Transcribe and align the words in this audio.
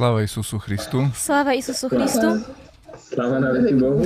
Sláva 0.00 0.24
Isusu 0.24 0.56
Christu. 0.56 0.98
Sláva 1.12 1.52
Isusu 1.52 1.92
Christu. 1.92 2.40
Sláva 2.96 3.36
na 3.36 3.52
Bohu. 3.52 4.00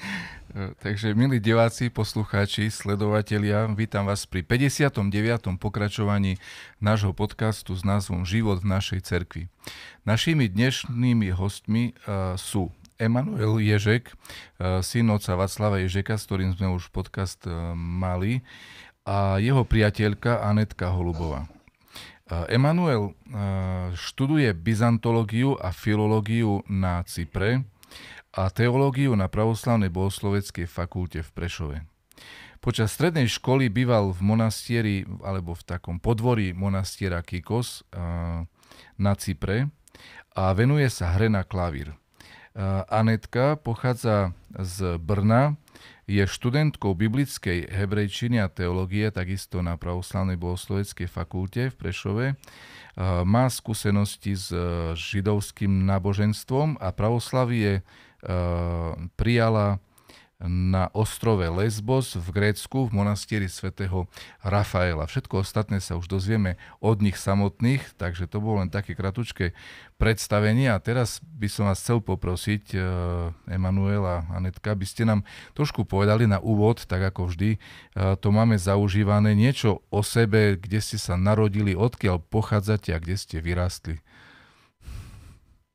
Takže, 0.80 1.12
milí 1.12 1.36
diváci, 1.36 1.92
poslucháči, 1.92 2.72
sledovatelia, 2.72 3.68
vítam 3.68 4.08
vás 4.08 4.24
pri 4.24 4.40
59. 4.40 5.60
pokračovaní 5.60 6.40
nášho 6.80 7.12
podcastu 7.12 7.76
s 7.76 7.84
názvom 7.84 8.24
Život 8.24 8.64
v 8.64 8.72
našej 8.72 9.00
cerkvi. 9.04 9.52
Našimi 10.08 10.48
dnešnými 10.48 11.36
hostmi 11.36 11.92
uh, 12.08 12.32
sú 12.40 12.72
Emanuel 12.96 13.60
Ježek, 13.60 14.16
uh, 14.16 14.80
syn 14.80 15.12
oca 15.12 15.36
Václava 15.36 15.84
Ježeka, 15.84 16.16
s 16.16 16.24
ktorým 16.24 16.56
sme 16.56 16.72
už 16.72 16.88
podcast 16.88 17.44
uh, 17.44 17.76
mali, 17.76 18.40
a 19.04 19.36
jeho 19.36 19.68
priateľka 19.68 20.40
Anetka 20.40 20.88
Holubová. 20.88 21.59
Emanuel 22.30 23.18
študuje 23.98 24.54
byzantológiu 24.54 25.58
a 25.58 25.74
filológiu 25.74 26.62
na 26.70 27.02
Cypre 27.02 27.66
a 28.30 28.46
teológiu 28.54 29.18
na 29.18 29.26
pravoslavnej 29.26 29.90
bohosloveckej 29.90 30.70
fakulte 30.70 31.26
v 31.26 31.30
Prešove. 31.34 31.76
Počas 32.62 32.94
strednej 32.94 33.26
školy 33.26 33.66
býval 33.66 34.14
v 34.14 34.20
monastieri 34.22 34.96
alebo 35.26 35.58
v 35.58 35.62
takom 35.64 35.98
podvorí 35.98 36.54
monastiera 36.54 37.18
Kikos 37.24 37.82
na 38.94 39.12
Cypre 39.18 39.66
a 40.36 40.54
venuje 40.54 40.86
sa 40.86 41.16
hre 41.18 41.26
na 41.26 41.42
klavír. 41.42 41.98
Anetka 42.86 43.58
pochádza 43.58 44.36
z 44.54 45.02
Brna, 45.02 45.58
je 46.10 46.26
študentkou 46.26 46.98
biblickej 46.98 47.70
hebrejčiny 47.70 48.42
a 48.42 48.50
teológie, 48.50 49.06
takisto 49.14 49.62
na 49.62 49.78
pravoslavnej 49.78 50.34
bohosloveckej 50.34 51.06
fakulte 51.06 51.70
v 51.70 51.78
Prešove. 51.78 52.26
Má 53.22 53.46
skúsenosti 53.46 54.34
s 54.34 54.50
e, 54.50 54.58
židovským 54.98 55.86
náboženstvom 55.86 56.82
a 56.82 56.90
pravoslavie 56.90 57.80
e, 57.80 57.82
prijala 59.14 59.78
na 60.40 60.88
ostrove 60.96 61.44
Lesbos 61.44 62.16
v 62.16 62.28
Grécku 62.32 62.88
v 62.88 62.96
monastieri 62.96 63.44
svätého 63.44 64.08
Rafaela. 64.40 65.04
Všetko 65.04 65.44
ostatné 65.44 65.84
sa 65.84 66.00
už 66.00 66.08
dozvieme 66.08 66.56
od 66.80 67.04
nich 67.04 67.20
samotných, 67.20 67.96
takže 68.00 68.24
to 68.24 68.40
bolo 68.40 68.64
len 68.64 68.72
také 68.72 68.96
kratučké 68.96 69.52
predstavenie 70.00 70.72
a 70.72 70.80
teraz 70.80 71.20
by 71.20 71.44
som 71.52 71.68
vás 71.68 71.84
chcel 71.84 72.00
poprosiť, 72.00 72.72
uh, 72.72 72.80
Emanuel 73.52 74.00
a 74.08 74.24
Anetka, 74.32 74.72
aby 74.72 74.88
ste 74.88 75.04
nám 75.04 75.28
trošku 75.52 75.84
povedali 75.84 76.24
na 76.24 76.40
úvod, 76.40 76.88
tak 76.88 77.04
ako 77.12 77.28
vždy, 77.28 77.60
uh, 77.60 78.16
to 78.16 78.32
máme 78.32 78.56
zaužívané, 78.56 79.36
niečo 79.36 79.84
o 79.92 80.00
sebe, 80.00 80.56
kde 80.56 80.80
ste 80.80 80.96
sa 80.96 81.20
narodili, 81.20 81.76
odkiaľ 81.76 82.24
pochádzate 82.32 82.96
a 82.96 82.98
kde 82.98 83.20
ste 83.20 83.44
vyrástli. 83.44 84.00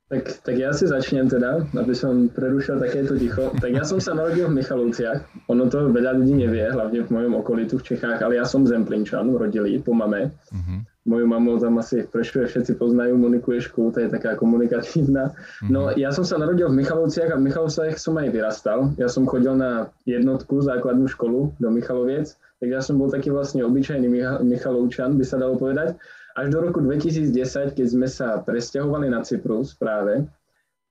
Tak, 0.06 0.46
tak 0.46 0.54
ja 0.54 0.70
si 0.70 0.86
začnem 0.86 1.26
teda, 1.26 1.66
aby 1.74 1.90
som 1.90 2.30
prerušil 2.30 2.78
takéto 2.78 3.18
ticho. 3.18 3.50
Tak 3.58 3.74
ja 3.74 3.82
som 3.82 3.98
sa 3.98 4.14
narodil 4.14 4.46
v 4.46 4.62
Michalovciach. 4.62 5.50
Ono 5.50 5.66
to 5.66 5.90
veľa 5.90 6.22
ľudí 6.22 6.46
nevie, 6.46 6.62
hlavne 6.70 7.02
v 7.02 7.10
mojom 7.10 7.34
okolí 7.42 7.66
tu 7.66 7.82
v 7.82 7.90
Čechách, 7.90 8.22
ale 8.22 8.38
ja 8.38 8.46
som 8.46 8.62
Zemplinčan, 8.62 9.34
rodilý 9.34 9.82
po 9.82 9.98
mame. 9.98 10.30
Uh-huh. 10.54 10.78
Moju 11.10 11.26
mamu 11.26 11.58
tam 11.58 11.82
asi 11.82 12.06
v 12.06 12.10
Prešove 12.10 12.46
všetci 12.46 12.78
poznajú, 12.78 13.18
Moniku 13.18 13.58
Ješku, 13.58 13.90
to 13.90 13.98
je 13.98 14.06
taká 14.06 14.38
komunikatívna. 14.38 15.34
Uh-huh. 15.34 15.70
No 15.74 15.80
ja 15.98 16.14
som 16.14 16.22
sa 16.22 16.38
narodil 16.38 16.70
v 16.70 16.78
Michalovciach 16.86 17.34
a 17.34 17.38
v 17.42 17.50
Michalovciach 17.50 17.98
som 17.98 18.14
aj 18.14 18.30
vyrastal. 18.30 18.94
Ja 19.02 19.10
som 19.10 19.26
chodil 19.26 19.58
na 19.58 19.90
jednotku 20.06 20.62
základnú 20.62 21.10
školu 21.10 21.58
do 21.58 21.68
Michaloviec, 21.74 22.38
tak 22.62 22.70
ja 22.70 22.78
som 22.78 22.94
bol 22.94 23.10
taký 23.10 23.34
vlastne 23.34 23.66
obyčajný 23.66 24.06
Michalovčan, 24.46 25.18
by 25.18 25.24
sa 25.26 25.42
dalo 25.42 25.58
povedať 25.58 25.98
až 26.36 26.52
do 26.52 26.60
roku 26.60 26.84
2010, 26.84 27.32
keď 27.72 27.86
sme 27.88 28.04
sa 28.04 28.44
presťahovali 28.44 29.08
na 29.08 29.24
Cyprus 29.24 29.72
práve, 29.72 30.28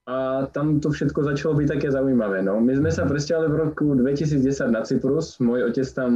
a 0.06 0.46
tam 0.54 0.78
to 0.78 0.94
všetko 0.94 1.26
začalo 1.34 1.58
byť 1.58 1.68
také 1.78 1.88
zaujímavé. 1.90 2.46
No. 2.46 2.62
My 2.62 2.78
sme 2.78 2.94
sa 2.94 3.10
presťahovali 3.10 3.50
v 3.50 3.58
roku 3.58 3.86
2010 3.98 4.42
na 4.70 4.86
Cyprus, 4.86 5.42
môj 5.42 5.66
otec 5.70 5.86
tam 5.98 6.12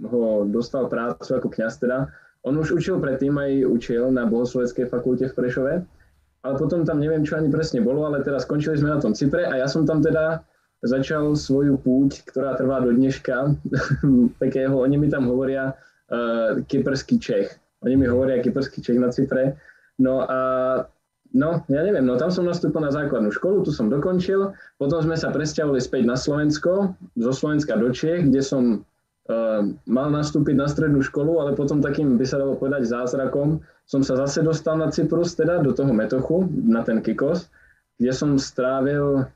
ho 0.00 0.48
dostal 0.48 0.88
prácu 0.88 1.28
ako 1.36 1.48
kňaz 1.52 1.76
teda. 1.80 2.08
On 2.44 2.56
už 2.56 2.76
učil 2.76 3.00
predtým, 3.00 3.36
aj 3.36 3.68
učil 3.68 4.12
na 4.12 4.28
Bohosloveckej 4.28 4.88
fakulte 4.88 5.28
v 5.28 5.36
Prešove, 5.36 5.74
ale 6.44 6.54
potom 6.60 6.84
tam 6.88 7.00
neviem, 7.00 7.24
čo 7.24 7.36
ani 7.40 7.48
presne 7.48 7.80
bolo, 7.80 8.04
ale 8.04 8.24
teraz 8.24 8.44
skončili 8.48 8.80
sme 8.80 8.92
na 8.92 9.00
tom 9.00 9.16
Cypre 9.16 9.48
a 9.48 9.60
ja 9.60 9.68
som 9.68 9.88
tam 9.88 10.04
teda 10.04 10.44
začal 10.84 11.32
svoju 11.36 11.80
púť, 11.80 12.24
ktorá 12.28 12.56
trvá 12.56 12.84
do 12.84 12.92
dneška, 12.92 13.56
takého, 14.44 14.76
oni 14.76 14.96
mi 15.00 15.08
tam 15.08 15.28
hovoria 15.28 15.72
uh, 15.72 16.60
kyperský 16.64 17.16
Čech. 17.16 17.63
Oni 17.84 17.94
mi 18.00 18.08
hovoria 18.08 18.40
kyperský 18.40 18.80
Čech 18.80 18.98
na 18.98 19.12
Cypre. 19.12 19.60
No 20.00 20.24
a 20.24 20.40
no, 21.34 21.62
ja 21.68 21.80
neviem, 21.84 22.06
no 22.06 22.16
tam 22.16 22.32
som 22.32 22.48
nastúpil 22.48 22.80
na 22.82 22.90
základnú 22.90 23.30
školu, 23.30 23.66
tu 23.66 23.70
som 23.70 23.90
dokončil, 23.90 24.54
potom 24.78 24.98
sme 25.02 25.18
sa 25.18 25.34
presťahovali 25.34 25.82
späť 25.82 26.02
na 26.06 26.16
Slovensko, 26.18 26.94
zo 27.18 27.32
Slovenska 27.34 27.74
do 27.78 27.90
Čech, 27.90 28.26
kde 28.30 28.40
som 28.42 28.62
uh, 28.82 29.62
mal 29.86 30.08
nastúpiť 30.14 30.54
na 30.54 30.70
strednú 30.70 31.02
školu, 31.02 31.42
ale 31.42 31.58
potom 31.58 31.82
takým, 31.82 32.14
by 32.14 32.26
sa 32.26 32.38
dalo 32.38 32.54
povedať, 32.58 32.86
zázrakom 32.86 33.62
som 33.84 34.00
sa 34.00 34.16
zase 34.16 34.40
dostal 34.40 34.80
na 34.80 34.88
Cyprus, 34.88 35.36
teda 35.36 35.60
do 35.60 35.76
toho 35.76 35.92
Metochu, 35.92 36.48
na 36.48 36.80
ten 36.80 37.04
Kikos, 37.04 37.52
kde 38.00 38.12
som 38.16 38.40
strávil 38.40 39.28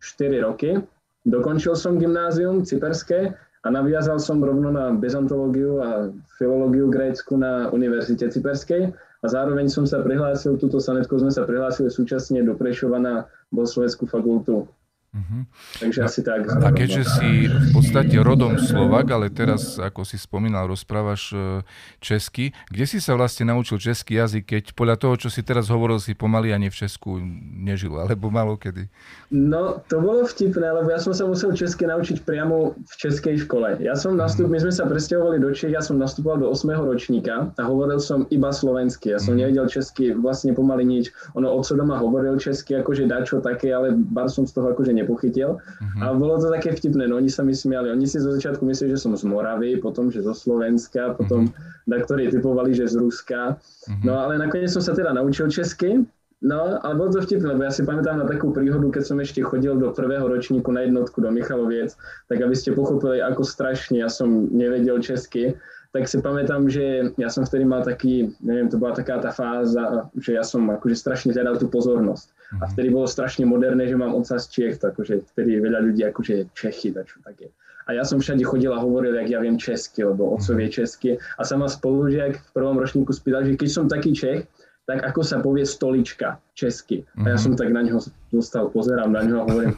4 0.00 0.46
roky. 0.46 0.80
Dokončil 1.28 1.76
som 1.76 2.00
gymnázium 2.00 2.64
cyperské 2.64 3.36
a 3.62 3.68
naviazal 3.70 4.22
som 4.22 4.38
rovno 4.38 4.70
na 4.70 4.94
bezantológiu 4.94 5.82
a 5.82 6.14
filológiu 6.38 6.86
grécku 6.86 7.34
na 7.34 7.66
Univerzite 7.74 8.30
Cyperskej 8.30 8.94
a 8.94 9.26
zároveň 9.26 9.66
som 9.66 9.82
sa 9.82 9.98
prihlásil, 9.98 10.54
túto 10.62 10.78
sanetko 10.78 11.18
sme 11.18 11.34
sa 11.34 11.42
prihlásili 11.42 11.90
súčasne 11.90 12.38
do 12.46 12.54
Prešova 12.54 13.02
na 13.02 13.26
Boslovenskú 13.50 14.06
fakultu 14.06 14.70
Uh-huh. 15.08 15.48
Takže 15.80 16.04
asi 16.04 16.20
tak. 16.20 16.44
A 16.52 16.68
keďže 16.68 17.08
si 17.08 17.48
v 17.48 17.68
podstate 17.72 18.12
rodom 18.20 18.60
Slovak, 18.60 19.08
ale 19.08 19.32
teraz, 19.32 19.80
ako 19.80 20.04
si 20.04 20.20
spomínal, 20.20 20.68
rozprávaš 20.68 21.32
e, 21.32 21.64
česky, 21.96 22.52
kde 22.68 22.84
si 22.84 23.00
sa 23.00 23.16
vlastne 23.16 23.48
naučil 23.48 23.80
český 23.80 24.20
jazyk, 24.20 24.44
keď 24.44 24.64
podľa 24.76 25.00
toho, 25.00 25.14
čo 25.16 25.28
si 25.32 25.40
teraz 25.40 25.72
hovoril, 25.72 25.96
si 25.96 26.12
pomaly 26.12 26.52
ani 26.52 26.68
v 26.68 26.76
Česku 26.76 27.24
nežil, 27.40 27.96
alebo 27.96 28.28
malo 28.28 28.60
kedy? 28.60 28.84
No, 29.32 29.80
to 29.88 29.96
bolo 29.96 30.28
vtipné, 30.28 30.76
lebo 30.76 30.92
ja 30.92 31.00
som 31.00 31.16
sa 31.16 31.24
musel 31.24 31.56
česky 31.56 31.88
naučiť 31.88 32.28
priamo 32.28 32.76
v 32.76 32.94
českej 33.00 33.48
škole. 33.48 33.80
Ja 33.80 33.96
som 33.96 34.12
nastup, 34.12 34.52
uh-huh. 34.52 34.60
my 34.60 34.68
sme 34.68 34.72
sa 34.76 34.84
presťahovali 34.84 35.40
do 35.40 35.56
Čech, 35.56 35.72
ja 35.72 35.80
som 35.80 35.96
nastupoval 35.96 36.44
do 36.44 36.52
8. 36.52 36.68
ročníka 36.84 37.48
a 37.56 37.62
hovoril 37.64 37.96
som 37.96 38.28
iba 38.28 38.52
slovensky. 38.52 39.16
Ja 39.16 39.20
som 39.24 39.40
uh-huh. 39.40 39.48
nevedel 39.48 39.72
česky 39.72 40.12
vlastne 40.12 40.52
pomaly 40.52 40.84
nič. 40.84 41.16
Ono 41.32 41.48
oco 41.48 41.72
doma 41.72 41.96
hovoril 41.96 42.36
česky, 42.36 42.76
akože 42.76 43.08
dačo 43.08 43.40
také, 43.40 43.72
ale 43.72 43.96
bar 43.96 44.28
som 44.28 44.44
z 44.44 44.52
toho 44.52 44.76
akože 44.76 44.97
nepochytil. 44.98 45.58
Uh-huh. 45.58 46.00
A 46.02 46.14
bolo 46.14 46.38
to 46.38 46.50
také 46.50 46.74
vtipné, 46.74 47.06
no 47.06 47.18
oni 47.18 47.30
sa 47.30 47.46
mi 47.46 47.54
smiali. 47.54 47.94
Oni 47.94 48.04
si 48.04 48.18
zo 48.18 48.34
začiatku 48.34 48.66
mysleli, 48.66 48.98
že 48.98 49.02
som 49.06 49.14
z 49.14 49.24
Moravy, 49.24 49.78
potom, 49.78 50.10
že 50.10 50.26
zo 50.26 50.34
Slovenska, 50.34 51.14
potom 51.14 51.54
na 51.86 52.02
ktorí 52.02 52.28
typovali, 52.34 52.74
že 52.74 52.90
z 52.90 52.98
Ruska. 52.98 53.56
Uh-huh. 53.56 54.02
No 54.02 54.18
ale 54.18 54.36
nakoniec 54.36 54.68
som 54.68 54.82
sa 54.82 54.92
teda 54.92 55.14
naučil 55.14 55.46
česky. 55.48 56.02
No, 56.38 56.78
ale 56.86 56.94
bolo 56.94 57.10
to 57.10 57.26
vtipné, 57.26 57.50
lebo 57.50 57.66
ja 57.66 57.74
si 57.74 57.82
pamätám 57.82 58.22
na 58.22 58.26
takú 58.30 58.54
príhodu, 58.54 58.86
keď 58.94 59.10
som 59.10 59.18
ešte 59.18 59.42
chodil 59.42 59.74
do 59.74 59.90
prvého 59.90 60.22
ročníku 60.22 60.70
na 60.70 60.86
jednotku 60.86 61.18
do 61.18 61.34
Michaloviec, 61.34 61.98
tak 62.30 62.38
aby 62.38 62.54
ste 62.54 62.78
pochopili, 62.78 63.18
ako 63.18 63.42
strašne 63.42 63.98
ja 63.98 64.06
som 64.06 64.46
nevedel 64.54 65.02
česky 65.02 65.58
tak 65.88 66.04
si 66.04 66.20
pamätám, 66.20 66.68
že 66.68 67.16
ja 67.16 67.32
som 67.32 67.48
vtedy 67.48 67.64
mal 67.64 67.80
taký, 67.80 68.36
neviem, 68.44 68.68
to 68.68 68.76
bola 68.76 68.92
taká 68.92 69.24
tá 69.24 69.32
fáza, 69.32 70.12
že 70.20 70.36
ja 70.36 70.44
som 70.44 70.68
akože 70.68 70.92
strašne 70.92 71.32
hľadal 71.32 71.56
tú 71.56 71.72
pozornosť. 71.72 72.28
A 72.56 72.64
mhm. 72.64 72.70
vtedy 72.72 72.88
bolo 72.88 73.04
strašne 73.04 73.44
moderné, 73.44 73.84
že 73.84 74.00
mám 74.00 74.16
otca 74.16 74.40
z 74.40 74.46
Čech, 74.48 74.74
takže 74.80 75.20
vtedy 75.36 75.60
veľa 75.60 75.84
ľudí 75.84 76.02
akože 76.08 76.56
Čechy, 76.56 76.96
čo 76.96 77.20
také. 77.20 77.52
A 77.88 77.96
ja 77.96 78.04
som 78.04 78.20
všade 78.20 78.44
chodil 78.44 78.68
a 78.68 78.80
hovoril, 78.80 79.16
jak 79.16 79.32
ja 79.32 79.40
viem 79.40 79.56
česky, 79.56 80.04
lebo 80.04 80.36
otco 80.36 80.52
vie 80.52 80.68
česky. 80.68 81.16
A 81.16 81.42
sa 81.44 81.56
ma 81.56 81.72
spolužiak 81.72 82.36
v 82.36 82.50
prvom 82.52 82.76
ročníku 82.76 83.16
spýtal, 83.16 83.48
že 83.48 83.56
keď 83.56 83.68
som 83.72 83.84
taký 83.88 84.12
Čech, 84.12 84.44
tak 84.84 85.04
ako 85.04 85.20
sa 85.20 85.40
povie 85.40 85.64
stolička 85.68 86.40
česky. 86.52 87.04
A 87.20 87.32
ja 87.32 87.36
mhm. 87.36 87.42
som 87.44 87.52
tak 87.56 87.72
na 87.72 87.84
neho 87.84 88.00
dostal, 88.32 88.68
pozerám 88.72 89.12
na 89.12 89.24
neho 89.24 89.40
a 89.40 89.48
hovorím, 89.48 89.76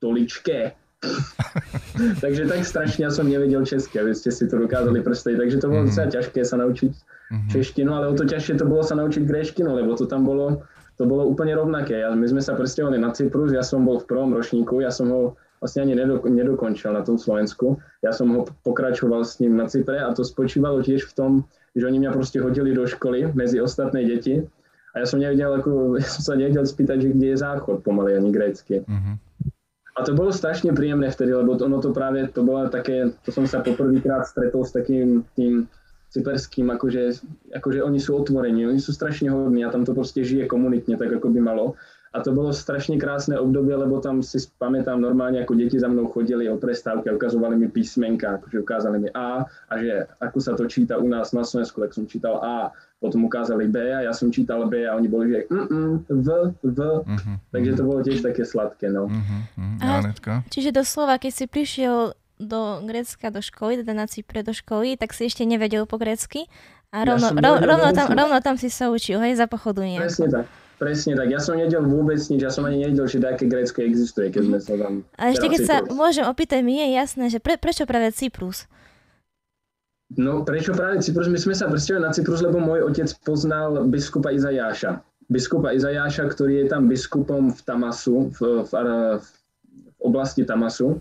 stoličke. 0.00 0.72
Takže 2.22 2.50
tak 2.50 2.66
strašne 2.66 3.06
ja 3.06 3.12
som 3.14 3.30
nevedel 3.30 3.62
česky, 3.62 4.02
aby 4.02 4.14
ste 4.14 4.34
si 4.34 4.50
to 4.50 4.58
dokázali 4.58 4.98
predstaviť. 5.02 5.36
Takže 5.38 5.56
to 5.62 5.66
bolo 5.70 5.82
mm-hmm. 5.86 6.10
ťažké 6.10 6.40
sa 6.42 6.58
naučiť 6.58 6.90
mm-hmm. 6.90 7.50
češtinu, 7.54 7.90
ale 7.94 8.10
o 8.10 8.14
to 8.18 8.26
ťažšie 8.26 8.58
to 8.58 8.66
bolo 8.66 8.82
sa 8.82 8.98
naučiť 8.98 9.22
gréštinu, 9.22 9.70
lebo 9.78 9.94
to 9.94 10.10
tam 10.10 10.26
bolo, 10.26 10.66
to 10.98 11.06
bolo 11.06 11.24
úplne 11.30 11.54
rovnaké. 11.54 12.02
Ja, 12.02 12.10
my 12.10 12.26
sme 12.26 12.42
sa 12.42 12.58
presťahovali 12.58 12.98
na 12.98 13.14
Cyprus, 13.14 13.54
ja 13.54 13.62
som 13.62 13.86
bol 13.86 14.02
v 14.02 14.10
prvom 14.10 14.34
ročníku, 14.34 14.82
ja 14.82 14.90
som 14.90 15.08
ho 15.14 15.38
vlastne 15.62 15.86
ani 15.86 15.94
nedok- 15.94 16.26
nedokončil 16.26 16.90
na 16.90 17.06
tom 17.06 17.18
Slovensku. 17.18 17.78
Ja 18.02 18.10
som 18.10 18.34
ho 18.34 18.46
pokračoval 18.66 19.22
s 19.22 19.38
ním 19.38 19.58
na 19.58 19.70
Cypre 19.70 20.02
a 20.02 20.10
to 20.10 20.26
spočívalo 20.26 20.82
tiež 20.82 21.06
v 21.06 21.14
tom, 21.14 21.32
že 21.78 21.86
oni 21.86 22.02
mňa 22.02 22.10
proste 22.14 22.42
hodili 22.42 22.74
do 22.74 22.86
školy 22.86 23.30
medzi 23.34 23.62
ostatné 23.62 24.06
deti 24.06 24.42
a 24.94 24.94
ja 25.02 25.06
som 25.06 25.22
nevedel, 25.22 25.54
ako, 25.54 25.70
ja 26.02 26.08
som 26.10 26.22
sa 26.22 26.34
nevedel 26.34 26.66
spýtať, 26.66 26.98
že 26.98 27.08
kde 27.14 27.26
je 27.34 27.38
záchod 27.38 27.86
pomaly 27.86 28.18
ani 28.18 28.34
grécky. 28.34 28.82
Mm-hmm. 28.82 29.14
A 29.98 30.06
to 30.06 30.14
bolo 30.14 30.30
strašne 30.30 30.70
príjemné 30.78 31.10
vtedy, 31.10 31.34
lebo 31.34 31.58
to, 31.58 31.66
ono 31.66 31.82
to 31.82 31.90
práve, 31.90 32.30
to 32.30 32.46
bolo 32.46 32.70
také, 32.70 33.10
to 33.26 33.34
som 33.34 33.50
sa 33.50 33.66
poprvýkrát 33.66 34.30
stretol 34.30 34.62
s 34.62 34.70
takým 34.70 35.26
tým 35.34 35.66
cyperským, 36.08 36.72
akože, 36.72 37.20
akože 37.52 37.80
oni 37.84 38.00
sú 38.00 38.16
otvorení, 38.16 38.64
oni 38.64 38.80
sú 38.80 38.96
strašne 38.96 39.28
hodní 39.28 39.64
a 39.64 39.72
tam 39.72 39.84
to 39.84 39.92
proste 39.92 40.24
žije 40.24 40.48
komunitne, 40.48 40.96
tak 40.96 41.12
ako 41.12 41.28
by 41.28 41.40
malo. 41.40 41.76
A 42.08 42.24
to 42.24 42.32
bolo 42.32 42.56
strašne 42.56 42.96
krásne 42.96 43.36
obdobie, 43.36 43.76
lebo 43.76 44.00
tam 44.00 44.24
si 44.24 44.40
pamätám 44.56 44.96
normálne, 44.96 45.44
ako 45.44 45.60
deti 45.60 45.76
za 45.76 45.92
mnou 45.92 46.08
chodili 46.08 46.48
o 46.48 46.56
prestávke, 46.56 47.12
ukazovali 47.12 47.60
mi 47.60 47.68
písmenka, 47.68 48.40
akože 48.40 48.64
ukázali 48.64 48.96
mi 48.96 49.08
A 49.12 49.44
a 49.44 49.72
že 49.76 50.08
ako 50.16 50.38
sa 50.40 50.56
to 50.56 50.64
číta 50.64 50.96
u 50.96 51.04
nás 51.04 51.36
na 51.36 51.44
Slovensku, 51.44 51.84
tak 51.84 51.92
som 51.92 52.08
čítal 52.08 52.40
A, 52.40 52.72
potom 52.98 53.28
ukázali 53.28 53.68
B 53.68 53.92
a 53.92 54.08
ja 54.08 54.12
som 54.16 54.32
čítal 54.32 54.66
B 54.66 54.88
a 54.88 54.96
oni 54.96 55.06
boli, 55.06 55.30
že 55.30 55.38
mm, 55.52 55.66
mm, 55.68 55.94
V, 56.08 56.28
V, 56.64 56.78
uh-huh, 57.04 57.36
takže 57.52 57.70
to 57.76 57.82
bolo 57.84 58.00
tiež 58.00 58.24
také 58.24 58.42
sladké, 58.42 58.88
no. 58.88 59.06
Uh-huh, 59.06 59.42
uh-huh. 59.60 60.42
čiže 60.48 60.72
doslova, 60.72 61.20
keď 61.20 61.32
si 61.32 61.44
prišiel 61.44 62.16
do 62.38 62.80
Grécka 62.86 63.34
do 63.34 63.42
školy, 63.42 63.82
teda 63.82 63.92
na 63.92 64.06
Cypre 64.06 64.46
do 64.46 64.54
školy, 64.54 64.94
tak 64.94 65.12
si 65.12 65.26
ešte 65.26 65.42
nevedel 65.42 65.84
po 65.84 65.98
grécky 65.98 66.46
a 66.88 67.04
rovno, 67.04 67.34
ja 67.34 67.42
ro, 67.44 67.52
rovno, 67.60 67.88
tam, 67.92 68.08
rovno 68.16 68.38
tam 68.40 68.56
si 68.56 68.72
sa 68.72 68.88
učil, 68.88 69.20
hej, 69.20 69.36
za 69.36 69.44
pochodu 69.44 69.84
nejako. 69.84 70.08
Presne 70.08 70.26
tak. 70.32 70.46
Presne 70.78 71.12
tak. 71.18 71.28
Ja 71.28 71.42
som 71.42 71.58
nevedel 71.58 71.82
vôbec 71.84 72.22
nič, 72.30 72.40
ja 72.40 72.54
som 72.54 72.62
ani 72.64 72.86
nevedel, 72.86 73.10
že 73.10 73.18
také 73.18 73.50
Grécko 73.50 73.82
existuje, 73.82 74.30
keď 74.30 74.42
sme 74.46 74.58
sa 74.62 74.74
tam... 74.78 74.92
A 75.18 75.34
ešte 75.34 75.50
keď 75.50 75.60
Cyprus. 75.66 75.68
sa 75.68 75.76
môžem 75.90 76.24
opýtať, 76.24 76.62
mi 76.62 76.78
je 76.78 76.94
jasné, 76.94 77.24
že 77.28 77.42
pre, 77.42 77.58
prečo 77.58 77.82
práve 77.84 78.14
Cyprus? 78.14 78.70
No 80.16 80.46
prečo 80.46 80.72
práve 80.72 81.04
Cyprus? 81.04 81.28
My 81.28 81.36
sme 81.36 81.52
sa 81.52 81.68
presťahovali 81.68 82.06
na 82.08 82.14
Cyprus, 82.14 82.40
lebo 82.40 82.56
môj 82.62 82.86
otec 82.88 83.10
poznal 83.20 83.84
biskupa 83.90 84.32
Izajáša. 84.32 85.04
Biskupa 85.28 85.76
Izajáša, 85.76 86.24
ktorý 86.32 86.64
je 86.64 86.66
tam 86.72 86.88
biskupom 86.88 87.52
v 87.52 87.60
Tamasu, 87.60 88.32
v, 88.32 88.64
v, 88.64 88.70
v 89.20 89.28
oblasti 90.00 90.48
Tamasu. 90.48 90.96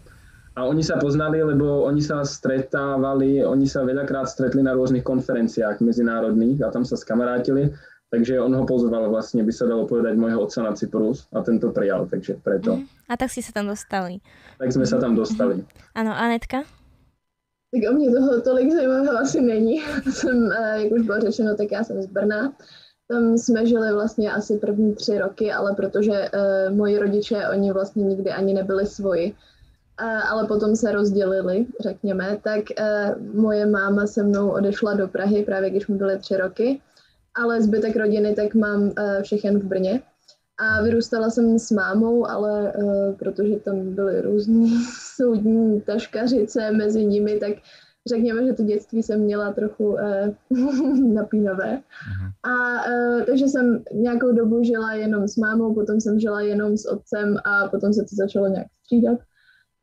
A 0.58 0.66
oni 0.66 0.82
sa 0.82 0.98
poznali, 0.98 1.38
lebo 1.38 1.86
oni 1.86 2.02
sa 2.02 2.26
stretávali, 2.26 3.46
oni 3.46 3.70
sa 3.70 3.86
veľakrát 3.86 4.26
stretli 4.26 4.66
na 4.66 4.74
rôznych 4.74 5.06
konferenciách 5.06 5.86
medzinárodných 5.86 6.66
a 6.66 6.74
tam 6.74 6.82
sa 6.82 6.98
skamarátili. 6.98 7.70
Takže 8.10 8.42
on 8.42 8.56
ho 8.56 8.64
pozval 8.66 9.06
vlastne, 9.12 9.46
by 9.46 9.54
sa 9.54 9.70
dalo 9.70 9.86
povedať, 9.86 10.18
môjho 10.18 10.40
otca 10.42 10.66
na 10.66 10.74
Cyprus 10.74 11.30
a 11.36 11.44
tento 11.46 11.70
prijal, 11.70 12.10
takže 12.10 12.40
preto. 12.42 12.80
Mm. 12.80 12.88
A 13.12 13.14
tak 13.20 13.30
si 13.30 13.46
sa 13.46 13.54
tam 13.54 13.70
dostali. 13.70 14.18
Tak 14.58 14.72
sme 14.74 14.88
sa 14.88 14.98
tam 14.98 15.14
dostali. 15.14 15.62
Ano, 15.94 16.16
Anetka? 16.16 16.66
Tak 17.68 17.82
o 17.90 17.94
mě 17.94 18.12
toho 18.12 18.42
tolik 18.42 18.72
zajímavého 18.72 19.18
asi 19.18 19.42
není. 19.42 19.84
jsem, 20.10 20.52
jak 20.76 20.92
už 20.92 21.02
bylo 21.02 21.20
řečeno, 21.20 21.56
tak 21.56 21.72
já 21.72 21.84
jsem 21.84 22.02
z 22.02 22.08
Brna. 22.08 22.54
Tam 23.12 23.38
jsme 23.38 23.66
žili 23.66 23.94
vlastně 23.94 24.32
asi 24.32 24.58
první 24.58 24.96
tři 24.96 25.18
roky, 25.18 25.52
ale 25.52 25.76
protože 25.76 26.12
uh, 26.12 26.76
moji 26.76 26.98
rodiče, 27.00 27.48
oni 27.52 27.72
vlastně 27.72 28.04
nikdy 28.04 28.32
ani 28.32 28.54
nebyli 28.54 28.86
svoji, 28.86 29.36
ale 30.06 30.48
potom 30.48 30.76
se 30.76 30.92
rozdělili, 30.92 31.66
řekněme, 31.80 32.38
tak 32.44 32.72
e, 32.80 33.16
moje 33.34 33.66
máma 33.66 34.08
se 34.08 34.24
mnou 34.24 34.50
odešla 34.50 34.94
do 34.94 35.08
Prahy 35.08 35.44
právě 35.44 35.70
když 35.70 35.88
mi 35.88 35.96
byly 35.96 36.20
tři 36.20 36.38
roky, 36.38 36.82
ale 37.36 37.62
zbytek 37.62 37.96
rodiny 37.96 38.36
tak 38.36 38.56
mám 38.56 38.92
e, 38.98 39.24
všechen 39.24 39.60
v 39.60 39.64
Brně. 39.64 40.02
A 40.60 40.82
vyrůstala 40.82 41.30
jsem 41.30 41.60
s 41.60 41.72
mámou, 41.72 42.28
ale 42.28 42.74
uh, 42.74 43.16
protože 43.16 43.56
tam 43.56 43.96
byly 43.96 44.22
různé 44.22 44.68
soudní 45.16 45.82
taškařice 45.82 46.72
mezi 46.72 47.06
nimi, 47.06 47.40
tak 47.40 47.52
řekněme, 48.08 48.46
že 48.46 48.54
to 48.54 48.64
dětství 48.64 49.04
jsem 49.04 49.20
měla 49.22 49.54
trochu 49.54 49.88
uh, 50.50 51.14
napínavé. 51.14 51.82
Uh-huh. 51.82 52.52
A 52.52 52.86
uh, 52.86 53.24
takže 53.24 53.46
jsem 53.46 53.84
nějakou 53.94 54.32
dobu 54.32 54.64
žila 54.64 54.94
jenom 54.94 55.28
s 55.28 55.38
mámou, 55.38 55.74
potom 55.74 56.02
jsem 56.02 56.20
žila 56.20 56.42
jenom 56.42 56.78
s 56.78 56.86
otcem 56.86 57.38
a 57.46 57.68
potom 57.68 57.94
se 57.94 58.02
to 58.02 58.16
začalo 58.16 58.48
nějak 58.48 58.68
střídat. 58.84 59.20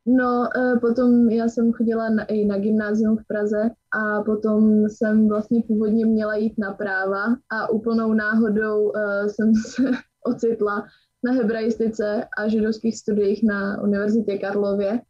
No, 0.07 0.49
e, 0.57 0.79
potom 0.79 1.29
já 1.29 1.49
jsem 1.49 1.73
chodila 1.73 2.09
na, 2.09 2.23
i 2.25 2.45
na 2.45 2.57
gymnázium 2.57 3.17
v 3.17 3.27
Praze 3.27 3.69
a 3.91 4.23
potom 4.23 4.89
jsem 4.89 5.27
vlastně 5.27 5.63
původně 5.67 6.05
měla 6.05 6.35
jít 6.35 6.53
na 6.57 6.73
práva 6.73 7.25
a 7.51 7.69
úplnou 7.69 8.13
náhodou 8.13 8.83
uh, 8.83 9.27
jsem 9.27 9.53
se 9.67 9.83
ocitla 10.23 10.85
na 11.23 11.31
hebraistice 11.31 12.27
a 12.37 12.47
židovských 12.47 12.97
studiích 12.97 13.43
na 13.43 13.81
Univerzitě 13.81 14.37
Karlově. 14.37 15.01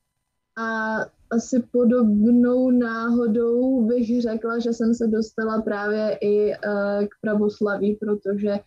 A 0.58 0.98
asi 1.30 1.64
podobnou 1.72 2.72
náhodou 2.72 3.86
bych 3.86 4.22
řekla, 4.22 4.60
že 4.60 4.74
jsem 4.74 4.94
se 4.94 5.08
dostala 5.08 5.62
právě 5.62 6.18
i 6.22 6.48
uh, 6.48 7.06
k 7.06 7.10
pravoslaví, 7.22 7.96
protože 7.96 8.60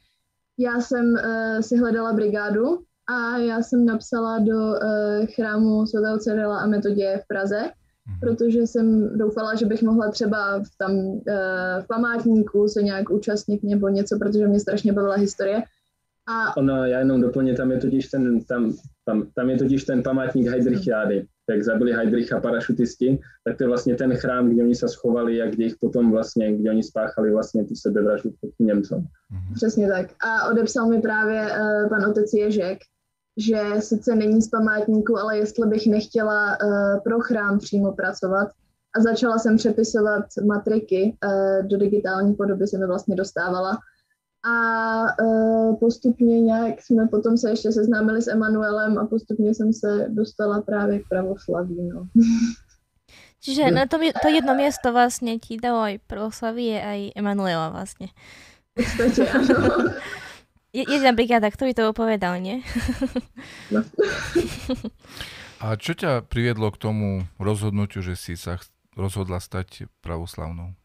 já 0.59 0.81
jsem 0.81 1.17
si 1.61 1.77
hledala 1.77 2.13
brigádu 2.13 2.79
a 3.09 3.39
já 3.39 3.63
jsem 3.63 3.87
napsala 3.87 4.39
do 4.39 4.57
uh, 4.57 5.27
chrámu 5.35 5.87
svatého 5.87 6.19
Cyrila 6.19 6.59
a 6.59 6.67
Metodě 6.67 7.21
v 7.25 7.29
Praze, 7.29 7.61
mm-hmm. 7.61 8.21
protože 8.21 8.61
jsem 8.61 9.19
doufala, 9.19 9.55
že 9.55 9.67
bych 9.67 9.83
mohla 9.83 10.11
třeba 10.11 10.59
v, 10.59 10.69
tam 10.79 10.93
uh, 10.93 11.23
v 11.83 11.87
památníku 11.89 12.69
se 12.69 12.83
nějak 12.83 13.11
účastnit 13.11 13.63
nebo 13.63 13.89
něco, 13.89 14.19
protože 14.19 14.47
mě 14.47 14.61
strašně 14.61 14.93
bavila 14.93 15.17
historie. 15.17 15.63
A... 16.29 16.57
Ona, 16.57 16.87
já 16.87 16.99
jenom 16.99 17.21
doplním, 17.21 17.57
tam 17.57 17.71
je 17.71 17.79
totiž 17.79 18.09
ten, 18.09 18.45
tam, 18.45 18.73
tam, 19.05 19.27
tam 19.35 19.51
je 19.51 19.59
totiž 19.59 19.85
ten 19.85 20.03
památník 20.03 20.47
Heidrichiády, 20.49 21.27
jak 21.51 21.63
zabili 21.63 21.93
Heidricha 21.93 22.41
parašutisti, 22.41 23.21
tak 23.45 23.57
to 23.57 23.65
je 23.65 23.69
vlastně 23.69 23.95
ten 23.95 24.15
chrám, 24.15 24.51
kde 24.51 24.63
oni 24.63 24.75
se 24.75 24.89
schovali 24.89 25.43
a 25.43 25.51
kde 25.51 25.65
ich 25.65 25.77
potom 25.81 26.11
vlastně, 26.11 26.57
kde 26.57 26.71
oni 26.71 26.83
spáchali 26.83 27.33
vlastně 27.33 27.65
tu 27.65 27.75
sebevraždu 27.75 28.31
proti 28.41 28.65
Němcom. 28.65 28.99
Mm-hmm. 28.99 29.55
Přesně 29.55 29.89
tak. 29.89 30.07
A 30.21 30.51
odepsal 30.51 30.89
mi 30.89 31.01
právě 31.01 31.41
uh, 31.41 31.89
pan 31.89 32.11
otec 32.11 32.33
Ježek, 32.33 32.79
že 33.39 33.81
sice 33.81 34.15
není 34.15 34.43
z 34.43 34.49
památníku, 34.49 35.19
ale 35.19 35.39
jestli 35.39 35.67
bych 35.67 35.87
nechtěla 35.87 36.57
uh, 36.63 37.01
pro 37.01 37.21
chrám 37.21 37.59
přímo 37.59 37.93
pracovat. 37.93 38.49
A 38.97 39.03
začala 39.03 39.39
jsem 39.39 39.57
přepisovat 39.57 40.25
matriky, 40.47 41.17
uh, 41.25 41.67
do 41.67 41.79
digitální 41.79 42.35
podoby 42.35 42.67
se 42.67 42.79
mi 42.79 42.87
vlastně 42.87 43.17
dostávala. 43.17 43.79
A 44.51 45.23
uh, 45.23 45.77
postupně 45.77 46.41
nějak 46.41 46.83
jsme 46.83 47.07
potom 47.07 47.37
se 47.37 47.51
ještě 47.51 47.73
seznámili 47.73 48.23
s 48.23 48.29
Emanuelem 48.29 48.99
a 48.99 49.07
postupně 49.07 49.55
jsem 49.55 49.73
se 49.73 50.07
dostala 50.09 50.63
právě 50.63 50.99
k 50.99 51.09
pravoslaví. 51.09 51.89
No. 51.95 52.07
Čiže 53.41 53.71
na 53.71 53.87
to, 53.87 54.03
to 54.03 54.29
jedno 54.35 54.59
miesto 54.59 54.91
vlastne 54.91 55.39
ti 55.39 55.63
dalo 55.63 55.87
aj 55.87 56.03
pravoslavie, 56.11 56.75
aj 56.75 57.15
Emanuela 57.15 57.71
vlastne. 57.71 58.11
V 58.75 58.83
podstate, 58.83 59.31
áno. 59.31 59.95
Jedna 60.87 61.11
brigáda, 61.11 61.51
kto 61.51 61.67
by 61.67 61.73
to 61.75 61.83
opovedal, 61.91 62.39
nie? 62.39 62.63
No. 63.75 63.83
A 65.59 65.75
čo 65.75 65.99
ťa 65.99 66.23
priviedlo 66.23 66.71
k 66.71 66.79
tomu 66.79 67.27
rozhodnutiu, 67.43 67.99
že 67.99 68.15
si 68.15 68.39
sa 68.39 68.63
rozhodla 68.95 69.43
stať 69.43 69.91
pravoslavnou? 70.01 70.79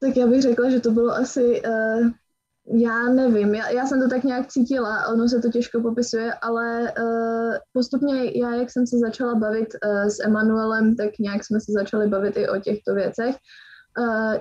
Tak 0.00 0.16
já 0.16 0.26
bych 0.26 0.42
řekla, 0.42 0.70
že 0.70 0.80
to 0.80 0.90
bylo 0.90 1.12
asi, 1.12 1.62
uh, 1.62 2.10
já 2.80 3.08
nevím, 3.08 3.54
já, 3.54 3.68
já 3.68 3.86
jsem 3.86 4.00
to 4.00 4.08
tak 4.08 4.24
nějak 4.24 4.46
cítila, 4.46 5.08
ono 5.08 5.28
se 5.28 5.40
to 5.40 5.50
těžko 5.50 5.80
popisuje, 5.80 6.32
ale 6.34 6.92
uh, 6.98 7.56
postupně 7.72 8.38
já, 8.40 8.54
jak 8.54 8.70
jsem 8.70 8.86
se 8.86 8.98
začala 8.98 9.34
bavit 9.34 9.68
uh, 9.84 10.08
s 10.08 10.20
Emanuelem, 10.24 10.96
tak 10.96 11.18
nějak 11.18 11.44
jsme 11.44 11.60
se 11.60 11.72
začali 11.72 12.08
bavit 12.08 12.36
i 12.36 12.48
o 12.48 12.60
těchto 12.60 12.94
věcech 12.94 13.36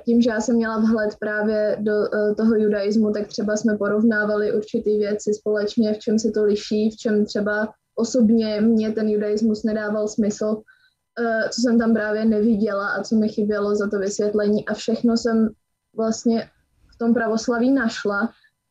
tím, 0.06 0.22
že 0.22 0.30
já 0.30 0.42
jsem 0.42 0.56
měla 0.56 0.80
vhled 0.80 1.16
právě 1.20 1.78
do 1.80 1.92
e, 1.92 2.36
toho 2.36 2.56
judaismu, 2.56 3.12
tak 3.12 3.28
třeba 3.28 3.58
jsme 3.58 3.78
porovnávali 3.78 4.54
určité 4.54 4.90
věci 4.90 5.34
společně, 5.34 5.94
v 5.94 6.00
čem 6.00 6.20
se 6.20 6.32
to 6.32 6.44
liší, 6.44 6.90
v 6.90 6.96
čem 6.96 7.26
třeba 7.26 7.74
osobně 7.96 8.62
mě 8.62 8.92
ten 8.92 9.10
judaismus 9.10 9.64
nedával 9.64 10.08
smysl, 10.08 10.62
e, 11.20 11.50
co 11.50 11.62
jsem 11.62 11.80
tam 11.80 11.94
právě 11.94 12.26
neviděla 12.26 12.88
a 12.88 13.04
co 13.04 13.16
mi 13.16 13.30
chybělo 13.30 13.76
za 13.76 13.90
to 13.90 14.00
vysvětlení. 14.00 14.66
A 14.66 14.74
všechno 14.74 15.18
jsem 15.18 15.50
vlastně 15.96 16.50
v 16.96 16.98
tom 16.98 17.14
pravoslaví 17.14 17.72
našla. 17.72 18.30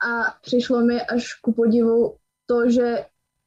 A 0.08 0.34
přišlo 0.42 0.80
mi 0.80 1.02
až 1.02 1.34
ku 1.34 1.52
podivu 1.52 2.14
to, 2.46 2.70
že 2.70 3.04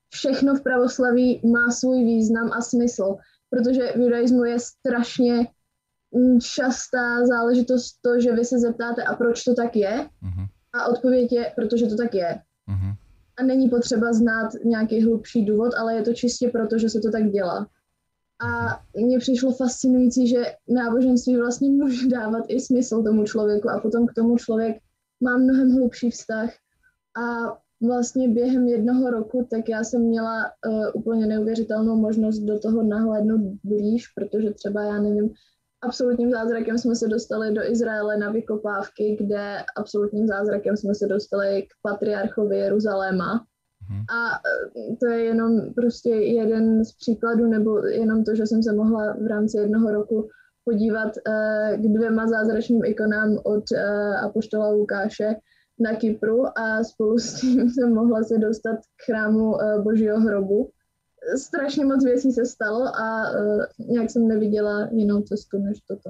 všechno 0.10 0.56
v 0.56 0.62
pravoslaví 0.62 1.42
má 1.52 1.72
svůj 1.72 2.04
význam 2.04 2.52
a 2.52 2.62
smysl, 2.62 3.16
protože 3.50 3.92
v 3.96 4.00
judaismu 4.00 4.44
je 4.44 4.60
strašně 4.60 5.48
častá 6.42 7.26
záležitost 7.26 8.00
to, 8.02 8.20
že 8.20 8.34
vy 8.34 8.46
se 8.46 8.60
zeptáte, 8.60 9.04
a 9.04 9.16
proč 9.16 9.44
to 9.44 9.54
tak 9.54 9.76
je? 9.76 9.92
Uh-huh. 10.24 10.48
A 10.74 10.88
odpověď 10.88 11.32
je, 11.32 11.52
protože 11.56 11.86
to 11.86 11.96
tak 11.96 12.14
je. 12.14 12.42
Uh-huh. 12.70 12.96
A 13.38 13.44
není 13.44 13.70
potřeba 13.70 14.14
znát 14.14 14.50
nějaký 14.66 15.06
hlubší 15.06 15.46
důvod, 15.46 15.74
ale 15.78 15.96
je 15.96 16.02
to 16.02 16.14
čistě 16.14 16.50
proto, 16.50 16.78
že 16.78 16.90
se 16.90 17.00
to 17.00 17.12
tak 17.12 17.30
dělá. 17.30 17.68
A 18.42 18.80
mně 18.98 19.20
přišlo 19.20 19.52
fascinující, 19.52 20.28
že 20.28 20.44
náboženství 20.68 21.38
vlastně 21.38 21.70
může 21.70 22.08
dávat 22.12 22.46
i 22.48 22.60
smysl 22.60 23.04
tomu 23.04 23.26
člověku 23.26 23.70
a 23.70 23.80
potom 23.80 24.08
k 24.08 24.14
tomu 24.14 24.38
člověk 24.38 24.78
má 25.22 25.38
mnohem 25.38 25.72
hlubší 25.72 26.10
vztah. 26.12 26.50
A 27.22 27.58
vlastně 27.88 28.30
během 28.30 28.68
jednoho 28.68 29.12
roku, 29.12 29.48
tak 29.52 29.70
já 29.70 29.84
jsem 29.84 30.02
měla 30.02 30.46
uh, 30.68 30.86
úplně 30.94 31.26
neuvěřitelnou 31.26 31.96
možnost 31.96 32.40
do 32.40 32.60
toho 32.60 32.84
nahlédnout 32.84 33.42
blíž, 33.64 34.08
protože 34.08 34.54
třeba, 34.54 34.84
já 34.84 35.02
nevím, 35.02 35.30
absolutním 35.82 36.32
zázrakem 36.32 36.78
jsme 36.78 36.96
se 36.96 37.08
dostali 37.08 37.54
do 37.54 37.64
Izraele 37.64 38.18
na 38.18 38.32
vykopávky, 38.32 39.18
kde 39.20 39.58
absolutním 39.78 40.28
zázrakem 40.28 40.78
jsme 40.78 40.96
se 40.96 41.08
dostali 41.08 41.62
k 41.62 41.90
patriarchovi 41.90 42.58
Jeruzaléma. 42.58 43.46
Mhm. 43.90 44.04
A 44.10 44.36
e, 44.36 44.96
to 44.96 45.06
je 45.06 45.24
jenom 45.24 45.74
prostě 45.74 46.10
jeden 46.10 46.86
z 46.86 46.92
příkladů, 46.96 47.48
nebo 47.48 47.86
jenom 47.86 48.24
to, 48.24 48.36
že 48.36 48.48
jsem 48.48 48.64
se 48.64 48.74
mohla 48.74 49.14
v 49.14 49.28
rámci 49.28 49.58
jednoho 49.58 49.92
roku 49.92 50.30
podívat 50.70 51.12
uh, 51.18 51.78
k 51.78 51.82
dvěma 51.82 52.28
zázračným 52.28 52.86
ikonám 52.86 53.38
od 53.44 53.64
uh, 53.72 54.26
Apoštola 54.26 54.70
Lukáše 54.70 55.36
na 55.80 55.96
Kypru 55.96 56.60
a 56.60 56.84
spolu 56.84 57.18
s 57.18 57.34
tím 57.34 57.70
jsem 57.74 57.94
mohla 57.94 58.24
se 58.24 58.38
dostat 58.38 58.78
k 58.78 59.06
chrámu 59.06 59.52
uh, 59.52 59.84
Božího 59.84 60.20
hrobu. 60.20 60.70
Strašně 61.38 61.86
moc 61.86 62.06
věcí 62.06 62.32
se 62.32 62.46
stalo 62.46 62.86
a 62.86 63.32
uh, 63.32 63.64
nějak 63.90 64.10
jsem 64.10 64.28
neviděla 64.28 64.90
jinou 64.92 65.22
cestu 65.22 65.58
než 65.58 65.80
toto. 65.88 66.10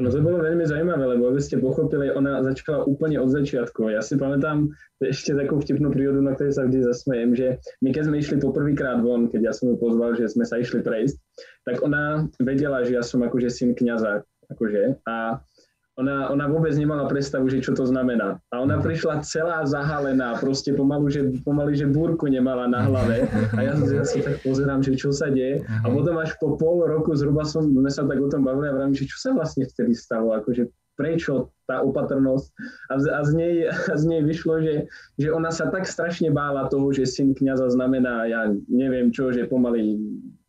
No 0.00 0.12
to 0.12 0.20
bylo 0.20 0.38
velmi 0.38 0.66
zajímavé, 0.66 1.06
lebo 1.06 1.28
abyste 1.28 1.56
pochopili, 1.56 2.12
ona 2.12 2.42
začala 2.42 2.84
úplně 2.84 3.20
od 3.20 3.28
začátku. 3.28 3.88
Já 3.88 4.02
si 4.02 4.16
pamätám 4.16 4.68
ještě 5.02 5.34
takovou 5.34 5.60
vtipnou 5.60 5.90
prírodu, 5.90 6.20
na 6.20 6.34
které 6.34 6.52
se 6.52 6.64
vždy 6.64 6.82
zasmejem, 6.82 7.34
že 7.36 7.56
my 7.84 7.92
keď 7.92 8.04
jsme 8.04 8.18
išli 8.18 8.40
poprvýkrát 8.40 9.00
von, 9.00 9.28
keď 9.28 9.42
já 9.42 9.52
jsem 9.52 9.68
ju 9.68 9.76
pozval, 9.76 10.16
že 10.16 10.28
jsme 10.28 10.46
se 10.46 10.60
išli 10.60 10.82
prejsť, 10.82 11.16
tak 11.64 11.82
ona 11.82 12.28
vedela, 12.40 12.84
že 12.84 12.94
já 12.94 13.02
jsem 13.02 13.22
akože 13.22 13.50
syn 13.50 13.74
kniaza, 13.74 14.22
akože, 14.50 14.94
a 15.08 15.40
ona, 15.96 16.28
ona 16.28 16.44
vôbec 16.44 16.76
nemala 16.76 17.08
predstavu, 17.08 17.48
že 17.48 17.64
čo 17.64 17.72
to 17.72 17.88
znamená. 17.88 18.36
A 18.52 18.60
ona 18.60 18.76
prišla 18.84 19.24
celá 19.24 19.64
zahalená, 19.64 20.36
proste 20.36 20.76
pomalu, 20.76 21.08
že, 21.08 21.40
pomaly, 21.40 21.72
že 21.72 21.88
búrku 21.88 22.28
nemala 22.28 22.68
na 22.68 22.84
hlave. 22.84 23.24
A 23.56 23.64
ja, 23.64 23.72
ja 23.72 24.04
si 24.04 24.20
tak 24.20 24.44
pozerám, 24.44 24.84
že 24.84 24.92
čo 24.92 25.08
sa 25.08 25.32
deje. 25.32 25.64
A 25.64 25.86
potom 25.88 26.20
až 26.20 26.36
po 26.36 26.60
pol 26.60 26.84
roku 26.84 27.16
zhruba 27.16 27.48
som, 27.48 27.64
sme 27.64 27.88
sa 27.88 28.04
tak 28.04 28.20
o 28.20 28.28
tom 28.28 28.44
bavili 28.44 28.68
a 28.68 28.76
vravím, 28.76 28.92
že 28.92 29.08
čo 29.08 29.16
sa 29.16 29.32
vlastne 29.32 29.64
vtedy 29.64 29.96
stalo, 29.96 30.36
akože 30.36 30.68
prečo 31.00 31.52
tá 31.64 31.80
opatrnosť. 31.80 32.46
A, 32.92 32.94
z, 33.00 33.04
a 33.12 33.20
z, 33.24 33.30
nej, 33.32 33.54
a 33.68 33.94
z 33.96 34.04
nej 34.04 34.20
vyšlo, 34.20 34.60
že, 34.60 34.74
že 35.16 35.28
ona 35.32 35.48
sa 35.48 35.72
tak 35.72 35.88
strašne 35.88 36.28
bála 36.28 36.68
toho, 36.68 36.92
že 36.92 37.08
syn 37.08 37.32
kniaza 37.32 37.72
znamená, 37.72 38.28
ja 38.28 38.52
neviem 38.68 39.08
čo, 39.12 39.32
že 39.32 39.48
pomaly 39.48 39.96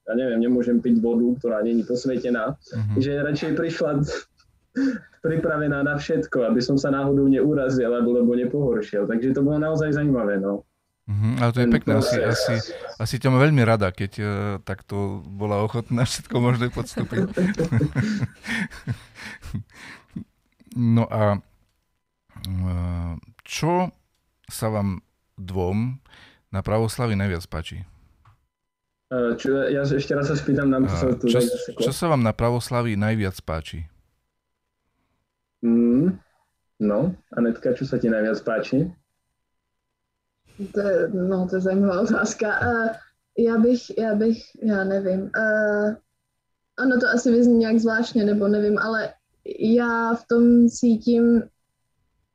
ja 0.08 0.16
neviem, 0.16 0.40
nemôžem 0.40 0.80
piť 0.80 1.04
vodu, 1.04 1.28
ktorá 1.36 1.60
není 1.68 1.84
posvetená, 1.84 2.56
uh-huh. 2.56 2.96
že 2.96 3.20
radšej 3.20 3.60
prišla 3.60 4.08
pripravená 5.22 5.84
na 5.84 6.00
všetko, 6.00 6.48
aby 6.48 6.62
som 6.64 6.80
sa 6.80 6.94
náhodou 6.94 7.28
neurazil 7.28 7.92
alebo 7.92 8.16
lebo 8.16 8.32
nepohoršil. 8.38 9.10
Takže 9.10 9.36
to 9.36 9.44
bolo 9.44 9.60
naozaj 9.60 9.92
zajímavé. 9.92 10.40
No. 10.40 10.64
Mm-hmm, 11.08 11.34
ale 11.40 11.52
to 11.56 11.60
je 11.64 11.68
pekné, 11.72 11.92
asi, 12.04 12.20
asi, 12.20 12.54
asi 13.00 13.16
ťa 13.16 13.32
má 13.32 13.40
veľmi 13.40 13.64
rada, 13.64 13.96
keď 13.96 14.12
uh, 14.20 14.28
takto 14.60 15.24
bola 15.24 15.64
ochotná 15.64 16.04
všetko 16.04 16.36
možné 16.36 16.68
podstúpiť. 16.68 17.32
no 21.00 21.08
a 21.08 21.40
uh, 21.40 23.14
čo 23.48 23.88
sa 24.52 24.68
vám 24.68 25.00
dvom 25.40 25.96
na 26.52 26.60
pravoslavi 26.60 27.16
najviac 27.16 27.48
páči? 27.48 27.88
Uh, 29.08 29.32
čo, 29.40 29.64
ja 29.64 29.88
ešte 29.88 30.12
raz 30.12 30.28
sa 30.28 30.36
spýtam, 30.36 30.68
nám 30.68 30.92
uh, 30.92 31.16
čo, 31.24 31.40
čo 31.72 31.92
sa 31.96 32.12
vám 32.12 32.20
na 32.20 32.36
pravoslavi 32.36 33.00
najviac 33.00 33.40
páči? 33.48 33.88
No, 36.80 37.16
Anetka, 37.34 37.74
čo 37.74 37.90
sa 37.90 37.98
ti 37.98 38.06
najviac 38.06 38.38
páči? 38.46 38.86
To 40.74 40.80
je, 40.82 41.10
no, 41.10 41.50
to 41.50 41.58
je 41.58 41.62
zajímavá 41.62 42.02
otázka. 42.02 42.48
Uh, 42.62 42.90
já 43.38 43.58
bych, 43.58 43.98
já 43.98 44.16
bych, 44.16 44.38
já 44.62 44.84
nevím. 44.84 45.22
Uh, 45.22 45.96
ano, 46.78 47.00
to 47.00 47.10
asi 47.10 47.32
vyzní 47.32 47.58
nějak 47.58 47.80
zvláštně, 47.80 48.26
nebo 48.26 48.48
nevím, 48.48 48.78
ale 48.78 49.14
já 49.60 50.14
v 50.14 50.28
tom 50.28 50.70
cítím 50.70 51.44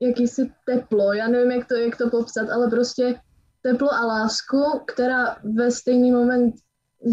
jakýsi 0.00 0.52
teplo. 0.66 1.12
Já 1.12 1.28
nevím, 1.28 1.50
jak 1.50 1.68
to, 1.68 1.74
jak 1.74 1.96
to 1.96 2.10
popsat, 2.10 2.50
ale 2.50 2.70
prostě 2.70 3.14
teplo 3.62 3.92
a 3.92 4.06
lásku, 4.06 4.62
která 4.86 5.36
ve 5.44 5.70
stejný 5.70 6.12
moment 6.12 6.54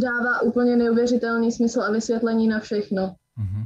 dává 0.01 0.41
úplně 0.41 0.75
neuvěřitelný 0.75 1.51
smysl 1.51 1.81
a 1.81 1.91
vysvětlení 1.91 2.47
na 2.47 2.59
všechno. 2.59 3.15
Mm-hmm. 3.37 3.65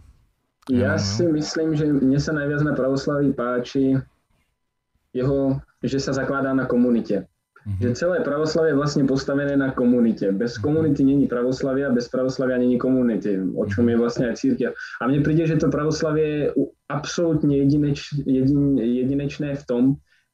Ja 0.72 0.96
si 0.96 1.28
myslím, 1.28 1.76
že 1.76 1.92
mne 1.92 2.20
sa 2.20 2.32
najviac 2.32 2.64
na 2.64 2.72
pravoslaví 2.72 3.36
páči 3.36 4.00
jeho, 5.12 5.60
že 5.84 6.00
sa 6.00 6.16
zakladá 6.16 6.56
na 6.56 6.64
komunite. 6.64 7.28
Mm-hmm. 7.64 7.80
Že 7.80 7.90
celé 7.96 8.18
pravoslavie 8.28 8.76
je 8.76 8.80
vlastne 8.80 9.04
postavené 9.08 9.56
na 9.56 9.72
komunite. 9.72 10.36
Bez 10.36 10.60
mhm. 10.60 10.62
komunity 10.64 11.02
není 11.08 11.26
pravoslavia, 11.32 11.96
bez 11.96 12.12
pravoslavia 12.12 12.60
není 12.60 12.76
komunity, 12.76 13.40
o 13.40 13.64
čom 13.64 13.88
je 13.88 13.96
vlastne 13.96 14.32
aj 14.32 14.36
církev. 14.36 14.76
A 15.00 15.08
mne 15.08 15.24
príde, 15.24 15.48
že 15.48 15.60
to 15.60 15.72
pravoslavie 15.72 16.28
je 16.28 16.44
absolútne 16.92 17.56
jedineč, 17.56 18.12
jedin, 18.28 18.76
jedinečné 18.76 19.56
v 19.56 19.64
tom, 19.64 19.84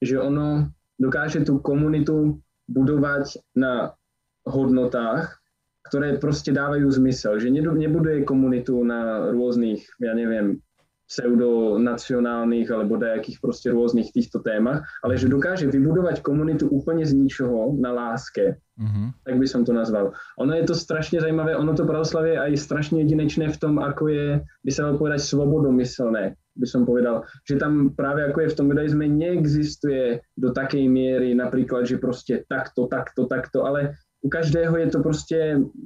že 0.02 0.18
ono 0.18 0.74
dokáže 0.98 1.46
tú 1.46 1.62
komunitu 1.62 2.42
budovať 2.66 3.38
na 3.54 3.94
hodnotách, 4.50 5.39
ktoré 5.90 6.22
proste 6.22 6.54
dávajú 6.54 6.86
zmysel, 6.86 7.42
že 7.42 7.50
nebuduje 7.52 8.22
komunitu 8.24 8.78
na 8.86 9.34
rôznych, 9.34 9.84
ja 10.00 10.14
neviem, 10.14 10.62
pseudonacionálnych 11.10 12.70
alebo 12.70 13.02
nejakých 13.02 13.42
proste 13.42 13.74
rôznych 13.74 14.14
týchto 14.14 14.46
témach, 14.46 14.86
ale 15.02 15.18
že 15.18 15.26
dokáže 15.26 15.66
vybudovať 15.66 16.22
komunitu 16.22 16.70
úplne 16.70 17.02
z 17.02 17.18
ničoho 17.18 17.74
na 17.82 17.90
láske. 17.90 18.62
Mm-hmm. 18.78 19.26
Tak 19.26 19.36
by 19.42 19.48
som 19.50 19.66
to 19.66 19.74
nazval. 19.74 20.14
Ono 20.38 20.54
je 20.54 20.70
to 20.70 20.78
strašne 20.78 21.18
zajímavé, 21.18 21.58
ono 21.58 21.74
to 21.74 21.90
pravoslavie 21.90 22.38
je 22.38 22.44
aj 22.46 22.52
strašne 22.62 23.02
jedinečné 23.02 23.50
v 23.50 23.58
tom, 23.58 23.82
ako 23.82 24.04
je, 24.08 24.28
by 24.46 24.70
sa 24.70 24.86
dalo 24.86 25.02
povedať, 25.02 25.26
svobodomyselné, 25.26 26.38
by 26.38 26.68
som 26.70 26.86
povedal. 26.86 27.26
Že 27.50 27.58
tam 27.58 27.74
práve 27.98 28.30
ako 28.30 28.46
je 28.46 28.52
v 28.54 28.58
tom 28.62 28.70
judaizme 28.70 29.06
neexistuje 29.10 30.22
do 30.38 30.54
takej 30.54 30.86
miery 30.86 31.34
napríklad, 31.34 31.90
že 31.90 31.98
proste 31.98 32.46
takto, 32.46 32.86
takto, 32.86 33.26
takto, 33.26 33.66
ale 33.66 33.98
u 34.20 34.28
každého 34.28 34.76
je 34.76 34.88
to 34.92 35.00
proste, 35.00 35.40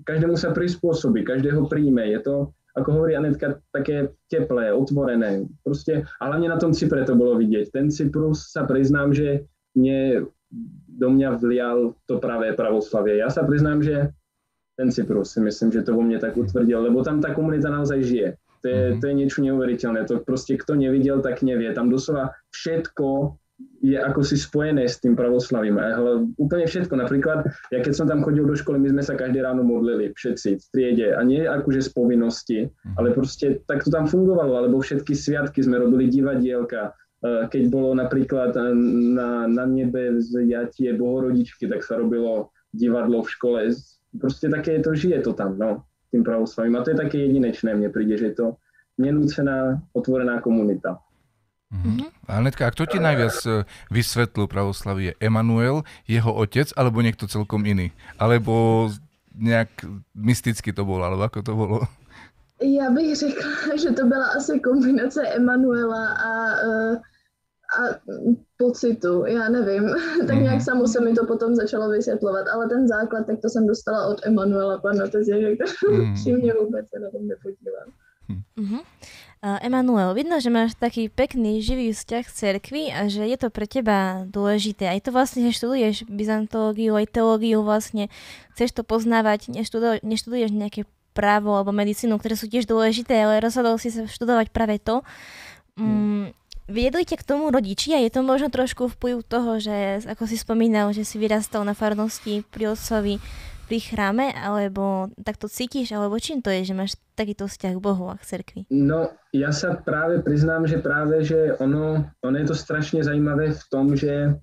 každému 0.09 0.33
sa 0.37 0.49
prispôsobí, 0.49 1.21
každého 1.21 1.69
príjme. 1.69 2.01
Je 2.09 2.19
to, 2.21 2.35
ako 2.73 2.89
hovorí 2.89 3.13
Anetka, 3.13 3.61
také 3.69 4.09
teplé, 4.25 4.73
otvorené. 4.73 5.45
Proste, 5.61 6.09
a 6.17 6.23
hlavne 6.25 6.49
na 6.49 6.57
tom 6.57 6.73
Cypre 6.73 7.05
to 7.05 7.13
bolo 7.13 7.37
vidieť. 7.37 7.69
Ten 7.69 7.93
Cyprus 7.93 8.49
sa 8.49 8.65
priznám, 8.65 9.13
že 9.13 9.45
mne, 9.77 10.25
do 10.97 11.07
mňa 11.13 11.37
vlial 11.37 11.93
to 12.09 12.17
pravé 12.17 12.57
pravoslavie. 12.57 13.21
Ja 13.21 13.29
sa 13.29 13.45
priznám, 13.45 13.85
že 13.85 14.09
ten 14.73 14.89
Cyprus 14.89 15.37
si 15.37 15.39
myslím, 15.41 15.69
že 15.69 15.85
to 15.85 15.93
vo 15.93 16.01
mne 16.01 16.17
tak 16.17 16.33
utvrdil, 16.33 16.89
lebo 16.89 17.05
tam 17.05 17.21
tá 17.21 17.37
komunita 17.37 17.69
naozaj 17.69 18.01
žije. 18.01 18.29
To 18.63 18.71
je, 18.71 18.79
mm-hmm. 18.79 18.99
to 19.03 19.05
je 19.05 19.13
niečo 19.13 19.39
neuveriteľné. 19.45 19.99
To 20.09 20.23
proste 20.23 20.57
kto 20.57 20.73
nevidel, 20.73 21.21
tak 21.21 21.45
nevie. 21.45 21.69
Tam 21.75 21.91
doslova 21.91 22.33
všetko 22.49 23.37
je 23.83 23.99
ako 23.99 24.23
si 24.23 24.39
spojené 24.39 24.87
s 24.87 25.03
tým 25.03 25.19
pravoslavím. 25.19 25.75
Ale 25.75 26.31
úplne 26.39 26.63
všetko. 26.63 26.95
Napríklad, 26.95 27.51
ja 27.67 27.83
keď 27.83 27.93
som 27.93 28.07
tam 28.07 28.23
chodil 28.23 28.47
do 28.47 28.55
školy, 28.55 28.79
my 28.79 28.95
sme 28.95 29.03
sa 29.03 29.19
každé 29.19 29.43
ráno 29.43 29.67
modlili, 29.67 30.15
všetci 30.15 30.49
v 30.55 30.65
triede. 30.71 31.07
A 31.11 31.19
nie 31.27 31.43
akože 31.43 31.83
z 31.83 31.89
povinnosti, 31.91 32.59
mhm. 32.71 32.95
ale 32.95 33.11
proste 33.11 33.59
tak 33.67 33.83
to 33.83 33.91
tam 33.91 34.07
fungovalo. 34.07 34.63
Alebo 34.63 34.79
všetky 34.79 35.11
sviatky 35.11 35.59
sme 35.59 35.83
robili 35.83 36.07
divadielka. 36.07 36.95
E, 37.19 37.51
keď 37.51 37.63
bolo 37.67 37.91
napríklad 37.91 38.55
na, 38.55 39.51
na 39.51 39.63
nebe 39.67 40.15
zjatie 40.23 40.95
bohorodičky, 40.95 41.67
tak 41.67 41.83
sa 41.83 41.99
robilo 41.99 42.55
divadlo 42.71 43.27
v 43.27 43.31
škole. 43.35 43.59
Proste 44.15 44.47
také 44.47 44.79
to, 44.79 44.95
žije 44.95 45.27
to 45.27 45.35
tam, 45.35 45.59
no, 45.59 45.83
tým 46.15 46.23
pravoslavím. 46.23 46.79
A 46.79 46.87
to 46.87 46.95
je 46.95 47.01
také 47.03 47.27
jedinečné, 47.27 47.75
mne 47.75 47.91
príde, 47.91 48.15
že 48.15 48.31
je 48.31 48.35
to 48.39 48.47
nenúcená, 48.95 49.81
otvorená 49.91 50.39
komunita. 50.39 51.03
Mm-hmm. 51.73 52.29
Anetka, 52.29 52.69
a 52.69 52.73
kto 52.73 52.85
ti 52.85 53.01
najviac 53.01 53.37
e, 53.49 53.65
vysvetlil 53.89 54.45
pravoslavie? 54.45 55.17
Emanuel, 55.17 55.81
jeho 56.05 56.29
otec, 56.29 56.69
alebo 56.77 57.01
niekto 57.01 57.25
celkom 57.25 57.65
iný? 57.65 57.89
Alebo 58.21 58.87
nejak 59.33 59.73
mysticky 60.13 60.69
to 60.69 60.85
bolo, 60.85 61.01
alebo 61.01 61.25
ako 61.25 61.41
to 61.41 61.53
bolo? 61.57 61.79
Já 62.61 62.89
bych 62.91 63.15
řekla, 63.15 63.51
že 63.81 63.91
to 63.91 64.05
byla 64.05 64.25
asi 64.25 64.59
kombinace 64.59 65.27
Emanuela 65.27 66.07
a, 66.07 66.31
e, 66.49 66.95
a 67.73 67.81
pocitu, 68.57 69.25
já 69.25 69.49
nevím. 69.49 69.83
tak 70.27 70.37
nějak 70.37 70.55
mm. 70.55 70.61
samo 70.61 70.87
se 70.87 71.01
mi 71.01 71.13
to 71.13 71.25
potom 71.25 71.55
začalo 71.55 71.89
vysvětlovat, 71.89 72.47
ale 72.47 72.69
ten 72.69 72.87
základ, 72.87 73.25
tak 73.27 73.39
to 73.41 73.49
jsem 73.49 73.67
dostala 73.67 74.07
od 74.07 74.25
Emanuela 74.25 74.77
Panotezie, 74.77 75.41
že 75.41 75.55
mm. 75.89 76.13
přímě 76.13 76.53
vůbec 76.61 76.89
se 76.89 76.99
na 76.99 77.09
tom 77.11 77.27
nepodívám. 77.27 77.89
Mm-hmm. 78.57 78.81
Emanuel, 79.43 80.15
vidno, 80.15 80.39
že 80.39 80.47
máš 80.47 80.71
taký 80.79 81.11
pekný, 81.11 81.59
živý 81.59 81.91
vzťah 81.91 82.23
k 82.23 82.31
cerkvi 82.31 82.83
a 82.95 83.11
že 83.11 83.27
je 83.27 83.35
to 83.35 83.51
pre 83.51 83.67
teba 83.67 84.23
dôležité. 84.23 84.87
Aj 84.87 85.03
to 85.03 85.11
vlastne, 85.11 85.43
že 85.43 85.59
študuješ 85.59 86.07
byzantológiu, 86.07 86.95
aj 86.95 87.11
teológiu 87.11 87.59
vlastne, 87.59 88.07
chceš 88.55 88.71
to 88.71 88.87
poznávať, 88.87 89.51
neštuduješ, 89.51 89.99
neštuduješ 89.99 90.47
nejaké 90.55 90.87
právo 91.11 91.59
alebo 91.59 91.75
medicínu, 91.75 92.15
ktoré 92.23 92.39
sú 92.39 92.47
tiež 92.47 92.71
dôležité, 92.71 93.19
ale 93.19 93.43
rozhodol 93.43 93.75
si 93.75 93.91
sa 93.91 94.07
študovať 94.07 94.47
práve 94.55 94.79
to. 94.79 95.03
Mm, 95.75 96.31
viedli 96.71 97.03
ťa 97.03 97.19
k 97.19 97.27
tomu 97.27 97.51
rodičia? 97.51 97.99
Je 97.99 98.15
to 98.15 98.23
možno 98.23 98.47
trošku 98.47 98.95
vplyv 98.95 99.27
toho, 99.27 99.59
že 99.59 100.07
ako 100.07 100.23
si 100.23 100.39
spomínal, 100.39 100.95
že 100.95 101.03
si 101.03 101.19
vyrastal 101.19 101.67
na 101.67 101.75
farnosti 101.75 102.47
pri 102.47 102.79
otcovi, 102.79 103.19
pri 103.73 103.81
chráme, 103.81 104.29
alebo 104.37 105.09
tak 105.25 105.41
to 105.41 105.49
cítiš, 105.49 105.97
alebo 105.97 106.21
čím 106.21 106.45
to 106.45 106.53
je, 106.53 106.61
že 106.61 106.77
máš 106.77 106.93
takýto 107.17 107.49
vzťah 107.49 107.73
k 107.73 107.81
Bohu 107.81 108.05
a 108.05 108.21
k 108.21 108.29
cerkvi? 108.29 108.69
No, 108.69 109.09
ja 109.33 109.49
sa 109.49 109.73
práve 109.73 110.21
priznám, 110.21 110.69
že 110.69 110.77
práve, 110.77 111.25
že 111.25 111.57
ono, 111.57 112.05
ono 112.21 112.35
je 112.37 112.53
to 112.53 112.53
strašne 112.53 113.01
zajímavé 113.01 113.49
v 113.49 113.63
tom, 113.73 113.97
že 113.97 114.37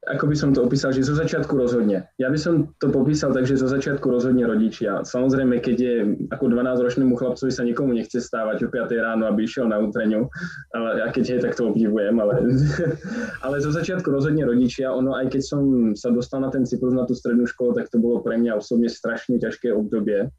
ako 0.00 0.32
by 0.32 0.36
som 0.36 0.56
to 0.56 0.64
opísal, 0.64 0.96
že 0.96 1.04
zo 1.04 1.12
začiatku 1.12 1.52
rozhodne. 1.52 2.08
Ja 2.16 2.32
by 2.32 2.38
som 2.40 2.72
to 2.80 2.88
popísal 2.88 3.36
tak, 3.36 3.44
že 3.44 3.60
zo 3.60 3.68
začiatku 3.68 4.08
rozhodne 4.08 4.48
rodičia. 4.48 5.04
Samozrejme, 5.04 5.60
keď 5.60 5.76
je 5.76 5.94
ako 6.32 6.48
12-ročnému 6.48 7.12
chlapcovi 7.20 7.52
sa 7.52 7.68
nikomu 7.68 7.92
nechce 7.92 8.16
stávať 8.16 8.64
o 8.64 8.72
5 8.72 8.96
ráno, 8.96 9.28
aby 9.28 9.44
išiel 9.44 9.68
na 9.68 9.76
útreňu, 9.76 10.24
ale 10.72 11.04
ja 11.04 11.12
keď 11.12 11.24
je, 11.36 11.38
tak 11.44 11.52
to 11.52 11.68
obdivujem, 11.68 12.16
ale, 12.16 12.48
ale 13.44 13.56
zo 13.60 13.68
začiatku 13.76 14.08
rozhodne 14.08 14.48
rodičia. 14.48 14.88
Ono, 14.88 15.12
aj 15.20 15.36
keď 15.36 15.42
som 15.44 15.62
sa 15.92 16.08
dostal 16.08 16.40
na 16.40 16.48
ten 16.48 16.64
Cyprus, 16.64 16.96
na 16.96 17.04
tú 17.04 17.12
strednú 17.12 17.44
školu, 17.44 17.76
tak 17.76 17.92
to 17.92 18.00
bolo 18.00 18.24
pre 18.24 18.40
mňa 18.40 18.56
osobne 18.56 18.88
strašne 18.88 19.36
ťažké 19.36 19.68
obdobie, 19.68 20.32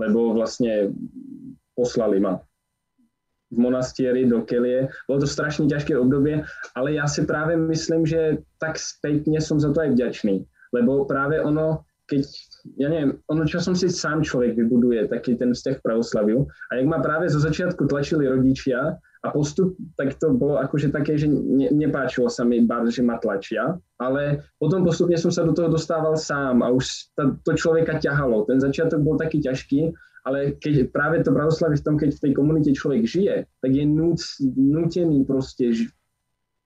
lebo 0.00 0.32
vlastne 0.32 0.88
poslali 1.76 2.16
ma 2.16 2.40
v 3.52 3.58
monastieri 3.60 4.24
do 4.24 4.42
kelie. 4.42 4.88
Bolo 5.04 5.22
to 5.22 5.28
strašne 5.28 5.68
ťažké 5.68 5.92
obdobie, 5.92 6.40
ale 6.72 6.96
ja 6.96 7.04
si 7.04 7.28
práve 7.28 7.54
myslím, 7.54 8.08
že 8.08 8.40
tak 8.56 8.80
spätne 8.80 9.38
som 9.38 9.60
za 9.60 9.70
to 9.70 9.84
aj 9.84 9.92
vďačný. 9.92 10.42
Lebo 10.72 11.04
práve 11.04 11.36
ono, 11.36 11.84
keď, 12.08 12.24
ja 12.80 12.88
neviem, 12.88 13.20
ono, 13.28 13.44
čo 13.44 13.60
som 13.60 13.76
si 13.76 13.92
sám 13.92 14.24
človek 14.24 14.56
vybuduje, 14.56 15.12
taký 15.12 15.36
ten 15.36 15.52
vzťah 15.52 15.84
pravoslaviu. 15.84 16.48
A 16.72 16.80
jak 16.80 16.88
ma 16.88 17.04
práve 17.04 17.28
zo 17.28 17.44
začiatku 17.44 17.84
tlačili 17.92 18.24
rodičia 18.24 18.96
a 19.22 19.28
postup, 19.30 19.78
tak 19.94 20.18
to 20.18 20.34
bolo 20.34 20.58
akože 20.58 20.90
také, 20.90 21.14
že 21.14 21.30
ne, 21.30 21.70
nepáčilo 21.70 22.26
sa 22.26 22.42
mi 22.42 22.58
bar, 22.64 22.88
že 22.90 23.06
ma 23.06 23.22
tlačia, 23.22 23.78
ale 24.02 24.42
potom 24.58 24.82
postupne 24.82 25.14
som 25.14 25.30
sa 25.30 25.46
do 25.46 25.54
toho 25.54 25.70
dostával 25.70 26.18
sám 26.18 26.58
a 26.58 26.74
už 26.74 27.14
to 27.46 27.50
človeka 27.54 28.02
ťahalo. 28.02 28.42
Ten 28.50 28.58
začiatok 28.58 28.98
bol 28.98 29.14
taký 29.14 29.38
ťažký, 29.38 29.94
ale 30.22 30.54
keď 30.58 30.90
práve 30.94 31.22
to 31.26 31.34
pravoslavie 31.34 31.78
v 31.78 31.86
tom, 31.86 31.96
keď 31.98 32.10
v 32.14 32.22
tej 32.28 32.32
komunite 32.32 32.70
človek 32.70 33.02
žije, 33.02 33.36
tak 33.58 33.70
je 33.74 33.84
núc, 33.86 34.22
nutený 34.54 35.26
proste 35.26 35.74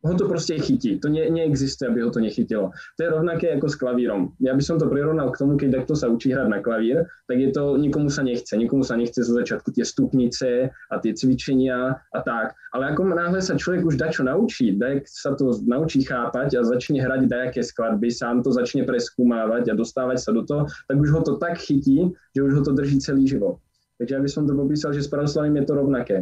ho 0.06 0.14
to 0.14 0.30
proste 0.30 0.54
chytí. 0.62 1.02
To 1.02 1.10
ne, 1.10 1.26
neexistuje, 1.30 1.90
aby 1.90 2.06
ho 2.06 2.10
to 2.10 2.22
nechytilo. 2.22 2.70
To 2.96 3.00
je 3.02 3.08
rovnaké 3.10 3.52
ako 3.58 3.66
s 3.66 3.76
klavírom. 3.76 4.32
Ja 4.38 4.54
by 4.54 4.62
som 4.62 4.78
to 4.78 4.86
prirovnal 4.86 5.34
k 5.34 5.40
tomu, 5.42 5.58
keď 5.58 5.82
takto 5.82 5.98
sa 5.98 6.06
učí 6.06 6.30
hrať 6.30 6.48
na 6.48 6.62
klavír, 6.62 7.04
tak 7.26 7.36
je 7.42 7.50
to, 7.50 7.74
nikomu 7.76 8.06
sa 8.06 8.22
nechce. 8.22 8.54
Nikomu 8.54 8.86
sa 8.86 8.94
nechce 8.94 9.18
zo 9.20 9.34
začiatku 9.34 9.74
tie 9.74 9.82
stupnice 9.82 10.70
a 10.70 10.94
tie 11.02 11.12
cvičenia 11.12 11.98
a 11.98 12.18
tak. 12.22 12.54
Ale 12.72 12.94
ako 12.94 13.12
náhle 13.12 13.40
sa 13.42 13.58
človek 13.58 13.82
už 13.88 13.98
dačo 13.98 14.22
naučí, 14.22 14.76
daj 14.78 15.02
sa 15.10 15.34
to 15.34 15.50
naučí 15.66 16.04
chápať 16.06 16.56
a 16.56 16.66
začne 16.66 17.02
hrať 17.02 17.26
dajaké 17.26 17.60
skladby, 17.64 18.08
sám 18.12 18.46
to 18.46 18.52
začne 18.54 18.86
preskúmávať 18.86 19.72
a 19.72 19.78
dostávať 19.78 20.22
sa 20.22 20.30
do 20.30 20.46
toho, 20.46 20.68
tak 20.86 20.96
už 20.96 21.10
ho 21.10 21.20
to 21.24 21.40
tak 21.40 21.58
chytí, 21.58 22.14
že 22.36 22.40
už 22.40 22.52
ho 22.60 22.62
to 22.62 22.72
drží 22.76 23.00
celý 23.00 23.26
život. 23.26 23.58
Takže 23.96 24.12
ja 24.12 24.20
by 24.20 24.28
som 24.28 24.44
to 24.44 24.52
popísal, 24.52 24.92
že 24.92 25.02
s 25.02 25.08
pravoslavím 25.08 25.56
je 25.56 25.64
to 25.64 25.74
rovnaké. 25.74 26.16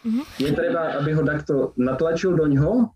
Mm-hmm. 0.00 0.24
Je 0.40 0.50
treba, 0.56 0.96
aby 0.96 1.10
ho 1.12 1.22
takto 1.24 1.76
natlačil 1.76 2.32
do 2.32 2.48
ňoho, 2.48 2.92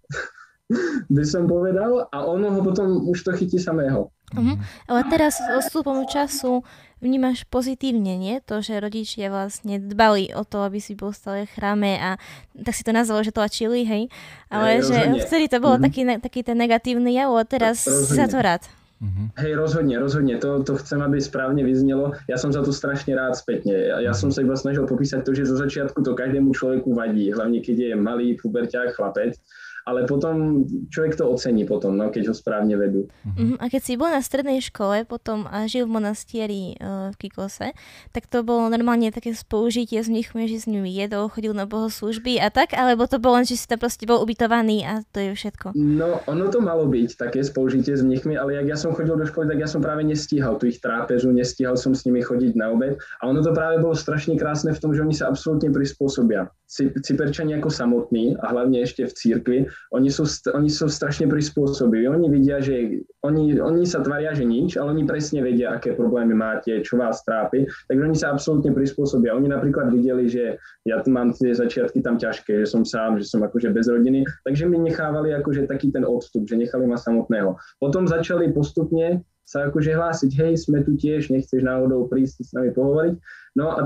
by 1.16 1.24
som 1.24 1.44
povedal, 1.44 2.08
a 2.08 2.24
ono 2.24 2.48
ho 2.52 2.60
potom 2.64 3.08
už 3.12 3.20
to 3.24 3.30
chytí 3.36 3.60
samého. 3.60 4.08
Mm-hmm. 4.32 4.56
Ale 4.88 5.00
teraz 5.12 5.38
s 5.38 5.46
odstupom 5.52 6.08
času 6.08 6.64
vnímaš 7.04 7.44
pozitívne, 7.52 8.16
nie? 8.16 8.40
To, 8.48 8.64
že 8.64 8.80
rodičia 8.80 9.28
vlastne 9.28 9.76
dbali 9.76 10.32
o 10.32 10.42
to, 10.48 10.64
aby 10.64 10.80
si 10.80 10.96
bol 10.96 11.12
stále 11.12 11.44
chráme 11.44 12.00
a 12.00 12.16
tak 12.64 12.72
si 12.72 12.82
to 12.82 12.96
nazvalo, 12.96 13.20
že 13.20 13.36
tlačili, 13.36 13.84
hej? 13.84 14.08
Ale 14.48 14.80
ja, 14.80 14.88
že 14.88 14.98
vtedy 15.28 15.52
to 15.52 15.60
bolo 15.60 15.76
mm-hmm. 15.76 15.86
taký, 15.92 16.00
taký 16.24 16.40
ten 16.40 16.56
negatívny 16.56 17.12
jav, 17.12 17.30
a 17.36 17.44
teraz 17.44 17.84
si 17.84 18.16
za 18.16 18.24
to 18.24 18.40
rád. 18.40 18.64
Mm-hmm. 19.04 19.26
Hej, 19.36 19.52
rozhodne, 19.60 19.96
rozhodne, 20.00 20.34
to, 20.40 20.64
to 20.64 20.80
chcem, 20.80 21.04
aby 21.04 21.20
správne 21.20 21.60
vyznelo. 21.60 22.16
Ja 22.24 22.40
som 22.40 22.48
za 22.48 22.64
to 22.64 22.72
strašne 22.72 23.12
rád 23.12 23.36
spätne. 23.36 23.76
Ja, 23.76 24.00
ja 24.00 24.12
som 24.16 24.32
sa 24.32 24.40
iba 24.40 24.56
snažil 24.56 24.88
popísať 24.88 25.28
to, 25.28 25.36
že 25.36 25.44
zo 25.44 25.60
začiatku 25.60 26.00
to 26.00 26.16
každému 26.16 26.56
človeku 26.56 26.88
vadí, 26.96 27.28
hlavne 27.28 27.60
keď 27.60 27.76
je 27.76 28.00
malý 28.00 28.40
puberťák, 28.40 28.96
chlapec, 28.96 29.36
ale 29.84 30.08
potom 30.08 30.64
človek 30.88 31.20
to 31.20 31.28
ocení 31.28 31.68
potom, 31.68 31.94
no, 31.94 32.08
keď 32.08 32.32
ho 32.32 32.34
správne 32.34 32.74
vedú. 32.80 33.06
Uh-huh. 33.24 33.56
A 33.60 33.68
keď 33.68 33.82
si 33.84 33.94
bol 34.00 34.08
na 34.08 34.24
strednej 34.24 34.64
škole 34.64 35.04
potom 35.04 35.44
a 35.44 35.68
žil 35.68 35.84
v 35.84 36.00
monastieri 36.00 36.76
uh, 36.80 37.12
v 37.12 37.16
Kikose, 37.20 37.76
tak 38.10 38.24
to 38.32 38.40
bolo 38.40 38.72
normálne 38.72 39.12
také 39.12 39.36
spolužitie 39.36 40.00
s 40.00 40.08
mnichmi, 40.08 40.48
že 40.48 40.64
s 40.64 40.66
nimi 40.66 40.88
jedol, 40.88 41.28
chodil 41.28 41.52
na 41.52 41.68
bohoslužby 41.68 42.40
a 42.40 42.48
tak, 42.48 42.72
alebo 42.72 43.04
to 43.04 43.20
bolo 43.20 43.40
len, 43.40 43.46
že 43.46 43.60
si 43.60 43.68
tam 43.68 43.76
proste 43.76 44.08
bol 44.08 44.24
ubytovaný 44.24 44.88
a 44.88 45.04
to 45.12 45.20
je 45.20 45.36
všetko? 45.36 45.76
No, 45.76 46.24
ono 46.24 46.48
to 46.48 46.64
malo 46.64 46.88
byť 46.88 47.20
také 47.20 47.44
spolužitie 47.44 47.92
s 47.92 48.00
mnichmi, 48.00 48.40
ale 48.40 48.56
jak 48.56 48.66
ja 48.72 48.76
som 48.80 48.96
chodil 48.96 49.20
do 49.20 49.28
školy, 49.28 49.52
tak 49.52 49.60
ja 49.60 49.68
som 49.68 49.84
práve 49.84 50.00
nestíhal 50.00 50.56
tu 50.56 50.64
ich 50.64 50.80
trápežu, 50.80 51.28
nestíhal 51.28 51.76
som 51.76 51.92
s 51.92 52.08
nimi 52.08 52.24
chodiť 52.24 52.56
na 52.56 52.72
obed 52.72 52.96
a 53.20 53.22
ono 53.28 53.44
to 53.44 53.52
práve 53.52 53.84
bolo 53.84 53.92
strašne 53.92 54.40
krásne 54.40 54.72
v 54.72 54.80
tom, 54.80 54.96
že 54.96 55.04
oni 55.04 55.12
sa 55.12 55.28
absolútne 55.28 55.68
prispôsobia. 55.68 56.48
Cyperčania 56.74 57.62
ako 57.62 57.70
samotní 57.70 58.34
a 58.42 58.50
hlavne 58.50 58.82
ešte 58.82 59.06
v 59.06 59.14
církvi, 59.14 59.58
oni 59.94 60.10
sú, 60.10 60.26
oni 60.50 60.66
sú 60.66 60.90
strašne 60.90 61.30
prispôsobili. 61.30 62.10
Oni 62.10 62.26
vidia, 62.26 62.58
že 62.58 63.06
oni, 63.22 63.54
oni 63.62 63.87
sa 63.87 64.02
tvaria, 64.02 64.34
že 64.34 64.42
nič, 64.42 64.74
ale 64.74 64.98
oni 64.98 65.06
presne 65.06 65.38
vedia, 65.38 65.78
aké 65.78 65.94
problémy 65.94 66.34
máte, 66.34 66.82
čo 66.82 66.98
vás 66.98 67.22
trápi. 67.22 67.62
Takže 67.87 68.02
oni 68.02 68.16
sa 68.18 68.34
absolútne 68.34 68.74
prispôsobia. 68.74 69.38
Oni 69.38 69.46
napríklad 69.46 69.94
videli, 69.94 70.26
že 70.26 70.58
ja 70.82 70.98
mám 71.06 71.30
tie 71.30 71.54
začiatky 71.54 72.02
tam 72.02 72.18
ťažké, 72.18 72.66
že 72.66 72.66
som 72.66 72.82
sám, 72.82 73.22
že 73.22 73.30
som 73.30 73.38
akože 73.46 73.70
bez 73.70 73.87
rodiny, 73.87 74.26
takže 74.42 74.66
mi 74.66 74.82
nechávali 74.82 75.30
akože 75.38 75.70
taký 75.70 75.94
ten 75.94 76.02
odstup, 76.02 76.50
že 76.50 76.58
nechali 76.58 76.90
ma 76.90 76.98
samotného. 76.98 77.54
Potom 77.78 78.10
začali 78.10 78.50
postupne 78.50 79.22
sa 79.44 79.68
akože 79.68 79.92
hlásiť, 79.92 80.30
hej, 80.40 80.52
sme 80.56 80.80
tu 80.82 80.96
tiež, 80.96 81.28
nechceš 81.28 81.60
náhodou 81.60 82.08
prísť 82.08 82.48
s 82.48 82.50
nami 82.56 82.72
pohovoriť. 82.72 83.14
No 83.60 83.64
a 83.70 83.80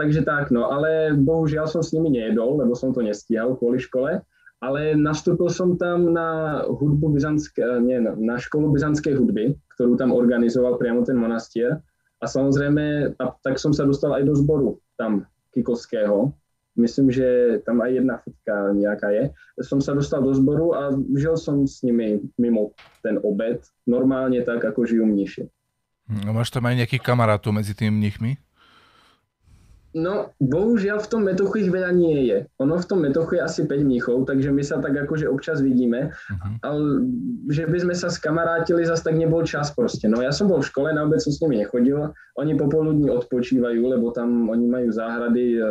Takže 0.00 0.24
tak, 0.24 0.48
no, 0.48 0.72
ale 0.72 1.12
bohužiaľ 1.12 1.68
som 1.68 1.84
s 1.84 1.92
nimi 1.92 2.16
nejedol, 2.16 2.64
lebo 2.64 2.72
som 2.72 2.96
to 2.96 3.04
nestíhal 3.04 3.54
kvôli 3.60 3.76
škole, 3.76 4.24
ale 4.62 4.94
nastúpil 4.94 5.50
som 5.50 5.74
tam 5.74 6.14
na 6.14 6.62
hudbu 6.64 7.18
byzantské, 7.18 7.60
nie, 7.82 7.98
na 8.00 8.38
školu 8.38 8.72
byzantskej 8.72 9.18
hudby, 9.18 9.58
ktorú 9.76 9.98
tam 9.98 10.14
organizoval 10.14 10.78
priamo 10.78 11.02
ten 11.02 11.18
monastier. 11.18 11.82
A 12.22 12.30
samozrejme, 12.30 13.18
a 13.18 13.24
tak 13.42 13.58
som 13.58 13.74
sa 13.74 13.82
dostal 13.82 14.14
aj 14.14 14.22
do 14.22 14.34
zboru 14.38 14.78
tam 14.94 15.26
Kikovského. 15.50 16.30
Myslím, 16.78 17.12
že 17.12 17.60
tam 17.68 17.84
aj 17.84 17.90
jedna 17.90 18.16
fotka 18.22 18.72
nejaká 18.72 19.12
je. 19.12 19.24
Som 19.60 19.84
sa 19.84 19.92
dostal 19.92 20.24
do 20.24 20.32
zboru 20.32 20.72
a 20.72 20.94
žil 21.18 21.36
som 21.36 21.68
s 21.68 21.84
nimi 21.84 22.22
mimo 22.40 22.72
ten 23.04 23.20
obed, 23.20 23.60
normálne 23.84 24.40
tak, 24.40 24.64
ako 24.64 24.88
žijú 24.88 25.04
mniši. 25.04 25.44
A 26.22 26.30
máš 26.32 26.54
tam 26.54 26.64
aj 26.70 26.80
nejakých 26.80 27.02
kamarátov 27.04 27.52
medzi 27.52 27.76
tými 27.76 27.92
mnichmi? 27.92 28.38
No, 29.92 30.32
bohužiaľ 30.40 31.04
v 31.04 31.10
tom 31.12 31.28
metochu 31.28 31.68
ich 31.68 31.70
veľa 31.70 31.92
nie 31.92 32.24
je. 32.24 32.48
Ono 32.64 32.80
v 32.80 32.88
tom 32.88 33.04
metochu 33.04 33.36
je 33.36 33.44
asi 33.44 33.60
5 33.68 33.84
mníchov, 33.84 34.24
takže 34.24 34.48
my 34.48 34.64
sa 34.64 34.80
tak 34.80 34.96
akože 34.96 35.28
občas 35.28 35.60
vidíme, 35.60 36.08
uh-huh. 36.08 36.52
ale 36.64 36.80
že 37.52 37.68
by 37.68 37.76
sme 37.76 37.94
sa 37.96 38.08
skamarátili, 38.08 38.88
zase 38.88 39.04
tak 39.04 39.20
nebol 39.20 39.44
čas 39.44 39.68
proste. 39.76 40.08
No 40.08 40.24
ja 40.24 40.32
som 40.32 40.48
bol 40.48 40.64
v 40.64 40.68
škole, 40.72 40.96
na 40.96 41.04
obec 41.04 41.20
som 41.20 41.28
s 41.28 41.44
nimi 41.44 41.60
nechodil, 41.60 42.08
oni 42.40 42.56
popoludní 42.56 43.12
odpočívajú, 43.12 43.84
lebo 43.84 44.16
tam 44.16 44.48
oni 44.48 44.64
majú 44.64 44.88
záhrady, 44.88 45.60
e, 45.60 45.64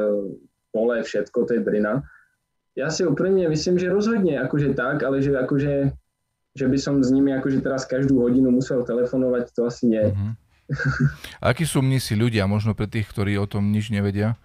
pole, 0.69 1.01
všetko, 1.01 1.38
to 1.49 1.57
je 1.57 1.62
drina. 1.65 2.05
Ja 2.77 2.93
si 2.93 3.01
úprimne 3.01 3.49
myslím, 3.49 3.81
že 3.81 3.89
rozhodne 3.89 4.38
akože 4.38 4.77
tak, 4.77 5.01
ale 5.01 5.25
že 5.25 5.34
akože 5.34 5.97
že 6.51 6.67
by 6.67 6.77
som 6.77 6.99
s 6.99 7.15
nimi 7.15 7.31
akože 7.31 7.63
teraz 7.63 7.88
každú 7.88 8.27
hodinu 8.27 8.51
musel 8.51 8.84
telefonovať, 8.84 9.55
to 9.55 9.65
asi 9.65 9.88
nie. 9.88 10.03
Uh-huh. 10.12 10.36
Akí 11.51 11.67
sú 11.67 11.84
mnisi 11.84 12.15
ľudia, 12.15 12.47
možno 12.47 12.71
pre 12.73 12.88
tých, 12.88 13.10
ktorí 13.12 13.36
o 13.38 13.49
tom 13.49 13.71
nič 13.71 13.91
nevedia? 13.91 14.39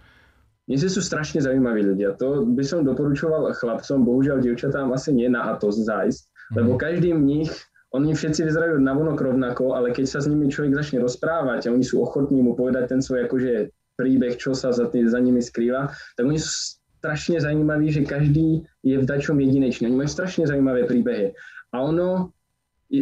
Mnisi 0.67 0.91
sú 0.91 0.99
strašne 0.99 1.39
zaujímaví 1.39 1.79
ľudia. 1.79 2.19
To 2.19 2.43
by 2.43 2.63
som 2.67 2.83
doporučoval 2.83 3.55
chlapcom, 3.55 4.03
bohužiaľ 4.03 4.43
dievčatám 4.43 4.91
asi 4.91 5.15
nie 5.15 5.31
na 5.31 5.55
Atos 5.55 5.79
zájsť, 5.79 6.53
lebo 6.59 6.75
každý 6.75 7.15
nich, 7.15 7.51
oni 7.95 8.11
všetci 8.11 8.43
vyzerajú 8.43 8.83
navonok 8.83 9.15
rovnako, 9.15 9.79
ale 9.79 9.95
keď 9.95 10.05
sa 10.11 10.19
s 10.19 10.27
nimi 10.27 10.51
človek 10.51 10.75
začne 10.75 10.99
rozprávať 10.99 11.71
a 11.71 11.73
oni 11.73 11.87
sú 11.87 12.03
ochotní 12.03 12.43
mu 12.43 12.51
povedať 12.51 12.91
ten 12.91 12.99
svoj 12.99 13.31
akože 13.31 13.71
príbeh, 13.95 14.35
čo 14.35 14.51
sa 14.51 14.75
za, 14.75 14.91
tý, 14.91 15.07
za 15.07 15.23
nimi 15.23 15.39
skrýva, 15.39 15.89
tak 16.19 16.27
oni 16.27 16.35
sú 16.35 16.77
strašne 16.99 17.39
zaujímaví, 17.39 17.87
že 17.87 18.03
každý 18.03 18.67
je 18.83 18.95
v 18.99 19.07
dačom 19.07 19.39
jedinečný. 19.39 19.87
Oni 19.87 20.03
majú 20.03 20.09
strašne 20.11 20.43
zaujímavé 20.45 20.83
príbehy. 20.83 21.31
A 21.71 21.83
ono, 21.83 22.35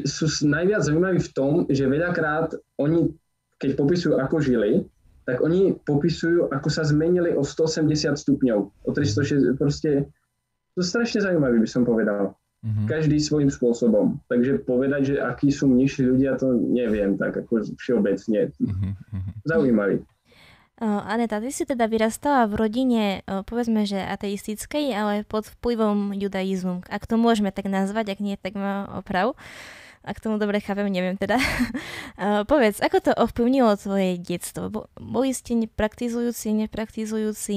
sú 0.05 0.25
najviac 0.49 0.81
zaujímaví 0.81 1.21
v 1.21 1.31
tom, 1.33 1.51
že 1.69 1.85
veľakrát 1.85 2.57
oni, 2.81 3.13
keď 3.61 3.77
popisujú, 3.77 4.13
ako 4.17 4.41
žili, 4.41 4.85
tak 5.25 5.41
oni 5.41 5.73
popisujú, 5.85 6.53
ako 6.53 6.69
sa 6.69 6.85
zmenili 6.85 7.33
o 7.33 7.41
180 7.41 8.13
stupňov, 8.13 8.59
o 8.61 8.89
360, 8.93 9.57
proste 9.57 10.05
to 10.77 10.81
strašne 10.85 11.21
zaujímavé, 11.25 11.57
by 11.57 11.69
som 11.69 11.81
povedal. 11.81 12.37
Mm-hmm. 12.65 12.89
Každý 12.89 13.17
svojím 13.21 13.53
spôsobom. 13.53 14.21
Takže 14.25 14.65
povedať, 14.65 15.13
že 15.13 15.15
akí 15.21 15.53
sú 15.53 15.69
nižší 15.69 16.09
ľudia, 16.09 16.37
to 16.37 16.53
neviem, 16.57 17.13
tak 17.17 17.37
ako 17.45 17.61
všeobecne. 17.77 18.49
Mm-hmm. 18.57 18.91
Zaujímavý. 19.45 20.01
Aneta, 20.81 21.39
ty 21.39 21.55
si 21.55 21.63
teda 21.63 21.87
vyrastala 21.87 22.51
v 22.51 22.59
rodine, 22.59 23.03
povedzme, 23.47 23.87
že 23.87 23.95
ateistickej, 23.95 24.91
ale 24.91 25.13
pod 25.23 25.47
vplyvom 25.47 26.11
judaizmu. 26.11 26.83
Ak 26.91 27.07
to 27.07 27.15
môžeme 27.15 27.47
tak 27.55 27.71
nazvať, 27.71 28.11
ak 28.11 28.19
nie, 28.19 28.35
tak 28.35 28.59
ma 28.59 28.91
oprav. 28.91 29.39
Ak 30.05 30.21
tomu 30.21 30.37
dobre 30.37 30.61
chápem, 30.61 30.85
neviem 30.85 31.17
teda. 31.17 31.41
povedz, 32.51 32.77
ako 32.83 32.97
to 33.01 33.11
ovplyvnilo 33.15 33.73
tvoje 33.79 34.21
detstvo? 34.21 34.69
Boli 34.99 35.33
ste 35.33 35.57
nepraktizujúci, 35.57 36.53
nepraktizujúci? 36.67 37.55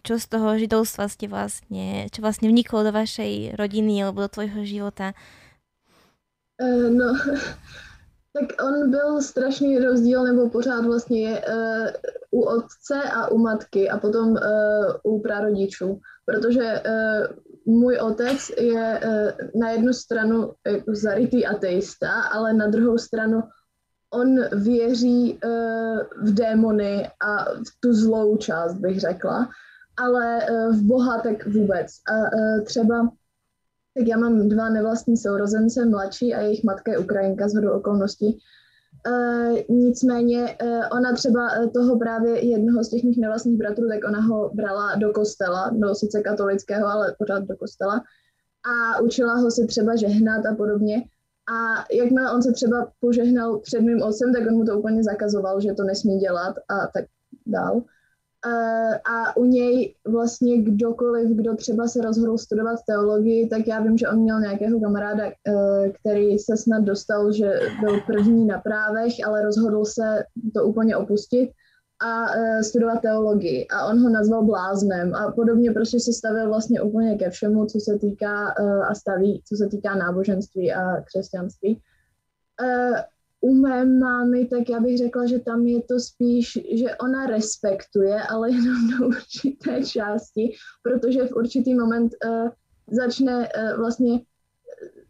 Čo 0.00 0.16
z 0.16 0.24
toho 0.30 0.56
židovstva 0.56 1.12
ste 1.12 1.28
vlastne, 1.28 2.08
čo 2.08 2.24
vlastne 2.24 2.48
vniklo 2.48 2.88
do 2.88 2.94
vašej 2.94 3.58
rodiny 3.58 4.00
alebo 4.00 4.24
do 4.24 4.32
tvojho 4.32 4.64
života? 4.64 5.12
No, 6.56 7.18
tak 8.32 8.62
on 8.68 8.90
byl 8.90 9.22
strašný 9.22 9.78
rozdíl, 9.78 10.24
nebo 10.24 10.50
pořád 10.50 10.84
vlastně 10.84 11.30
je 11.30 11.42
uh, 11.48 11.86
u 12.30 12.42
otce 12.42 13.02
a 13.14 13.28
u 13.28 13.38
matky 13.38 13.90
a 13.90 13.98
potom 13.98 14.28
uh, 14.28 14.38
u 15.02 15.22
prarodičů, 15.22 16.00
protože 16.26 16.82
uh, 16.86 17.74
můj 17.74 17.96
otec 17.96 18.50
je 18.58 19.00
uh, 19.04 19.60
na 19.60 19.70
jednu 19.70 19.92
stranu 19.92 20.52
jako 20.66 20.94
zarytý 20.94 21.46
ateista, 21.46 22.10
ale 22.32 22.52
na 22.52 22.66
druhou 22.66 22.98
stranu 22.98 23.42
on 24.14 24.44
věří 24.52 25.40
uh, 25.44 26.00
v 26.22 26.34
démony 26.34 27.08
a 27.26 27.44
v 27.44 27.80
tu 27.80 27.94
zlou 27.94 28.36
část, 28.36 28.74
bych 28.74 29.00
řekla, 29.00 29.48
ale 29.96 30.38
uh, 30.50 30.76
v 30.76 30.82
Boha 30.82 31.18
tak 31.18 31.46
vůbec. 31.46 31.86
A 32.08 32.14
uh, 32.14 32.64
třeba 32.64 33.10
tak 33.98 34.06
já 34.06 34.16
mám 34.16 34.48
dva 34.48 34.68
nevlastní 34.68 35.16
sourozence, 35.16 35.84
mladší 35.84 36.34
a 36.34 36.40
jejich 36.40 36.64
matka 36.64 36.92
je 36.92 36.98
Ukrajinka 36.98 37.48
z 37.48 37.54
hodou 37.54 37.70
okolností. 37.70 38.38
Uh, 39.06 39.76
nicméně 39.76 40.56
uh, 40.62 40.82
ona 40.92 41.12
třeba 41.12 41.48
toho 41.74 41.98
právě 41.98 42.44
jednoho 42.44 42.84
z 42.84 42.88
těch 42.88 43.04
mých 43.04 43.18
nevlastních 43.18 43.58
bratrů, 43.58 43.88
tak 43.88 44.08
ona 44.08 44.20
ho 44.20 44.50
brala 44.54 44.94
do 44.94 45.12
kostela, 45.12 45.70
do 45.74 45.94
sice 45.94 46.20
katolického, 46.20 46.86
ale 46.86 47.14
pořád 47.18 47.44
do 47.44 47.56
kostela 47.56 48.02
a 48.64 49.00
učila 49.00 49.34
ho 49.34 49.50
se 49.50 49.66
třeba 49.66 49.96
žehnat 49.96 50.46
a 50.46 50.54
podobně. 50.54 51.04
A 51.52 51.84
jakmile 51.94 52.32
on 52.32 52.42
se 52.42 52.52
třeba 52.52 52.92
požehnal 53.00 53.58
před 53.58 53.80
mým 53.80 54.02
otcem, 54.02 54.32
tak 54.32 54.42
on 54.48 54.54
mu 54.54 54.64
to 54.64 54.78
úplně 54.78 55.02
zakazoval, 55.02 55.60
že 55.60 55.72
to 55.72 55.84
nesmí 55.84 56.18
dělat 56.18 56.56
a 56.68 56.86
tak 56.94 57.04
dál. 57.46 57.82
Uh, 58.46 58.94
a 58.94 59.36
u 59.36 59.44
něj 59.44 59.94
vlastně 60.08 60.62
kdokoliv, 60.62 61.30
kdo 61.30 61.56
třeba 61.56 61.88
se 61.88 62.00
rozhodl 62.00 62.38
studovat 62.38 62.78
teologii, 62.86 63.48
tak 63.48 63.66
já 63.66 63.80
vím, 63.80 63.98
že 63.98 64.08
on 64.08 64.18
měl 64.18 64.40
nějakého 64.40 64.80
kamaráda, 64.80 65.24
uh, 65.24 65.32
který 66.00 66.38
se 66.38 66.56
snad 66.56 66.84
dostal, 66.84 67.32
že 67.32 67.60
byl 67.80 68.00
první 68.06 68.46
na 68.46 68.58
právech, 68.58 69.12
ale 69.26 69.42
rozhodl 69.42 69.84
se 69.84 70.24
to 70.54 70.64
úplně 70.64 70.96
opustit 70.96 71.50
a 72.00 72.22
uh, 72.22 72.60
studovat 72.60 73.00
teologii. 73.00 73.66
A 73.68 73.86
on 73.86 74.02
ho 74.02 74.08
nazval 74.08 74.44
bláznem 74.44 75.14
a 75.14 75.32
podobně 75.32 75.72
prostě 75.72 76.00
se 76.00 76.12
stavil 76.12 76.48
vlastně 76.48 76.80
úplně 76.80 77.18
ke 77.18 77.30
všemu, 77.30 77.66
co 77.66 77.80
se 77.80 77.98
týká 77.98 78.48
a 78.88 78.94
staví, 78.94 79.42
co 79.48 79.56
se 79.56 79.68
týká 79.68 79.94
náboženství 79.94 80.72
a 80.72 81.00
křesťanství. 81.00 81.80
U 83.40 83.54
mé 83.54 83.84
mámy, 83.84 84.46
tak 84.46 84.68
já 84.68 84.80
bych 84.80 84.98
řekla, 84.98 85.26
že 85.26 85.38
tam 85.38 85.66
je 85.66 85.82
to 85.82 86.00
spíš, 86.00 86.58
že 86.72 86.96
ona 86.96 87.26
respektuje, 87.26 88.22
ale 88.22 88.50
jenom 88.50 88.90
do 88.98 89.06
určité 89.06 89.84
části, 89.84 90.52
protože 90.82 91.26
v 91.26 91.32
určitý 91.32 91.74
moment 91.74 92.12
uh, 92.24 92.48
začne 92.90 93.48
uh, 93.48 93.78
vlastně 93.78 94.20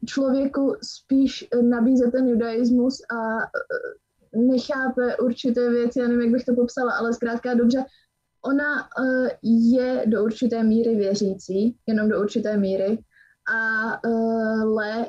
člověku 0.06 0.74
spíš 0.82 1.48
nabízet 1.62 2.12
ten 2.12 2.28
judaismus 2.28 3.00
a 3.10 3.36
uh, 3.36 4.46
nechápe 4.46 5.16
určité 5.16 5.70
věci, 5.70 5.98
já 5.98 6.08
nevím, 6.08 6.22
jak 6.22 6.32
bych 6.32 6.44
to 6.44 6.54
popsala, 6.54 6.92
ale 6.92 7.12
zkrátka 7.12 7.54
dobře, 7.54 7.84
ona 8.44 8.82
uh, 8.82 9.28
je 9.42 10.04
do 10.06 10.24
určité 10.24 10.62
míry 10.62 10.96
věřící, 10.96 11.76
jenom 11.86 12.08
do 12.08 12.20
určité 12.20 12.56
míry, 12.56 12.98
ale 13.46 15.06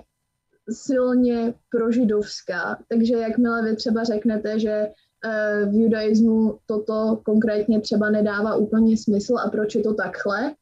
silně 0.71 1.53
prožidovská, 1.69 2.77
takže 2.89 3.15
jakmile 3.15 3.63
vy 3.63 3.75
třeba 3.75 4.03
řeknete, 4.03 4.59
že 4.59 4.87
eh, 5.25 5.65
v 5.65 5.73
judaismu 5.73 6.57
toto 6.65 7.21
konkrétně 7.25 7.81
třeba 7.81 8.09
nedává 8.09 8.55
úplně 8.55 8.97
smysl 8.97 9.35
a 9.37 9.49
proč 9.49 9.75
je 9.75 9.81
to 9.81 9.93
takhle, 9.93 10.53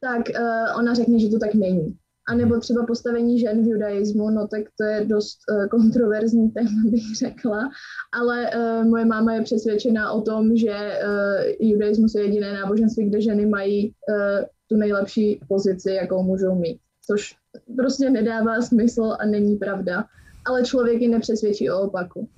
tak 0.00 0.30
eh, 0.30 0.74
ona 0.78 0.94
řekne, 0.94 1.18
že 1.18 1.28
to 1.28 1.38
tak 1.38 1.54
není. 1.54 1.96
A 2.28 2.34
nebo 2.34 2.60
třeba 2.60 2.86
postavení 2.86 3.40
žen 3.40 3.64
v 3.64 3.68
judaismu, 3.68 4.30
no 4.30 4.48
tak 4.48 4.62
to 4.80 4.84
je 4.84 5.04
dost 5.04 5.38
uh, 5.50 5.66
kontroverzní 5.66 6.50
téma, 6.54 6.82
bych 6.84 7.16
řekla, 7.18 7.70
ale 8.12 8.50
moje 8.84 9.04
máma 9.04 9.34
je 9.34 9.42
přesvědčená 9.42 10.12
o 10.12 10.20
tom, 10.20 10.56
že 10.56 11.00
judaismus 11.60 12.14
je 12.14 12.22
jediné 12.22 12.52
náboženství, 12.52 13.08
kde 13.08 13.20
ženy 13.20 13.46
mají 13.46 13.92
tu 14.68 14.76
nejlepší 14.76 15.40
pozici, 15.48 15.90
jakou 15.90 16.22
můžou 16.22 16.54
mít, 16.54 16.78
což 17.06 17.36
prostě 17.76 18.10
nedává 18.10 18.62
smysl 18.62 19.16
a 19.18 19.26
není 19.26 19.56
pravda, 19.56 20.04
ale 20.46 20.64
člověk 20.64 21.00
ji 21.00 21.08
nepřesvědčí 21.08 21.70
o 21.70 21.80
opaku. 21.80 22.28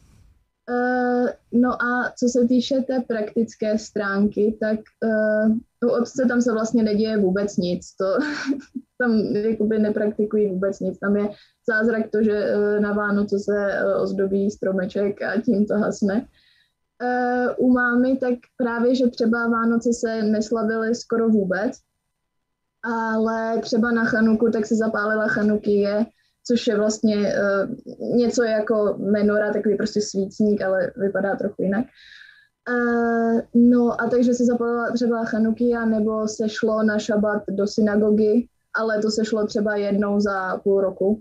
Uh, 0.71 1.29
no 1.53 1.83
a 1.83 2.13
co 2.19 2.29
se 2.29 2.49
týče 2.49 2.81
té 2.81 3.01
praktické 3.01 3.79
stránky, 3.79 4.59
tak 4.61 4.79
uh, 5.05 5.57
u 5.85 5.93
otce 5.93 6.27
tam 6.29 6.43
se 6.43 6.53
vlastně 6.53 6.83
neděje 6.83 7.17
vůbec 7.19 7.57
nic. 7.57 7.97
To, 7.97 8.05
tam 8.99 9.19
jakoby 9.21 9.79
nepraktikují 9.79 10.47
vůbec 10.47 10.81
nic. 10.81 10.99
Tam 10.99 11.17
je 11.17 11.29
zázrak 11.71 12.11
to, 12.11 12.23
že 12.23 12.57
uh, 12.57 12.81
na 12.81 12.93
Vánoce 12.93 13.39
se 13.39 13.53
uh, 13.53 14.03
ozdobí 14.03 14.51
stromeček 14.51 15.23
a 15.23 15.41
tím 15.41 15.67
to 15.67 15.75
hasne. 15.75 16.27
Uh, 17.03 17.67
u 17.67 17.73
mámy 17.73 18.17
tak 18.17 18.35
právě, 18.57 18.95
že 18.95 19.07
třeba 19.07 19.49
Vánoce 19.49 19.93
se 19.93 20.23
neslavily 20.23 20.95
skoro 20.95 21.29
vůbec, 21.29 21.79
ale 22.85 23.59
třeba 23.59 23.91
na 23.91 24.05
Chanuku 24.05 24.51
tak 24.51 24.67
se 24.67 24.75
zapálila 24.75 25.29
Chanukie, 25.29 26.07
což 26.47 26.67
je 26.67 26.77
vlastně 26.77 27.17
uh, 27.17 28.17
něco 28.17 28.43
jako 28.43 28.97
menora, 28.99 29.53
takový 29.53 29.77
prostě 29.77 30.01
svícník, 30.01 30.63
ale 30.63 30.93
vypadá 30.97 31.37
trochu 31.37 31.63
jinak. 31.63 31.85
Uh, 32.71 33.41
no 33.55 34.01
a 34.01 34.07
takže 34.11 34.35
se 34.35 34.45
zapálila 34.45 34.91
třeba 34.91 35.25
Chanukia 35.25 35.85
nebo 35.85 36.29
se 36.29 36.49
šlo 36.49 36.83
na 36.83 36.99
šabat 36.99 37.43
do 37.49 37.67
synagogy, 37.67 38.49
ale 38.77 38.99
to 38.99 39.11
se 39.11 39.25
šlo 39.25 39.47
třeba 39.47 39.77
jednou 39.77 40.21
za 40.21 40.57
půl 40.57 40.81
roku. 40.81 41.21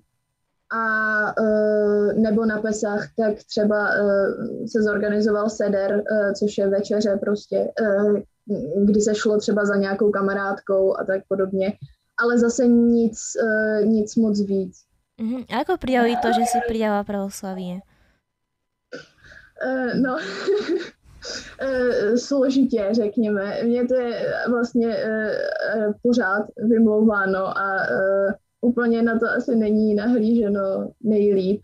A 0.74 1.42
uh, 1.42 2.14
nebo 2.14 2.46
na 2.46 2.62
Pesach, 2.62 3.08
tak 3.18 3.34
třeba 3.50 3.90
uh, 3.90 4.66
se 4.66 4.84
zorganizoval 4.84 5.50
seder, 5.50 5.96
uh, 5.96 6.34
což 6.40 6.58
je 6.58 6.70
večeře 6.70 7.18
prostě, 7.22 7.68
uh, 7.82 8.20
kdy 8.86 9.02
se 9.02 9.16
šlo 9.16 9.38
třeba 9.38 9.66
za 9.66 9.76
nějakou 9.76 10.12
kamarádkou 10.12 10.98
a 10.98 11.04
tak 11.04 11.22
podobně, 11.28 11.74
ale 12.18 12.40
zase 12.40 12.68
nic, 12.68 13.20
uh, 13.44 13.86
nic 13.86 14.16
moc 14.16 14.42
víc. 14.42 14.78
Uh-huh. 15.20 15.46
A 15.48 15.64
ako 15.64 15.78
prijali 15.78 16.16
to, 16.20 16.28
že 16.36 16.44
si 16.46 16.60
prijala 16.68 17.04
pravoslavie? 17.04 17.80
Uh, 19.64 19.96
no, 19.96 20.20
uh, 20.20 22.16
složitě, 22.28 22.90
řekněme. 22.92 23.64
Mně 23.64 23.88
to 23.88 23.96
je 23.96 24.34
vlastně 24.50 24.88
uh, 24.88 25.94
pořád 26.02 26.46
vymlouváno 26.58 27.58
a 27.58 27.76
uh, 27.76 28.32
úplně 28.62 29.02
na 29.02 29.20
to 29.20 29.26
asi 29.30 29.56
není 29.56 29.96
nahlíženo 29.96 30.92
nejlíp. 31.02 31.62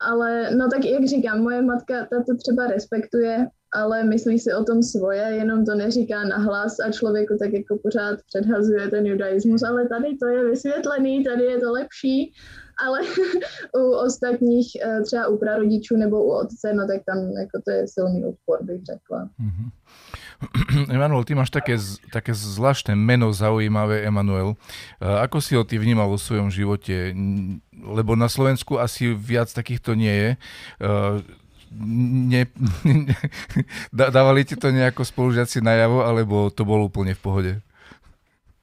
Ale 0.00 0.50
no 0.50 0.68
tak 0.68 0.84
jak 0.84 1.04
říkám, 1.04 1.42
moje 1.42 1.62
matka 1.62 2.06
ta 2.06 2.22
to 2.26 2.36
třeba 2.36 2.66
respektuje 2.66 3.48
ale 3.74 4.04
myslí 4.04 4.38
si 4.38 4.54
o 4.54 4.64
tom 4.64 4.82
svoje, 4.82 5.22
jenom 5.22 5.64
to 5.64 5.74
neříká 5.74 6.24
nahlas 6.24 6.80
a 6.80 6.92
člověku 6.92 7.36
tak 7.38 7.52
jako 7.52 7.78
pořád 7.82 8.18
předhazuje 8.26 8.88
ten 8.88 9.06
judaismus, 9.06 9.62
ale 9.62 9.88
tady 9.88 10.16
to 10.16 10.26
je 10.26 10.44
vysvětlený, 10.44 11.24
tady 11.24 11.44
je 11.44 11.58
to 11.58 11.72
lepší, 11.72 12.32
ale 12.86 13.00
u 13.82 13.90
ostatních, 14.06 14.68
eh, 14.82 15.00
třeba 15.02 15.28
u 15.28 15.38
prarodičů 15.38 15.96
nebo 15.96 16.24
u 16.24 16.30
otce, 16.30 16.74
no 16.74 16.86
tak 16.86 17.02
tam 17.06 17.18
jako 17.18 17.56
to 17.64 17.70
je 17.70 17.88
silný 17.88 18.24
odpor, 18.24 18.58
bych 18.62 18.84
řekla. 18.84 19.28
Mm-hmm. 19.40 19.68
Emanuel, 20.94 21.24
ty 21.24 21.34
máš 21.34 21.50
také, 21.50 21.78
také 22.12 22.34
zvláštne 22.34 22.94
meno 22.94 23.32
zaujímavé, 23.32 24.02
Emanuel. 24.02 24.58
Ako 25.00 25.40
si 25.40 25.56
ho 25.56 25.64
ty 25.64 25.78
vnímal 25.78 26.10
vo 26.10 26.18
svojom 26.18 26.50
živote? 26.50 27.14
Lebo 27.72 28.18
na 28.18 28.28
Slovensku 28.28 28.76
asi 28.76 29.14
viac 29.14 29.48
takýchto 29.54 29.94
nie 29.94 30.12
je 30.12 30.30
ne, 31.82 32.46
dávali 34.14 34.46
ti 34.46 34.54
to 34.54 34.70
nejako 34.70 35.02
spolužiaci 35.02 35.60
najavo, 35.60 36.06
alebo 36.06 36.48
to 36.50 36.62
bolo 36.62 36.86
úplne 36.86 37.14
v 37.14 37.22
pohode? 37.22 37.52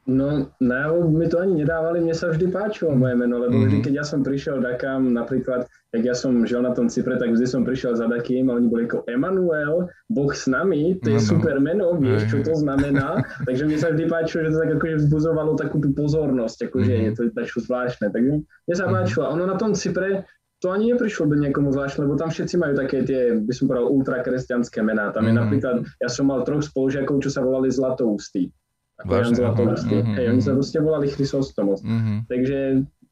No, 0.09 0.49
najavo 0.57 1.13
mi 1.13 1.29
to 1.29 1.37
ani 1.37 1.61
nedávali, 1.61 2.01
mne 2.01 2.17
sa 2.17 2.33
vždy 2.33 2.49
páčilo 2.49 2.97
moje 2.97 3.13
meno, 3.13 3.37
lebo 3.37 3.53
mm-hmm. 3.53 3.69
vždy, 3.69 3.77
keď 3.85 3.93
ja 4.01 4.05
som 4.05 4.25
prišiel 4.25 4.57
dakám, 4.57 5.13
napríklad, 5.13 5.69
jak 5.93 6.03
ja 6.03 6.17
som 6.17 6.41
žil 6.41 6.65
na 6.65 6.73
tom 6.73 6.89
Cypre, 6.89 7.21
tak 7.21 7.37
vždy 7.37 7.45
som 7.45 7.61
prišiel 7.61 7.93
za 7.93 8.09
dakým 8.09 8.49
a 8.49 8.57
oni 8.57 8.65
boli 8.65 8.89
ako 8.89 9.05
Emanuel, 9.05 9.93
Boh 10.09 10.33
s 10.33 10.49
nami, 10.49 10.97
to 11.05 11.13
je 11.13 11.21
no, 11.21 11.27
super 11.37 11.61
meno, 11.61 11.93
vieš, 12.01 12.33
čo 12.33 12.41
to 12.41 12.57
znamená. 12.57 13.21
Takže 13.47 13.69
mne 13.69 13.77
sa 13.77 13.93
vždy 13.93 14.05
páčilo, 14.09 14.49
že 14.49 14.51
to 14.57 14.61
tak 14.65 14.71
akože 14.81 14.95
vzbuzovalo 15.05 15.51
takú 15.53 15.77
tú 15.77 15.93
pozornosť, 15.93 16.57
akože 16.73 16.93
mm-hmm. 16.97 17.05
je 17.05 17.11
to 17.13 17.21
tak 17.37 17.47
zvláštne. 17.53 18.05
Tak 18.09 18.21
mne 18.25 18.73
sa 18.73 18.89
mhm. 18.89 18.93
páčilo. 18.97 19.23
Ono 19.29 19.45
na 19.45 19.55
tom 19.61 19.77
Cypre, 19.77 20.25
to 20.61 20.69
ani 20.69 20.93
neprišlo 20.93 21.25
by 21.25 21.41
niekomu 21.41 21.73
zvláštne, 21.73 22.05
lebo 22.05 22.13
tam 22.21 22.29
všetci 22.29 22.55
majú 22.61 22.73
také 22.77 23.01
tie, 23.01 23.33
by 23.33 23.49
som 23.49 23.65
povedal, 23.65 23.89
ultrakresťanské 23.89 24.85
mená. 24.85 25.09
Tam 25.09 25.25
je 25.25 25.33
mm-hmm. 25.33 25.41
napríklad, 25.41 25.75
ja 25.97 26.05
som 26.05 26.29
mal 26.29 26.45
troch 26.45 26.61
spolužiakov, 26.61 27.17
čo 27.25 27.33
sa 27.33 27.41
volali 27.41 27.73
Zlatoustí. 27.73 28.53
Ako 29.01 29.09
Jan 29.09 29.33
Zlatoustí. 29.33 29.97
Mm-hmm. 29.97 30.15
Hej, 30.21 30.25
oni 30.29 30.41
sa 30.45 30.53
proste 30.53 30.77
volali 30.77 31.09
Chrysostomos. 31.09 31.81
Mm-hmm. 31.81 32.17
Takže 32.29 32.59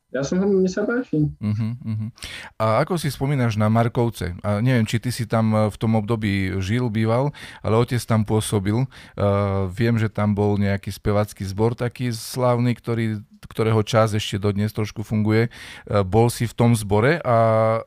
ja 0.09 0.25
som 0.25 0.41
mne 0.41 0.65
sa 0.65 0.81
páči. 0.89 1.29
Uh-huh, 1.37 1.77
uh-huh. 1.85 2.09
A 2.57 2.81
ako 2.81 2.97
si 2.97 3.13
spomínaš 3.13 3.61
na 3.61 3.69
Markovce? 3.69 4.33
A 4.41 4.57
neviem, 4.57 4.81
či 4.89 4.97
ty 4.97 5.13
si 5.13 5.29
tam 5.29 5.53
e, 5.53 5.69
v 5.69 5.77
tom 5.77 5.93
období 5.93 6.57
žil, 6.57 6.89
býval, 6.89 7.29
ale 7.61 7.75
otec 7.77 8.01
tam 8.01 8.25
pôsobil. 8.25 8.89
Uh, 9.13 9.69
viem, 9.69 10.01
že 10.01 10.09
tam 10.09 10.33
bol 10.33 10.57
nejaký 10.57 10.89
spevacký 10.89 11.45
zbor 11.45 11.77
taký 11.77 12.09
slávny, 12.09 12.73
ktorý, 12.73 13.21
ktorého 13.45 13.85
čas 13.85 14.17
ešte 14.17 14.41
dodnes 14.41 14.73
trošku 14.73 15.05
funguje. 15.05 15.53
Uh, 15.85 16.01
bol 16.01 16.33
si 16.33 16.49
v 16.49 16.57
tom 16.57 16.73
zbore, 16.73 17.21
a, 17.21 17.37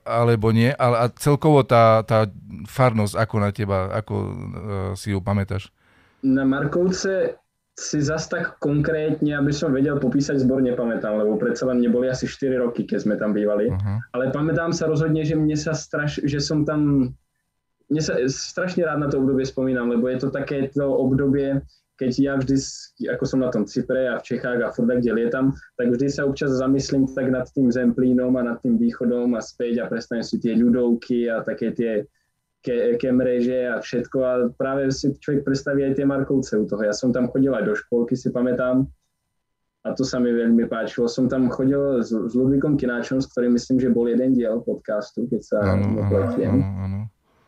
alebo 0.07 0.55
nie? 0.55 0.71
A, 0.71 0.87
a 1.03 1.11
celkovo 1.19 1.67
tá, 1.67 2.07
tá 2.07 2.31
farnosť, 2.71 3.19
ako 3.19 3.35
na 3.43 3.51
teba, 3.51 3.91
ako 3.99 4.15
uh, 4.15 4.33
si 4.95 5.11
ju 5.11 5.19
pamätáš? 5.19 5.75
Na 6.23 6.47
Markovce 6.47 7.42
si 7.73 8.05
zas 8.05 8.29
tak 8.29 8.61
konkrétne, 8.61 9.33
aby 9.33 9.49
som 9.49 9.73
vedel 9.73 9.97
popísať 9.97 10.45
zbor, 10.45 10.61
nepamätám, 10.61 11.17
lebo 11.17 11.41
predsa 11.41 11.65
len 11.73 11.81
neboli 11.81 12.13
asi 12.13 12.29
4 12.29 12.61
roky, 12.61 12.85
keď 12.85 12.99
sme 13.01 13.15
tam 13.17 13.33
bývali. 13.33 13.73
Uh-huh. 13.73 13.97
Ale 14.13 14.29
pamätám 14.29 14.77
sa 14.77 14.85
rozhodne, 14.85 15.25
že 15.25 15.33
mne 15.33 15.57
sa 15.57 15.73
straš, 15.73 16.21
že 16.21 16.37
som 16.37 16.69
tam, 16.69 17.13
mne 17.89 18.03
sa 18.05 18.21
strašne 18.29 18.85
rád 18.85 19.01
na 19.01 19.09
to 19.09 19.25
obdobie 19.25 19.49
spomínam, 19.49 19.89
lebo 19.89 20.05
je 20.13 20.21
to 20.21 20.29
také 20.29 20.69
to 20.69 20.85
obdobie, 20.85 21.65
keď 21.97 22.13
ja 22.19 22.33
vždy, 22.37 22.57
ako 23.09 23.25
som 23.25 23.41
na 23.41 23.49
tom 23.49 23.65
Cypre 23.65 24.11
a 24.11 24.19
v 24.21 24.27
Čechách 24.27 24.59
a 24.61 24.73
furt 24.75 24.91
kde 24.91 25.13
lietam, 25.15 25.57
tak 25.79 25.93
vždy 25.93 26.13
sa 26.13 26.29
občas 26.29 26.53
zamyslím 26.53 27.09
tak 27.09 27.31
nad 27.33 27.49
tým 27.57 27.73
Zemplínom 27.73 28.37
a 28.37 28.43
nad 28.43 28.59
tým 28.61 28.77
východom 28.77 29.33
a 29.33 29.41
späť 29.41 29.81
a 29.81 29.89
prestanem 29.89 30.27
si 30.27 30.37
tie 30.43 30.59
ľudovky 30.59 31.31
a 31.31 31.41
také 31.47 31.73
tie 31.73 32.05
ke, 32.63 32.97
kemreže 32.97 33.69
a 33.69 33.83
všetko 33.83 34.19
a 34.23 34.33
práve 34.55 34.89
si 34.95 35.11
človek 35.19 35.43
predstaví 35.43 35.83
aj 35.85 35.99
tie 35.99 36.07
Markovce 36.07 36.55
u 36.57 36.65
toho. 36.65 36.83
Ja 36.87 36.95
som 36.95 37.11
tam 37.11 37.29
chodil 37.29 37.51
aj 37.51 37.67
do 37.67 37.75
školky, 37.75 38.15
si 38.15 38.31
pamätám, 38.31 38.87
a 39.83 39.89
to 39.99 40.07
sa 40.07 40.23
mi 40.23 40.31
veľmi 40.31 40.71
páčilo. 40.71 41.11
Som 41.11 41.27
tam 41.27 41.51
chodil 41.51 42.07
s, 42.07 42.15
s 42.15 42.33
Ludvíkom 42.39 42.79
Kináčom, 42.79 43.19
s 43.19 43.27
ktorým 43.35 43.59
myslím, 43.59 43.83
že 43.83 43.91
bol 43.91 44.07
jeden 44.07 44.39
diel 44.39 44.63
podcastu, 44.63 45.27
keď 45.27 45.41
sa 45.43 45.59
nepletiem. 45.75 46.55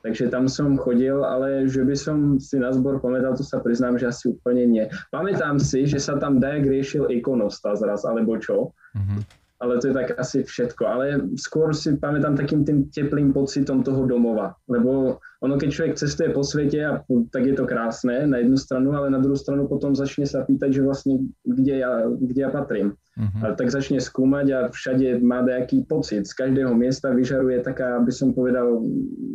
Takže 0.03 0.29
tam 0.29 0.50
som 0.50 0.77
chodil, 0.77 1.24
ale 1.24 1.64
že 1.64 1.81
by 1.81 1.96
som 1.96 2.37
si 2.37 2.61
na 2.61 2.74
zbor 2.74 3.00
pamätal, 3.00 3.38
to 3.38 3.46
sa 3.46 3.62
priznám, 3.62 3.96
že 3.96 4.11
asi 4.11 4.37
úplne 4.37 4.68
nie. 4.68 4.85
Pamätám 5.09 5.57
si, 5.57 5.88
že 5.88 5.96
sa 5.96 6.20
tam 6.20 6.42
Dajak 6.42 6.68
riešil 6.68 7.09
ikonostas 7.09 7.81
raz, 7.81 8.05
alebo 8.05 8.37
čo. 8.37 8.74
Uh-huh 8.92 9.22
ale 9.64 9.81
to 9.81 9.88
je 9.88 9.94
tak 9.96 10.12
asi 10.20 10.44
všetko. 10.44 10.83
Ale 10.85 11.05
skôr 11.40 11.72
si 11.72 11.96
pamätám 11.96 12.37
takým 12.37 12.68
tým 12.68 12.92
teplým 12.92 13.33
pocitom 13.33 13.81
toho 13.81 14.05
domova, 14.05 14.53
lebo 14.68 15.16
ono, 15.44 15.61
keď 15.61 15.70
človek 15.72 15.94
cestuje 16.00 16.29
po 16.33 16.40
svete, 16.40 16.81
a, 16.81 17.00
tak 17.29 17.44
je 17.44 17.53
to 17.53 17.68
krásne 17.68 18.24
na 18.24 18.40
jednu 18.40 18.57
stranu, 18.57 18.96
ale 18.96 19.12
na 19.12 19.20
druhú 19.20 19.37
stranu 19.37 19.68
potom 19.68 19.92
začne 19.92 20.24
sa 20.24 20.40
pýtať, 20.44 20.81
že 20.81 20.83
vlastne 20.85 21.14
kde 21.44 21.85
ja, 21.85 22.09
kde 22.09 22.40
ja 22.44 22.48
patrím. 22.48 22.96
Uh-huh. 23.14 23.40
Ale 23.44 23.53
tak 23.53 23.68
začne 23.68 24.00
skúmať 24.00 24.46
a 24.57 24.59
všade 24.72 25.20
má 25.20 25.44
nejaký 25.44 25.85
pocit. 25.85 26.24
Z 26.24 26.33
každého 26.33 26.72
miesta 26.72 27.12
vyžaruje 27.12 27.61
taká, 27.61 28.00
by 28.00 28.12
som 28.12 28.33
povedal, 28.33 28.81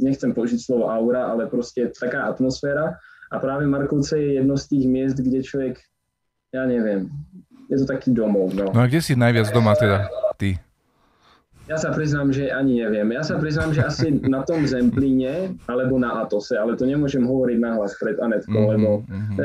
nechcem 0.01 0.33
použiť 0.33 0.57
slovo 0.57 0.89
aura, 0.89 1.29
ale 1.29 1.45
proste 1.45 1.93
taká 1.93 2.25
atmosféra. 2.25 2.97
A 3.29 3.37
práve 3.37 3.69
Markovce 3.69 4.17
je 4.17 4.41
jedno 4.41 4.57
z 4.57 4.65
tých 4.65 4.85
miest, 4.89 5.17
kde 5.21 5.45
človek, 5.45 5.77
ja 6.49 6.65
neviem, 6.65 7.13
je 7.69 7.75
to 7.77 7.85
taký 7.85 8.09
domov. 8.09 8.51
No. 8.57 8.73
no 8.73 8.79
a 8.81 8.89
kde 8.89 8.99
si 8.99 9.13
najviac 9.13 9.53
doma 9.53 9.77
teda, 9.77 10.09
ty? 10.41 10.57
Ja 11.69 11.77
sa 11.77 11.93
priznám, 11.93 12.33
že 12.33 12.49
ani 12.49 12.81
neviem. 12.81 13.13
Ja 13.13 13.21
sa 13.21 13.37
priznám, 13.37 13.77
že 13.77 13.85
asi 13.85 14.09
na 14.25 14.41
tom 14.41 14.65
Zemplíne 14.65 15.53
alebo 15.69 16.01
na 16.01 16.25
Atose, 16.25 16.57
ale 16.57 16.73
to 16.73 16.89
nemôžem 16.89 17.21
hovoriť 17.21 17.57
nahlas 17.61 17.93
pred 18.01 18.17
Anetkou, 18.17 18.57
mm-hmm, 18.57 18.73
lebo... 18.73 18.89
Mm-hmm. 19.05 19.37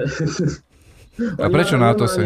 a 1.45 1.47
prečo 1.53 1.77
na 1.77 1.93
Atose? 1.93 2.25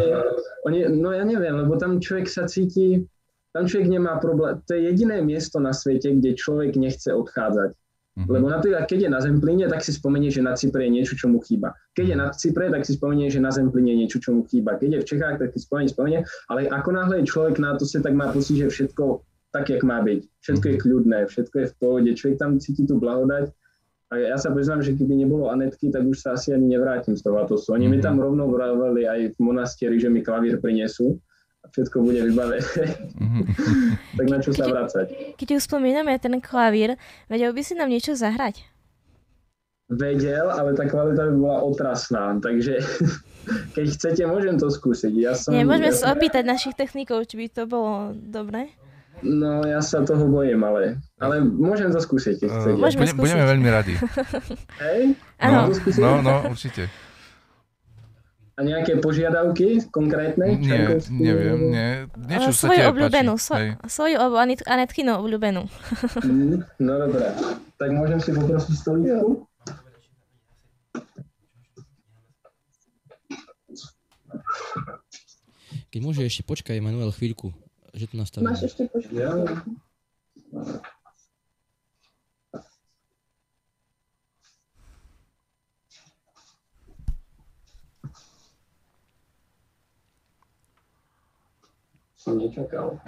Oni, 0.70 0.86
no 0.86 1.10
ja 1.10 1.26
neviem, 1.26 1.50
lebo 1.58 1.74
tam 1.74 1.98
človek 1.98 2.30
sa 2.30 2.46
cíti, 2.46 3.02
tam 3.50 3.66
človek 3.66 3.90
nemá 3.90 4.22
problém. 4.22 4.62
To 4.70 4.78
je 4.78 4.86
jediné 4.86 5.18
miesto 5.18 5.58
na 5.58 5.74
svete, 5.74 6.14
kde 6.14 6.38
človek 6.38 6.78
nechce 6.78 7.10
odchádzať. 7.10 7.74
Mm-hmm. 8.18 8.34
Lebo 8.34 8.46
napríklad, 8.50 8.84
keď 8.90 8.98
je 9.06 9.10
na 9.14 9.20
Zemplíne, 9.22 9.70
tak 9.70 9.86
si 9.86 9.94
spomenie, 9.94 10.26
že 10.26 10.42
na 10.42 10.58
Cypre 10.58 10.82
je 10.82 10.90
niečo, 10.90 11.14
čo 11.14 11.30
mu 11.30 11.38
chýba. 11.38 11.70
Keď 11.94 12.06
je 12.10 12.16
na 12.18 12.26
Cypre, 12.34 12.66
tak 12.66 12.82
si 12.82 12.98
spomenie, 12.98 13.30
že 13.30 13.38
na 13.38 13.54
Zemplíne 13.54 13.94
je 13.94 13.98
niečo, 14.02 14.18
čo 14.18 14.34
mu 14.34 14.42
chýba. 14.42 14.74
Keď 14.74 14.88
je 14.90 14.98
v 14.98 15.06
Čechách, 15.06 15.38
tak 15.38 15.54
si 15.54 15.62
spomenie, 15.62 15.86
spomenie. 15.86 16.20
Ale 16.50 16.66
ako 16.66 16.98
náhle 16.98 17.22
je 17.22 17.30
človek 17.30 17.62
na 17.62 17.78
to, 17.78 17.86
tak 17.86 18.10
má 18.18 18.34
pocit, 18.34 18.58
že 18.58 18.74
všetko 18.74 19.22
tak, 19.54 19.70
jak 19.70 19.86
má 19.86 20.02
byť. 20.02 20.20
Všetko 20.42 20.66
je 20.66 20.74
mhm. 20.74 20.82
kľudné, 20.82 21.18
všetko 21.30 21.56
je 21.62 21.66
v 21.70 21.74
pohode, 21.78 22.10
človek 22.18 22.36
tam 22.42 22.50
cíti 22.58 22.82
tú 22.90 22.98
blahodať. 22.98 23.54
A 24.08 24.14
ja 24.18 24.40
sa 24.40 24.50
priznám, 24.50 24.80
že 24.80 24.96
keby 24.96 25.14
nebolo 25.14 25.52
Anetky, 25.52 25.92
tak 25.92 26.02
už 26.02 26.18
sa 26.18 26.34
asi 26.34 26.50
ani 26.56 26.74
nevrátim 26.74 27.12
z 27.12 27.22
toho 27.22 27.44
Atosu. 27.44 27.76
Oni 27.76 27.86
mm-hmm. 27.86 27.92
mi 27.92 27.98
mhm. 28.00 28.04
tam 28.04 28.16
rovno 28.18 28.50
vraveli 28.50 29.06
aj 29.06 29.20
v 29.36 29.38
monastieri, 29.38 30.00
že 30.02 30.10
mi 30.10 30.26
klavír 30.26 30.58
prinesú 30.58 31.22
všetko 31.72 31.96
bude 32.00 32.20
vybavené. 32.24 32.64
Mhm. 33.18 33.42
tak 34.18 34.26
na 34.28 34.38
čo 34.40 34.50
sa 34.54 34.64
vrácať? 34.68 35.06
Keď 35.36 35.48
už 35.58 35.62
spomíname 35.64 36.16
ten 36.20 36.38
klavír, 36.40 36.96
vedel 37.28 37.52
by 37.52 37.62
si 37.64 37.72
nám 37.76 37.92
niečo 37.92 38.16
zahrať? 38.16 38.64
Vedel, 39.88 40.52
ale 40.52 40.76
tá 40.76 40.84
kvalita 40.84 41.32
by 41.32 41.34
bola 41.40 41.58
otrasná, 41.64 42.36
takže 42.44 42.84
keď 43.76 43.84
chcete, 43.88 44.22
môžem 44.28 44.60
to 44.60 44.68
skúsiť. 44.68 45.12
Ja 45.16 45.32
som, 45.32 45.56
Nie, 45.56 45.64
môžeme 45.64 45.88
ja 45.88 45.96
sa 45.96 46.12
opýtať 46.12 46.44
našich 46.44 46.76
technikov, 46.76 47.24
či 47.24 47.40
by 47.40 47.46
to 47.48 47.62
bolo 47.64 48.12
dobré. 48.12 48.68
No, 49.18 49.66
ja 49.66 49.82
sa 49.82 50.06
toho 50.06 50.30
bojím, 50.30 50.62
ale, 50.62 51.02
ale 51.18 51.42
môžem 51.42 51.90
to 51.90 51.98
skúsiť, 51.98 52.38
keď 52.38 52.48
chcete. 52.54 52.78
Môžeme 52.78 53.06
skúsiť. 53.10 53.18
Budeme 53.18 53.44
veľmi 53.50 53.68
radi. 53.72 53.94
Hej? 54.78 55.00
No, 55.42 55.66
no, 55.74 56.10
no, 56.22 56.34
určite. 56.54 56.86
A 58.58 58.66
nejaké 58.66 58.98
požiadavky 58.98 59.86
konkrétne? 59.94 60.58
Nie, 60.58 60.98
neviem, 61.14 61.70
nie. 61.70 61.90
Niečo 62.26 62.50
sa 62.50 62.66
svoju 62.66 62.90
obľúbenú, 62.90 63.38
so, 63.38 63.54
svoju 63.86 64.18
Anetkinu 64.66 65.14
obľúbenú. 65.22 65.62
Mm, 66.18 66.66
no 66.82 66.92
dobré, 67.06 67.30
tak 67.78 67.94
môžem 67.94 68.18
si 68.18 68.34
poprosiť 68.34 68.74
stolíčku? 68.74 69.46
Keď 75.88 76.00
môže 76.02 76.26
ešte 76.26 76.42
počkaj, 76.42 76.82
Manuel, 76.82 77.14
chvíľku, 77.14 77.54
že 77.94 78.10
to 78.10 78.18
nastavím. 78.18 78.50
Máš 78.50 78.74
ešte 78.74 78.90
počkať. 78.90 79.14
Ja. 79.14 79.30
Som 92.28 92.36
nečakal. 92.36 93.00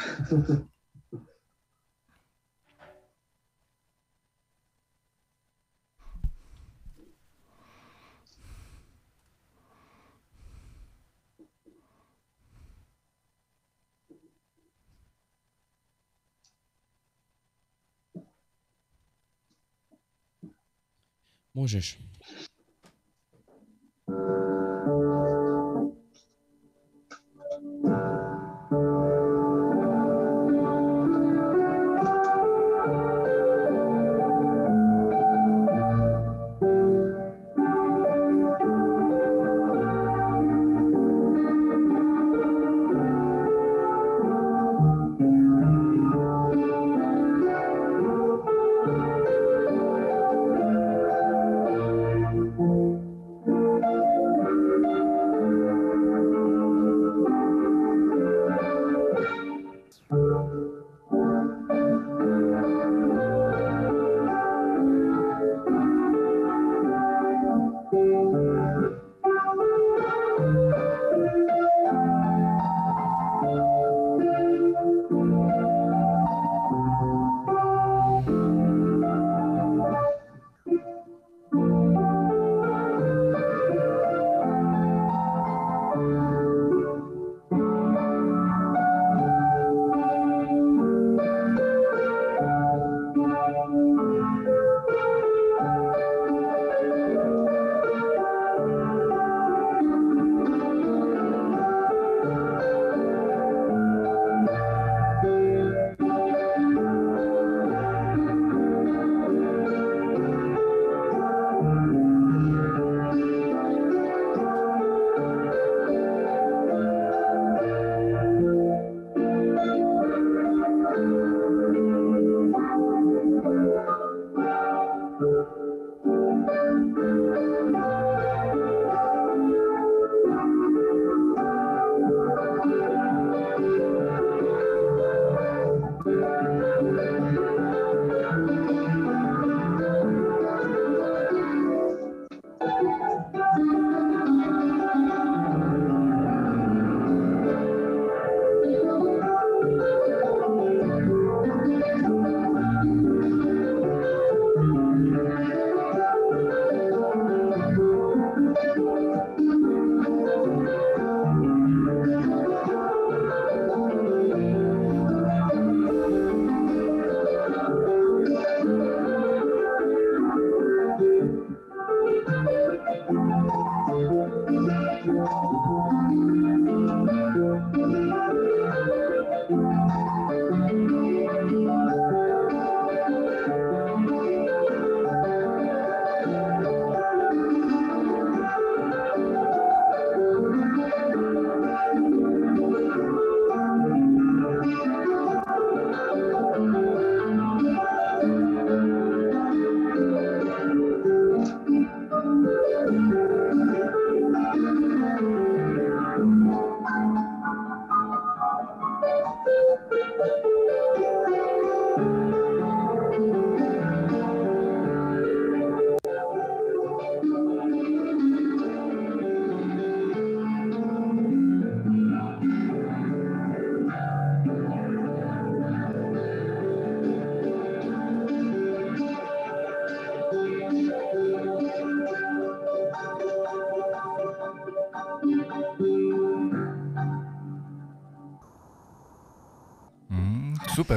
Môžeš. 21.52 22.00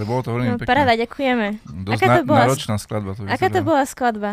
Super, 0.03 0.09
bolo 0.09 0.21
to 0.21 0.31
veľmi 0.31 0.49
No, 0.49 0.55
pekné. 0.55 0.67
paráda, 0.67 0.93
ďakujeme. 0.93 1.47
Dosť 1.81 1.95
Aká 1.95 2.07
to 2.13 2.23
bola- 2.23 2.41
náročná 2.43 2.75
skladba. 2.77 3.09
To 3.13 3.21
Aká 3.25 3.47
to 3.47 3.61
bola 3.61 3.83
skladba? 3.83 4.31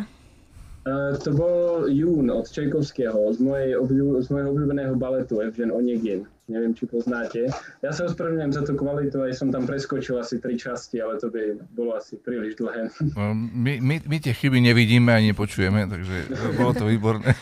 Uh, 0.81 1.13
to 1.15 1.31
bol 1.31 1.55
Jún 1.87 2.29
od 2.29 2.47
Čajkovského, 2.47 3.13
z, 3.31 3.39
mojej 3.39 3.77
obľú, 3.77 4.17
z 4.19 4.29
mojho 4.29 4.49
obľúbeného 4.49 4.97
baletu 4.97 5.39
Evžen 5.39 5.69
Onegin. 5.69 6.25
Neviem, 6.47 6.73
či 6.73 6.83
poznáte. 6.83 7.47
Ja 7.79 7.93
sa 7.93 8.09
ospravedlňujem 8.09 8.51
za 8.51 8.65
tú 8.65 8.75
kvalitu, 8.75 9.21
aj 9.21 9.37
som 9.37 9.49
tam 9.49 9.63
preskočil 9.63 10.19
asi 10.19 10.41
tri 10.41 10.57
časti, 10.57 10.99
ale 10.99 11.15
to 11.15 11.29
by 11.29 11.53
bolo 11.71 11.95
asi 11.95 12.17
príliš 12.17 12.57
dlhé. 12.57 12.91
No, 13.13 13.37
My, 13.37 13.79
my, 13.79 14.03
my 14.03 14.17
tie 14.19 14.33
chyby 14.33 14.59
nevidíme 14.59 15.13
ani 15.13 15.31
nepočujeme, 15.31 15.85
takže 15.85 16.17
bolo 16.57 16.73
to 16.73 16.89
výborné. 16.89 17.37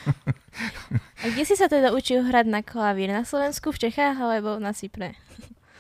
A 1.17 1.31
kde 1.31 1.43
si 1.43 1.55
sa 1.55 1.67
teda 1.67 1.91
učil 1.91 2.21
hrať 2.21 2.45
na 2.45 2.61
klavír? 2.61 3.09
Na 3.09 3.23
Slovensku, 3.23 3.71
v 3.71 3.81
Čechách 3.81 4.13
alebo 4.15 4.59
na 4.59 4.75
Cypre? 4.75 5.15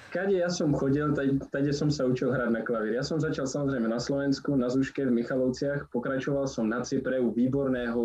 Kade 0.09 0.41
ja 0.41 0.49
som 0.49 0.73
chodil, 0.73 1.13
tady 1.53 1.69
som 1.77 1.93
sa 1.93 2.09
učil 2.09 2.33
hrať 2.33 2.49
na 2.49 2.65
klavír. 2.65 2.97
Ja 2.97 3.05
som 3.05 3.21
začal 3.21 3.45
samozrejme 3.45 3.93
na 3.93 4.01
Slovensku, 4.01 4.57
na 4.57 4.73
Zuške 4.73 5.05
v 5.05 5.13
Michalovciach, 5.13 5.93
pokračoval 5.93 6.49
som 6.49 6.65
na 6.65 6.81
Cypre 6.81 7.21
u 7.21 7.29
výborného 7.29 8.01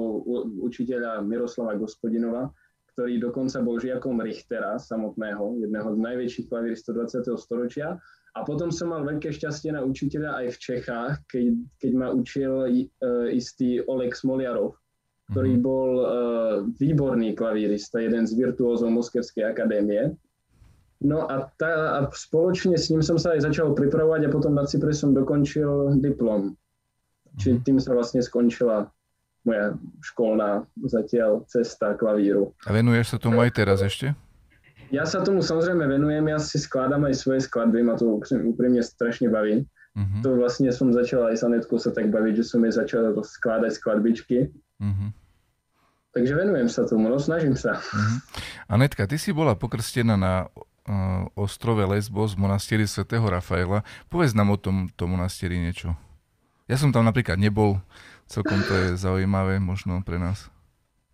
učiteľa 0.68 1.24
Miroslava 1.24 1.80
Gospodinova, 1.80 2.52
ktorý 2.92 3.24
dokonca 3.24 3.64
bol 3.64 3.80
žiakom 3.80 4.20
Richtera 4.20 4.76
samotného, 4.76 5.64
jedného 5.64 5.90
z 5.96 6.00
najväčších 6.04 6.48
klavíristov 6.52 7.00
20. 7.00 7.40
storočia. 7.40 7.96
A 8.34 8.40
potom 8.44 8.74
som 8.74 8.92
mal 8.92 9.06
veľké 9.06 9.30
šťastie 9.32 9.72
na 9.72 9.86
učiteľa 9.86 10.44
aj 10.44 10.48
v 10.58 10.62
Čechách, 10.62 11.14
keď, 11.30 11.46
keď 11.78 11.92
ma 11.94 12.10
učil 12.12 12.54
e, 12.66 12.72
istý 13.32 13.78
Oleg 13.86 14.18
Smoliarov, 14.18 14.76
ktorý 15.30 15.54
bol 15.62 15.92
e, 16.02 16.06
výborný 16.82 17.38
klavírista, 17.38 18.02
jeden 18.02 18.26
z 18.26 18.34
virtuózov 18.34 18.90
Moskevskej 18.90 19.46
akadémie. 19.54 20.18
No 21.04 21.28
a, 21.28 21.52
tá, 21.60 22.00
a 22.00 22.08
spoločne 22.16 22.80
s 22.80 22.88
ním 22.88 23.04
som 23.04 23.20
sa 23.20 23.36
aj 23.36 23.44
začal 23.44 23.76
pripravovať 23.76 24.28
a 24.28 24.34
potom 24.34 24.56
na 24.56 24.64
Cypre 24.64 24.96
som 24.96 25.12
dokončil 25.12 26.00
diplom. 26.00 26.56
Čiže 27.36 27.66
tým 27.68 27.78
sa 27.84 27.92
vlastne 27.92 28.24
skončila 28.24 28.88
moja 29.44 29.76
školná 30.00 30.64
zatiaľ 30.88 31.44
cesta 31.52 32.00
klavíru. 32.00 32.56
A 32.64 32.72
venuješ 32.72 33.16
sa 33.16 33.18
tomu 33.20 33.44
aj 33.44 33.52
teraz 33.52 33.84
ešte? 33.84 34.16
Ja 34.94 35.04
sa 35.04 35.26
tomu 35.26 35.44
samozrejme 35.44 35.90
venujem, 35.90 36.24
ja 36.30 36.40
si 36.40 36.62
skladám 36.62 37.04
aj 37.10 37.18
svoje 37.18 37.42
skladby, 37.44 37.82
ma 37.84 37.98
to 37.98 38.22
úprimne 38.22 38.80
strašne 38.80 39.28
baví. 39.28 39.66
Uh-huh. 39.94 40.22
To 40.22 40.38
vlastne 40.38 40.70
som 40.72 40.94
začal 40.94 41.34
aj 41.34 41.36
s 41.38 41.44
Anetkou 41.46 41.82
sa 41.82 41.90
tak 41.92 42.14
baviť, 42.14 42.40
že 42.42 42.46
som 42.46 42.62
jej 42.64 42.74
začal 42.74 43.12
skladať 43.18 43.72
skladbičky. 43.74 44.54
Uh-huh. 44.80 45.10
Takže 46.14 46.34
venujem 46.38 46.70
sa 46.70 46.86
tomu, 46.86 47.10
no 47.10 47.18
snažím 47.18 47.58
sa. 47.58 47.82
Uh-huh. 47.82 48.22
Anetka, 48.70 49.10
ty 49.10 49.18
si 49.18 49.34
bola 49.34 49.58
pokrstená 49.58 50.14
na 50.14 50.48
ostrove 51.36 51.86
Lesbos 51.86 52.36
v 52.36 52.44
monastieri 52.44 52.88
svätého 52.88 53.24
Rafaela. 53.24 53.88
Povedz 54.12 54.36
nám 54.36 54.52
o 54.52 54.58
tom, 54.60 54.92
tom 54.96 55.16
monastieri 55.16 55.60
niečo. 55.60 55.96
Ja 56.68 56.80
som 56.80 56.96
tam 56.96 57.04
napríklad 57.04 57.40
nebol, 57.40 57.80
celkom 58.28 58.64
to 58.64 58.74
je 58.74 58.88
zaujímavé 59.00 59.60
možno 59.60 60.00
pre 60.04 60.20
nás. 60.20 60.48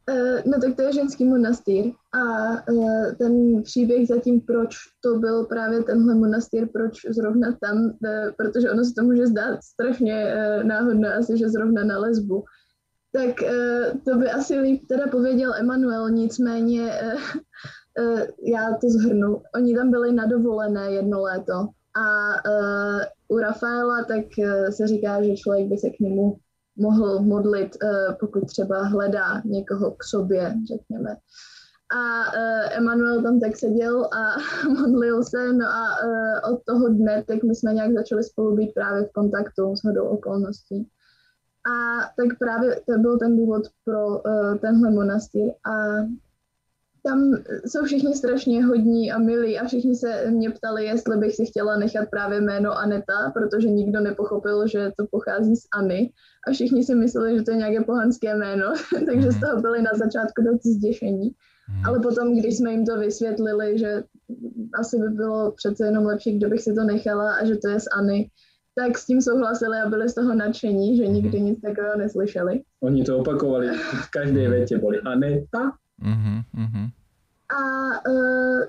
Eh, 0.10 0.42
No 0.46 0.58
tak 0.62 0.76
to 0.76 0.82
je 0.82 0.94
ženský 0.94 1.26
monastýr 1.26 1.94
a 2.14 2.24
eh, 2.66 3.16
ten 3.18 3.64
příběh 3.64 4.08
zatím, 4.08 4.42
proč 4.42 4.76
to 5.02 5.20
byl 5.20 5.46
právě 5.46 5.84
tenhle 5.84 6.16
monastýr, 6.16 6.68
proč 6.74 7.06
zrovna 7.10 7.58
tam, 7.62 7.94
eh, 8.06 8.32
protože 8.38 8.72
ono 8.72 8.84
se 8.84 8.94
to 8.94 9.04
může 9.04 9.28
zdát 9.28 9.64
strašně 9.64 10.14
eh, 10.14 10.64
náhodné 10.64 11.14
asi, 11.14 11.38
že 11.38 11.50
zrovna 11.50 11.84
na 11.84 12.00
lesbu, 12.00 12.46
tak 13.14 13.44
eh, 13.44 13.94
to 14.06 14.18
by 14.18 14.30
asi 14.30 14.60
líp 14.60 14.88
teda 14.88 15.08
pověděl 15.08 15.54
Emanuel, 15.54 16.10
nicméně 16.10 16.92
eh, 16.92 17.14
eh, 17.14 17.18
já 18.44 18.78
to 18.82 18.90
zhrnu. 18.90 19.42
Oni 19.56 19.76
tam 19.76 19.92
byli 19.92 20.12
na 20.12 20.26
dovolené 20.26 20.92
jedno 20.92 21.22
léto 21.22 21.70
a 21.96 22.34
eh, 22.46 23.06
u 23.28 23.38
Rafaela 23.38 24.04
tak 24.04 24.26
eh, 24.40 24.72
se 24.72 24.88
říká, 24.88 25.24
že 25.24 25.36
člověk 25.36 25.68
by 25.68 25.78
se 25.78 25.90
k 25.90 26.00
němu 26.00 26.38
mohl 26.76 27.20
modlit, 27.20 27.78
eh, 27.84 28.16
pokud 28.20 28.46
třeba 28.46 28.84
hledá 28.84 29.42
někoho 29.46 29.92
k 29.92 30.04
sobě, 30.04 30.56
řekněme. 30.68 31.16
A 31.98 32.36
Emanuel 32.72 33.24
tam 33.24 33.40
tak 33.40 33.58
seděl 33.58 34.06
a 34.06 34.36
modlil 34.70 35.24
se, 35.24 35.54
no 35.54 35.66
a 35.66 35.84
od 36.52 36.60
toho 36.66 36.90
dne 36.90 37.24
tak 37.28 37.44
my 37.44 37.56
jsme 37.56 37.74
nějak 37.74 37.94
začali 37.94 38.24
spolu 38.24 38.56
být 38.56 38.74
právě 38.74 39.04
v 39.04 39.12
kontaktu 39.12 39.76
s 39.76 39.84
hodou 39.84 40.04
okolností. 40.04 40.88
A 41.72 42.04
tak 42.18 42.38
právě 42.40 42.82
to 42.86 43.00
byl 43.00 43.20
ten 43.20 43.38
důvod 43.38 43.62
pro 43.86 44.22
tenhle 44.62 44.92
monastýr. 44.92 45.50
A 45.50 45.72
tam 47.10 47.34
jsou 47.66 47.86
všichni 47.86 48.16
strašně 48.16 48.66
hodní 48.66 49.12
a 49.12 49.18
milí 49.18 49.60
a 49.60 49.68
všichni 49.68 49.96
se 49.96 50.32
mě 50.32 50.50
ptali, 50.50 50.86
jestli 50.86 51.18
bych 51.18 51.36
si 51.36 51.46
chtěla 51.46 51.78
nechat 51.78 52.10
právě 52.10 52.42
jméno 52.42 52.78
Aneta, 52.78 53.32
protože 53.34 53.70
nikdo 53.70 54.00
nepochopil, 54.00 54.68
že 54.68 54.92
to 54.98 55.06
pochází 55.12 55.54
zAny 55.56 56.12
a 56.48 56.52
všichni 56.52 56.84
si 56.84 56.96
mysleli, 56.96 57.38
že 57.38 57.44
to 57.44 57.52
je 57.52 57.58
nějaké 57.58 57.82
pohanské 57.84 58.36
jméno, 58.36 58.66
takže 59.06 59.32
z 59.32 59.40
toho 59.40 59.62
byli 59.62 59.82
na 59.82 59.92
začátku 59.94 60.42
dost 60.42 60.66
zděšení. 60.66 61.32
Mhm. 61.70 61.86
Ale 61.86 62.00
potom, 62.00 62.40
když 62.40 62.58
jsme 62.58 62.72
jim 62.72 62.86
to 62.86 62.98
vysvětlili, 62.98 63.80
že 63.80 64.04
asi 64.80 64.98
by 64.98 65.10
bylo 65.10 65.52
přece 65.52 65.86
jenom 65.86 66.06
lepší, 66.06 66.38
kdybych 66.38 66.62
si 66.62 66.74
to 66.74 66.84
nechala 66.84 67.34
a 67.34 67.46
že 67.46 67.56
to 67.58 67.70
je 67.70 67.80
z 67.80 67.88
Any, 67.98 68.30
tak 68.76 68.98
s 68.98 69.06
tím 69.06 69.22
souhlasili 69.22 69.78
a 69.78 69.90
byli 69.90 70.10
z 70.10 70.16
toho 70.16 70.36
nadšení, 70.36 70.98
že 70.98 71.08
nikdy 71.08 71.42
nic 71.42 71.62
takového 71.62 71.98
neslyšeli. 71.98 72.62
Oni 72.84 73.04
to 73.04 73.18
opakovali 73.18 73.68
v 73.78 74.12
každej 74.12 74.48
vete, 74.48 74.78
boli 74.78 75.02
Aneta, 75.02 75.72
Uh-huh. 76.04 76.90
A 77.50 77.62
uh, 78.10 78.60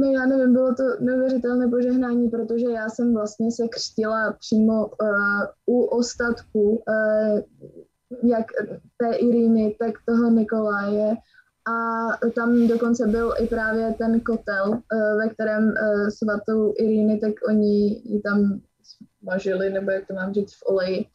no 0.00 0.10
já 0.10 0.26
nevím, 0.26 0.52
bylo 0.52 0.74
to 0.74 0.82
neuvěřitelné 1.00 1.68
požehnání, 1.68 2.30
protože 2.30 2.66
já 2.66 2.88
jsem 2.88 3.14
vlastně 3.14 3.52
se 3.52 3.68
křtila 3.68 4.32
přímo 4.32 4.86
uh, 4.86 5.44
u 5.66 5.84
ostatku, 5.84 6.82
uh, 6.88 7.40
jak 8.22 8.46
té 8.96 9.16
Iríny, 9.16 9.76
tak 9.78 9.94
toho 10.06 10.30
Nikoláje. 10.30 11.16
A 11.68 12.08
tam 12.34 12.66
dokonce 12.66 13.06
byl 13.06 13.34
i 13.38 13.46
právě 13.46 13.94
ten 13.98 14.20
kotel, 14.20 14.80
ve 15.18 15.28
kterém 15.28 15.74
svatou 16.08 16.74
Iríny, 16.78 17.20
tak 17.20 17.32
oni 17.48 18.02
ji 18.04 18.20
tam 18.20 18.60
smažili, 19.22 19.70
nebo 19.70 19.90
jak 19.90 20.06
to 20.06 20.14
mám 20.14 20.34
říct, 20.34 20.54
v 20.54 20.62
oleji. 20.66 21.06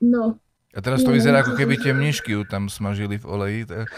No, 0.00 0.36
A 0.70 0.78
teraz 0.78 1.02
to 1.02 1.10
vyzerá, 1.10 1.42
ako 1.42 1.58
keby 1.58 1.74
tie 1.76 1.90
mnišky 1.90 2.30
ju 2.30 2.46
tam 2.46 2.70
smažili 2.70 3.18
v 3.18 3.26
oleji. 3.26 3.60
Tak... 3.66 3.90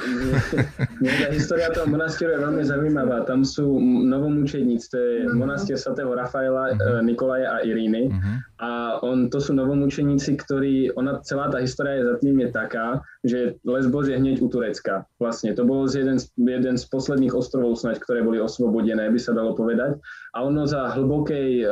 Nie, 1.05 1.13
tá 1.21 1.29
história 1.29 1.69
toho 1.69 1.85
monastieru 1.85 2.33
je 2.33 2.41
veľmi 2.41 2.65
zaujímavá. 2.65 3.29
Tam 3.29 3.45
sú 3.45 3.77
novomučeníci, 3.83 4.87
to 4.89 4.97
je 4.97 5.13
monastier 5.29 5.77
svätého 5.77 6.09
Rafaela, 6.09 6.73
Mhm. 6.73 7.05
Nikolaja 7.05 7.49
a 7.53 7.59
Iríny. 7.61 8.09
Uh-huh. 8.09 8.37
A 8.57 8.71
on, 9.05 9.29
to 9.29 9.37
sú 9.37 9.53
novomučeníci, 9.53 10.33
ktorí, 10.35 10.97
ona, 10.97 11.21
celá 11.21 11.53
tá 11.53 11.61
história 11.61 12.01
je 12.01 12.09
za 12.09 12.17
tým 12.19 12.41
je 12.41 12.49
taká, 12.49 12.87
že 13.21 13.39
Lesbos 13.63 14.09
je 14.09 14.17
hneď 14.17 14.41
u 14.41 14.49
Turecka. 14.49 15.05
Vlastne 15.21 15.53
to 15.53 15.69
bol 15.69 15.85
z 15.85 16.01
jeden, 16.01 16.17
z- 16.17 16.33
jeden 16.35 16.81
z 16.81 16.85
posledných 16.89 17.37
ostrovov 17.37 17.77
snáď, 17.77 18.01
ktoré 18.01 18.25
boli 18.25 18.41
osvobodené, 18.41 19.13
by 19.13 19.21
sa 19.21 19.37
dalo 19.37 19.53
povedať. 19.53 20.01
A 20.33 20.41
ono 20.41 20.65
za 20.65 20.89
hlbokej 20.89 21.49
e, 21.61 21.67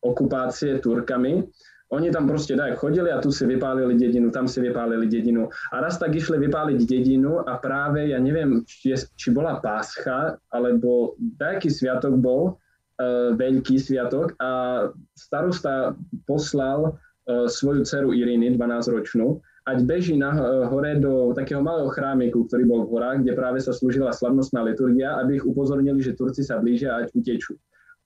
okupácie 0.00 0.80
Turkami, 0.80 1.44
oni 1.90 2.14
tam 2.14 2.30
proste 2.30 2.54
tak 2.54 2.78
chodili 2.78 3.10
a 3.10 3.18
tu 3.18 3.34
si 3.34 3.42
vypálili 3.42 3.98
dedinu, 3.98 4.30
tam 4.30 4.46
si 4.46 4.62
vypálili 4.62 5.10
dedinu. 5.10 5.50
A 5.74 5.82
raz 5.82 5.98
tak 5.98 6.14
išli 6.14 6.38
vypáliť 6.38 6.86
dedinu 6.86 7.42
a 7.42 7.58
práve, 7.58 8.14
ja 8.14 8.18
neviem, 8.22 8.62
či, 8.62 8.94
či 8.94 9.28
bola 9.34 9.58
páscha, 9.58 10.38
alebo 10.54 11.18
taký 11.34 11.66
sviatok 11.66 12.14
bol, 12.14 12.54
uh, 12.54 13.34
veľký 13.34 13.74
sviatok 13.82 14.38
a 14.38 14.86
starosta 15.18 15.98
poslal 16.30 16.94
uh, 16.94 17.50
svoju 17.50 17.82
dceru 17.82 18.14
Iriny, 18.14 18.54
12-ročnú, 18.54 19.42
ať 19.66 19.82
beží 19.82 20.14
na, 20.14 20.30
uh, 20.30 20.70
hore 20.70 20.94
do 21.02 21.34
takého 21.34 21.58
malého 21.58 21.90
chrámiku, 21.90 22.46
ktorý 22.46 22.70
bol 22.70 22.80
v 22.86 22.90
horách, 22.94 23.26
kde 23.26 23.34
práve 23.34 23.58
sa 23.58 23.74
slúžila 23.74 24.14
slavnostná 24.14 24.62
liturgia, 24.62 25.18
aby 25.18 25.42
ich 25.42 25.46
upozornili, 25.46 25.98
že 26.06 26.14
Turci 26.14 26.46
sa 26.46 26.62
blížia 26.62 27.02
ať 27.02 27.18
utečú. 27.18 27.58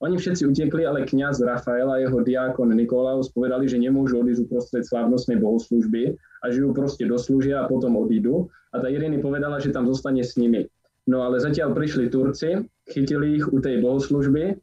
Oni 0.03 0.19
všetci 0.19 0.43
utiekli, 0.43 0.83
ale 0.83 1.07
kňaz 1.07 1.39
Rafael 1.39 1.87
a 1.87 2.03
jeho 2.03 2.19
diákon 2.19 2.75
Nikolaus 2.75 3.31
povedali, 3.31 3.63
že 3.71 3.79
nemôžu 3.79 4.19
odísť 4.19 4.43
uprostred 4.43 4.83
slávnostnej 4.83 5.39
bohoslúžby 5.39 6.19
a 6.43 6.45
že 6.51 6.67
ju 6.67 6.75
proste 6.75 7.07
doslúžia 7.07 7.63
a 7.63 7.69
potom 7.71 7.95
odídu. 7.95 8.51
A 8.75 8.83
tá 8.83 8.91
Iriny 8.91 9.23
povedala, 9.23 9.63
že 9.63 9.71
tam 9.71 9.87
zostane 9.87 10.19
s 10.19 10.35
nimi. 10.35 10.67
No 11.07 11.23
ale 11.23 11.39
zatiaľ 11.39 11.71
prišli 11.71 12.11
Turci, 12.11 12.67
chytili 12.91 13.39
ich 13.39 13.45
u 13.47 13.63
tej 13.63 13.79
bohoslužby, 13.79 14.43
e, 14.51 14.53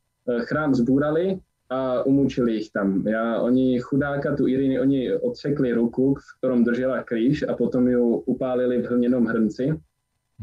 chrám 0.44 0.76
zbúrali 0.76 1.40
a 1.72 2.04
umúčili 2.04 2.60
ich 2.60 2.68
tam. 2.68 3.00
Ja, 3.08 3.40
oni 3.40 3.80
chudáka, 3.80 4.36
tu 4.36 4.44
Iriny, 4.44 4.76
oni 4.76 5.16
odsekli 5.16 5.72
ruku, 5.72 6.20
v 6.20 6.28
ktorom 6.42 6.60
držela 6.60 7.00
kríž 7.08 7.48
a 7.48 7.56
potom 7.56 7.88
ju 7.88 8.20
upálili 8.28 8.84
v 8.84 8.88
hlnenom 8.90 9.24
hrnci. 9.24 9.80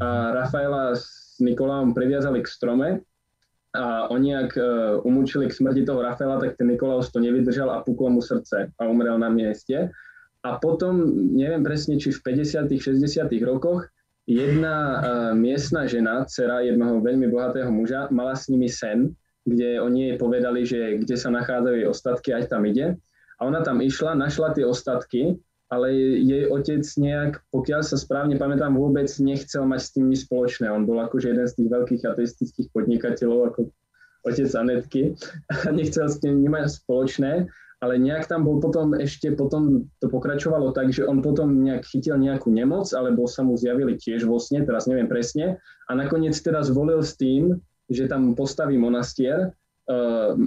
A 0.02 0.34
Rafaela 0.34 0.98
s 0.98 1.38
Nikolaom 1.38 1.94
priviazali 1.94 2.42
k 2.42 2.50
strome 2.50 3.06
a 3.80 4.12
oni, 4.12 4.36
ak 4.36 4.52
uh, 4.60 5.00
umúčili 5.08 5.48
k 5.48 5.56
smrti 5.56 5.88
toho 5.88 6.04
Rafaela, 6.04 6.36
tak 6.44 6.60
ten 6.60 6.68
Nikolaus 6.68 7.08
to 7.16 7.24
nevydržal 7.24 7.72
a 7.72 7.80
puklo 7.80 8.12
mu 8.12 8.20
srdce 8.20 8.76
a 8.76 8.82
umrel 8.84 9.16
na 9.16 9.32
mieste. 9.32 9.88
A 10.44 10.60
potom, 10.60 11.00
neviem 11.32 11.64
presne, 11.64 11.96
či 11.96 12.12
v 12.12 12.20
50 12.44 12.68
60 12.68 13.32
rokoch, 13.48 13.88
jedna 14.28 14.76
uh, 14.76 15.00
miestna 15.32 15.88
žena, 15.88 16.28
dcera 16.28 16.60
jednoho 16.68 17.00
veľmi 17.00 17.32
bohatého 17.32 17.72
muža, 17.72 18.12
mala 18.12 18.36
s 18.36 18.52
nimi 18.52 18.68
sen, 18.68 19.16
kde 19.48 19.80
oni 19.80 20.12
jej 20.12 20.16
povedali, 20.20 20.68
že 20.68 21.00
kde 21.00 21.16
sa 21.16 21.32
nachádzajú 21.32 21.76
jej 21.80 21.88
ostatky, 21.88 22.30
ať 22.36 22.52
tam 22.52 22.68
ide. 22.68 23.00
A 23.40 23.48
ona 23.48 23.64
tam 23.64 23.80
išla, 23.80 24.20
našla 24.20 24.52
tie 24.52 24.68
ostatky, 24.68 25.40
ale 25.70 25.94
jej 26.26 26.50
otec 26.50 26.82
nejak, 26.82 27.46
pokiaľ 27.54 27.82
sa 27.86 27.98
správne 27.98 28.42
pamätám, 28.42 28.74
vôbec 28.74 29.06
nechcel 29.22 29.70
mať 29.70 29.82
s 29.86 29.90
tým 29.94 30.06
nič 30.10 30.26
spoločné. 30.26 30.66
On 30.66 30.90
bol 30.90 30.98
akože 30.98 31.30
jeden 31.30 31.46
z 31.46 31.54
tých 31.62 31.70
veľkých 31.70 32.04
ateistických 32.10 32.68
podnikateľov, 32.74 33.54
ako 33.54 33.60
otec 34.26 34.50
Anetky, 34.58 35.14
nechcel 35.78 36.10
s 36.10 36.18
tým 36.18 36.42
nemať 36.42 36.74
spoločné, 36.74 37.46
ale 37.80 37.96
nejak 37.96 38.28
tam 38.28 38.44
bol 38.44 38.60
potom 38.60 38.92
ešte, 38.98 39.32
potom 39.38 39.88
to 40.04 40.12
pokračovalo 40.12 40.76
tak, 40.76 40.92
že 40.92 41.08
on 41.08 41.24
potom 41.24 41.64
nejak 41.64 41.88
chytil 41.88 42.20
nejakú 42.20 42.52
nemoc, 42.52 42.92
alebo 42.92 43.24
sa 43.30 43.46
mu 43.46 43.56
zjavili 43.56 43.96
tiež 43.96 44.28
vo 44.28 44.36
sne, 44.42 44.68
teraz 44.68 44.84
neviem 44.90 45.08
presne, 45.08 45.62
a 45.88 45.92
nakoniec 45.96 46.36
teraz 46.44 46.68
volil 46.74 47.00
s 47.00 47.16
tým, 47.16 47.56
že 47.88 48.12
tam 48.12 48.36
postaví 48.36 48.76
monastier. 48.76 49.56
Uh, 49.90 50.38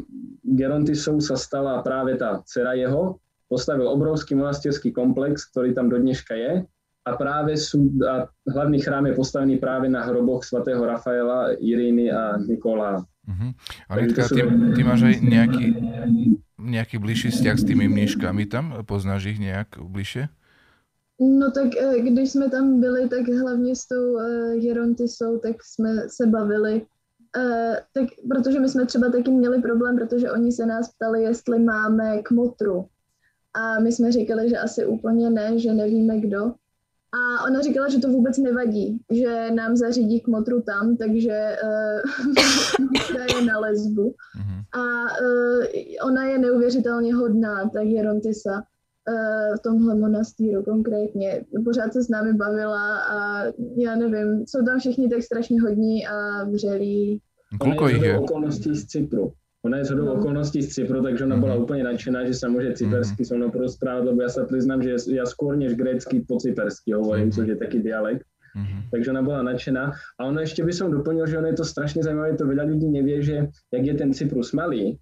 Gerontisov 0.46 1.18
sa 1.18 1.34
stala 1.34 1.82
práve 1.82 2.14
tá 2.14 2.44
dcera 2.46 2.78
jeho, 2.78 3.18
postavil 3.52 3.84
obrovský 3.84 4.32
monastierský 4.32 4.96
komplex, 4.96 5.44
ktorý 5.52 5.76
tam 5.76 5.92
do 5.92 6.00
dneška 6.00 6.32
je 6.32 6.52
a 7.04 7.10
práve 7.18 7.52
sú, 7.60 7.92
a 8.00 8.30
hlavný 8.48 8.80
chrám 8.80 9.10
je 9.10 9.18
postavený 9.18 9.60
práve 9.60 9.92
na 9.92 10.06
hroboch 10.06 10.46
svätého 10.46 10.80
Rafaela, 10.80 11.52
Iríny 11.60 12.08
a 12.08 12.40
Nikola. 12.40 13.04
Uh-huh. 13.28 13.50
Anitka, 13.90 14.24
ty, 14.30 14.40
ty 14.72 14.80
máš 14.86 15.02
aj 15.04 15.14
nejaký, 15.20 15.66
nejaký 16.56 16.96
bližší 17.02 17.28
vzťah 17.34 17.56
s 17.58 17.66
tými 17.66 17.90
mníškami 17.90 18.48
tam? 18.48 18.86
Poznáš 18.86 19.34
ich 19.34 19.38
nejak 19.42 19.82
bližšie? 19.82 20.30
No 21.22 21.50
tak 21.50 21.76
eh, 21.76 22.00
když 22.00 22.32
jsme 22.32 22.50
tam 22.50 22.80
byli, 22.80 23.08
tak 23.08 23.28
hlavně 23.28 23.76
s 23.76 23.86
tou 23.86 24.14
uh, 24.14 24.52
Jerontisou, 24.58 25.38
tak 25.38 25.62
jsme 25.62 26.08
se 26.08 26.26
bavili 26.26 26.86
Uh, 27.36 27.76
tak 27.94 28.08
protože 28.28 28.60
my 28.60 28.68
jsme 28.68 28.86
třeba 28.86 29.08
taky 29.08 29.30
měli 29.30 29.62
problém, 29.62 29.96
protože 29.96 30.30
oni 30.30 30.52
se 30.52 30.66
nás 30.66 30.92
ptali, 30.92 31.22
jestli 31.22 31.58
máme 31.58 32.22
kmotru. 32.22 32.86
A 33.54 33.80
my 33.80 33.92
jsme 33.92 34.12
říkali, 34.12 34.48
že 34.48 34.58
asi 34.58 34.86
úplně 34.86 35.30
ne, 35.30 35.58
že 35.58 35.72
nevíme 35.72 36.20
kdo. 36.20 36.52
A 37.12 37.44
ona 37.44 37.60
říkala, 37.60 37.88
že 37.88 37.98
to 37.98 38.08
vůbec 38.08 38.38
nevadí, 38.38 38.98
že 39.10 39.50
nám 39.50 39.76
zařídí 39.76 40.20
kmotru 40.20 40.62
tam, 40.62 40.96
takže 40.96 41.56
uh, 42.80 43.38
je 43.38 43.44
na 43.44 43.58
lesbu. 43.58 44.02
Mm-hmm. 44.10 44.80
A 44.80 45.02
uh, 45.02 45.64
ona 46.08 46.24
je 46.24 46.38
neuvěřitelně 46.38 47.14
hodná, 47.14 47.68
tak 47.68 47.84
je 47.84 48.02
Rontisa 48.02 48.62
v 49.56 49.62
tomhle 49.62 49.94
monastýru 49.94 50.62
konkrétně. 50.62 51.44
Pořád 51.64 51.92
se 51.92 52.02
s 52.02 52.08
námi 52.08 52.32
bavila 52.32 52.98
a 52.98 53.44
já 53.76 53.94
nevím, 53.96 54.46
jsou 54.46 54.64
tam 54.64 54.78
všichni 54.78 55.08
tak 55.08 55.22
strašně 55.22 55.60
hodní 55.60 56.06
a 56.06 56.44
vřelí. 56.44 57.20
Koľko 57.60 57.88
ich 57.88 58.02
je? 58.02 58.18
okolností 58.18 58.74
z 58.74 58.86
Cypru. 58.86 59.32
Ona 59.62 59.78
je 59.78 59.94
zhodou 59.94 60.10
no. 60.10 60.14
okolností 60.18 60.58
z 60.62 60.74
Cypru, 60.74 60.98
takže 61.02 61.22
ona 61.22 61.38
bola 61.38 61.54
mhm. 61.54 61.62
úplne 61.62 61.82
nadšená, 61.86 62.26
že 62.26 62.34
sa 62.34 62.50
môže 62.50 62.74
cypersky 62.74 63.22
so 63.22 63.38
mnou 63.38 63.54
porozprávať, 63.54 64.10
lebo 64.10 64.18
ja 64.26 64.30
sa 64.30 64.42
priznám, 64.42 64.82
že 64.82 64.98
ja 65.14 65.22
skôr 65.22 65.54
než 65.54 65.78
grécky 65.78 66.22
po 66.26 66.42
cypersky 66.42 66.98
hovorím, 66.98 67.30
což 67.30 67.54
je 67.54 67.56
taký 67.58 67.78
dialekt. 67.78 68.26
Mm-hmm. 68.52 68.92
Takže 68.92 69.16
ona 69.16 69.22
bola 69.24 69.40
nadšená. 69.48 69.84
A 69.96 70.20
ono 70.28 70.44
ešte 70.44 70.60
by 70.60 70.72
som 70.76 70.92
doplnil, 70.92 71.24
že 71.24 71.40
ono 71.40 71.48
je 71.48 71.56
to 71.56 71.64
strašne 71.64 72.04
zaujímavé, 72.04 72.36
to 72.36 72.44
veľa 72.44 72.68
ľudí 72.68 72.84
nevie, 72.84 73.24
že 73.24 73.48
jak 73.72 73.84
je 73.84 73.94
ten 73.96 74.12
Cyprus 74.12 74.52
malý 74.52 75.00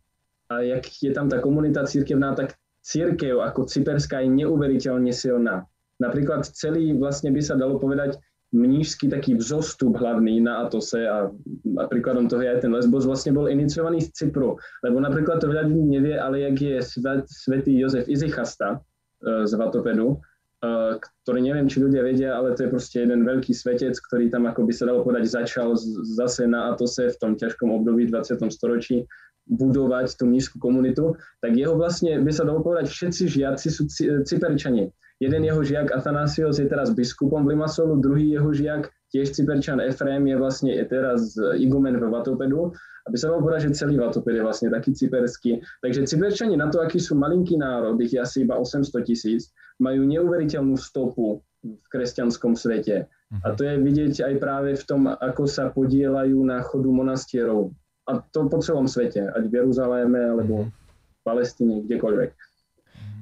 a 0.55 0.63
jak 0.63 0.87
je 0.87 1.11
tam 1.11 1.27
tá 1.27 1.43
komunita 1.43 1.83
církevná, 1.83 2.39
tak 2.39 2.55
církev 2.87 3.43
ako 3.43 3.67
cyperská 3.67 4.23
je 4.23 4.31
neuveriteľne 4.31 5.11
silná. 5.11 5.67
Napríklad 5.99 6.47
celý 6.47 6.95
vlastne 6.95 7.35
by 7.35 7.43
sa 7.43 7.59
dalo 7.59 7.77
povedať 7.77 8.23
mnížský 8.51 9.07
taký 9.07 9.39
vzostup 9.39 9.95
hlavný 9.99 10.43
na 10.43 10.67
Atose 10.67 11.07
a, 11.07 11.31
a 11.79 11.83
príkladom 11.87 12.27
toho 12.27 12.43
je 12.43 12.51
aj 12.51 12.61
ten 12.67 12.73
Lesbos 12.75 13.07
vlastne 13.07 13.31
bol 13.31 13.47
iniciovaný 13.47 14.03
z 14.03 14.11
Cypru. 14.11 14.59
Lebo 14.83 14.99
napríklad 14.99 15.39
to 15.39 15.51
veľa 15.51 15.71
ľudí 15.71 15.87
nevie, 15.87 16.19
ale 16.19 16.43
jak 16.51 16.57
je 16.59 16.77
svet, 16.83 17.25
svetý 17.31 17.79
Jozef 17.79 18.11
Izichasta 18.11 18.79
e, 19.23 19.47
z 19.47 19.53
Vatopedu, 19.55 20.19
e, 20.19 20.99
ktorý 20.99 21.41
neviem, 21.47 21.71
či 21.71 21.79
ľudia 21.79 22.03
vedia, 22.03 22.35
ale 22.35 22.59
to 22.59 22.67
je 22.67 22.73
proste 22.75 23.07
jeden 23.07 23.23
veľký 23.23 23.55
svetec, 23.55 23.95
ktorý 23.95 24.35
tam, 24.35 24.51
ako 24.51 24.67
by 24.67 24.73
sa 24.75 24.91
dalo 24.91 25.07
povedať, 25.07 25.31
začal 25.31 25.79
z, 25.79 25.87
zase 26.19 26.51
na 26.51 26.75
Atose 26.75 27.07
v 27.07 27.17
tom 27.23 27.33
ťažkom 27.39 27.71
období 27.71 28.11
20. 28.11 28.51
storočí 28.51 29.07
budovať 29.47 30.15
tú 30.19 30.31
nízku 30.31 30.59
komunitu, 30.63 31.19
tak 31.43 31.59
jeho 31.59 31.75
vlastne, 31.75 32.19
by 32.23 32.31
sa 32.31 32.47
dalo 32.47 32.63
povedať, 32.63 32.87
všetci 32.91 33.23
žiaci 33.31 33.67
sú 33.67 33.83
Cyperčania. 34.23 34.91
Jeden 35.21 35.45
jeho 35.45 35.61
žiak 35.61 35.93
Atanasios 35.93 36.57
je 36.57 36.65
teraz 36.65 36.97
biskupom 36.97 37.45
v 37.45 37.53
Limasolu, 37.53 38.01
druhý 38.01 38.33
jeho 38.33 38.51
žiak, 38.57 38.89
tiež 39.13 39.37
Cyperčan 39.37 39.85
Efrém, 39.85 40.25
je 40.25 40.37
vlastne 40.41 40.73
je 40.73 40.85
teraz 40.89 41.37
igumen 41.61 42.01
v 42.01 42.09
Vatopedu. 42.09 42.73
Aby 43.09 43.17
sa 43.17 43.33
dalo 43.33 43.45
povedať, 43.45 43.69
že 43.69 43.85
celý 43.85 44.01
Vatoped 44.01 44.33
je 44.33 44.45
vlastne 44.45 44.69
taký 44.73 44.97
cyperský. 44.97 45.61
Takže 45.85 46.09
Cyperčani 46.09 46.57
na 46.57 46.73
to, 46.73 46.81
aký 46.81 47.01
sú 47.01 47.17
malinký 47.17 47.57
národ, 47.61 48.01
ich 48.01 48.17
je 48.17 48.21
asi 48.21 48.49
iba 48.49 48.57
800 48.57 48.93
tisíc, 49.05 49.53
majú 49.81 50.05
neuveriteľnú 50.05 50.77
stopu 50.77 51.41
v 51.65 51.87
kresťanskom 51.93 52.57
svete. 52.57 53.09
A 53.45 53.55
to 53.55 53.63
je 53.63 53.79
vidieť 53.79 54.25
aj 54.25 54.35
práve 54.41 54.71
v 54.77 54.85
tom, 54.85 55.07
ako 55.07 55.47
sa 55.47 55.71
podielajú 55.71 56.41
na 56.45 56.65
chodu 56.65 56.91
monastierov 56.91 57.73
a 58.11 58.19
to 58.35 58.51
po 58.51 58.59
celom 58.59 58.91
svete, 58.91 59.23
ať 59.23 59.47
v 59.47 59.55
Jeruzaléme 59.63 60.19
alebo 60.19 60.55
mhm. 60.67 60.69
v 60.71 61.21
Palestíne, 61.23 61.75
kdekoľvek. 61.87 62.31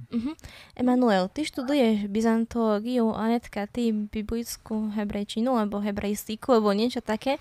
Uh-huh. 0.09 0.33
Emanuel, 0.73 1.29
ty 1.29 1.45
študuješ 1.45 2.09
byzantológiu, 2.09 3.13
Anetka, 3.13 3.69
ty 3.69 3.93
biblickú 3.93 4.89
hebrejčinu 4.97 5.53
alebo 5.53 5.85
hebrejstiku 5.85 6.57
alebo 6.57 6.73
niečo 6.73 7.05
také. 7.05 7.37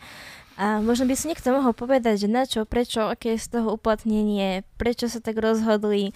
A 0.60 0.84
možno 0.84 1.08
by 1.08 1.16
si 1.16 1.32
niekto 1.32 1.54
mohol 1.54 1.72
povedať, 1.72 2.26
že 2.26 2.28
na 2.28 2.44
čo, 2.44 2.68
prečo, 2.68 3.08
aké 3.08 3.38
je 3.38 3.46
z 3.46 3.62
toho 3.62 3.78
uplatnenie, 3.78 4.68
prečo 4.76 5.08
sa 5.08 5.24
tak 5.24 5.40
rozhodli, 5.40 6.12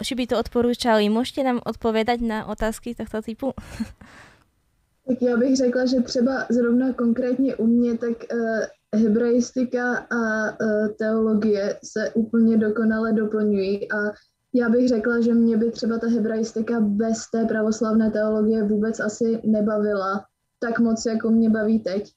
či 0.00 0.12
by 0.14 0.24
to 0.24 0.40
odporúčali. 0.40 1.10
Môžete 1.12 1.44
nám 1.44 1.58
odpovedať 1.60 2.22
na 2.24 2.48
otázky 2.48 2.96
tohto 2.96 3.20
typu? 3.20 3.52
Tak 5.08 5.22
já 5.22 5.36
bych 5.36 5.56
řekla, 5.56 5.86
že 5.86 6.00
třeba 6.00 6.46
zrovna 6.50 6.92
konkrétně 6.92 7.56
u 7.56 7.66
mě, 7.66 7.98
tak 7.98 8.24
uh, 8.32 9.00
hebrejistika 9.00 9.96
a 9.96 10.50
uh, 10.50 10.88
teologie 10.98 11.78
se 11.84 12.10
úplně 12.14 12.56
dokonale 12.56 13.12
doplňují 13.12 13.92
a 13.92 13.96
já 14.54 14.68
bych 14.68 14.88
řekla, 14.88 15.20
že 15.20 15.34
mě 15.34 15.56
by 15.56 15.70
třeba 15.70 15.98
ta 15.98 16.06
hebrajistika 16.08 16.80
bez 16.80 17.30
té 17.30 17.44
pravoslavné 17.44 18.10
teologie 18.10 18.62
vůbec 18.62 19.00
asi 19.00 19.40
nebavila 19.44 20.24
tak 20.58 20.78
moc, 20.78 21.06
jako 21.06 21.30
mě 21.30 21.50
baví 21.50 21.80
teď. 21.80 22.12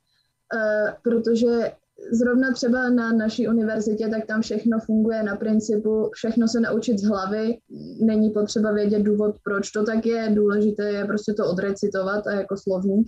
Uh, 0.54 0.90
protože 1.04 1.72
zrovna 2.12 2.54
třeba 2.54 2.90
na 2.90 3.12
naší 3.12 3.48
univerzitě, 3.48 4.08
tak 4.08 4.26
tam 4.26 4.42
všechno 4.42 4.80
funguje 4.80 5.24
na 5.24 5.36
principu 5.36 6.10
všechno 6.14 6.48
se 6.48 6.60
naučit 6.60 7.00
z 7.00 7.04
hlavy, 7.04 7.58
není 8.02 8.30
potřeba 8.30 8.72
vědět 8.72 9.00
důvod, 9.04 9.36
proč 9.44 9.72
to 9.72 9.84
tak 9.84 10.06
je, 10.06 10.32
důležité 10.34 10.90
je 10.90 11.06
prostě 11.06 11.34
to 11.34 11.50
odrecitovat 11.50 12.28
a 12.28 12.32
jako 12.32 12.58
slovník 12.58 13.08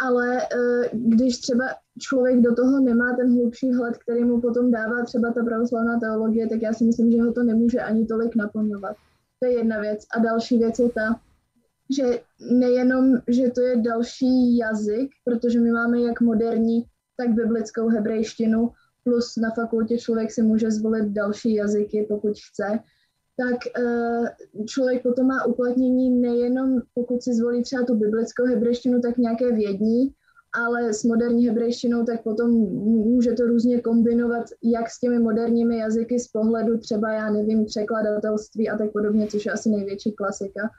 ale 0.00 0.42
eh, 0.42 0.88
když 0.92 1.38
třeba 1.38 1.64
člověk 1.98 2.40
do 2.40 2.54
toho 2.54 2.80
nemá 2.80 3.16
ten 3.16 3.32
hlubší 3.32 3.72
hled, 3.72 3.96
který 3.96 4.24
mu 4.24 4.40
potom 4.40 4.70
dává 4.70 5.04
třeba 5.04 5.32
ta 5.32 5.44
pravoslavná 5.44 6.00
teologie, 6.00 6.48
tak 6.48 6.62
já 6.62 6.72
si 6.72 6.84
myslím, 6.84 7.10
že 7.12 7.22
ho 7.22 7.32
to 7.32 7.42
nemůže 7.42 7.80
ani 7.80 8.06
tolik 8.06 8.36
naplňovat. 8.36 8.96
To 9.40 9.48
je 9.48 9.52
jedna 9.52 9.80
věc. 9.80 10.00
A 10.16 10.18
další 10.18 10.58
věc 10.58 10.78
je 10.78 10.90
ta, 10.90 11.20
že 11.96 12.20
nejenom, 12.50 13.18
že 13.28 13.50
to 13.50 13.60
je 13.60 13.76
další 13.76 14.56
jazyk, 14.56 15.10
protože 15.24 15.60
my 15.60 15.70
máme 15.72 16.00
jak 16.00 16.20
moderní, 16.20 16.84
tak 17.16 17.34
biblickou 17.34 17.88
hebrejštinu, 17.88 18.70
plus 19.04 19.36
na 19.36 19.50
fakultě 19.50 19.98
člověk 19.98 20.32
si 20.32 20.42
může 20.42 20.70
zvolit 20.70 21.04
další 21.04 21.54
jazyky, 21.54 22.06
pokud 22.08 22.32
chce, 22.50 22.78
tak 23.36 23.84
uh, 23.84 24.26
člověk 24.66 25.02
potom 25.02 25.26
má 25.26 25.44
uplatnění 25.44 26.10
nejenom, 26.10 26.80
pokud 26.94 27.22
si 27.22 27.34
zvolí 27.34 27.62
třeba 27.62 27.82
tu 27.82 27.94
biblickou 27.94 28.44
hebrejštinu, 28.44 29.00
tak 29.00 29.18
nějaké 29.18 29.52
vědní, 29.52 30.14
ale 30.54 30.92
s 30.92 31.04
moderní 31.04 31.46
hebrejštinou, 31.46 32.04
tak 32.04 32.22
potom 32.22 32.50
může 33.10 33.32
to 33.32 33.46
různě 33.46 33.80
kombinovat 33.80 34.44
jak 34.62 34.90
s 34.90 35.00
těmi 35.00 35.18
moderními 35.18 35.76
jazyky 35.76 36.18
z 36.18 36.28
pohledu 36.28 36.78
třeba, 36.78 37.12
já 37.12 37.30
nevím, 37.30 37.64
překladatelství 37.64 38.68
a 38.68 38.78
tak 38.78 38.92
podobně, 38.92 39.26
což 39.26 39.46
je 39.46 39.52
asi 39.52 39.70
největší 39.70 40.12
klasika. 40.12 40.70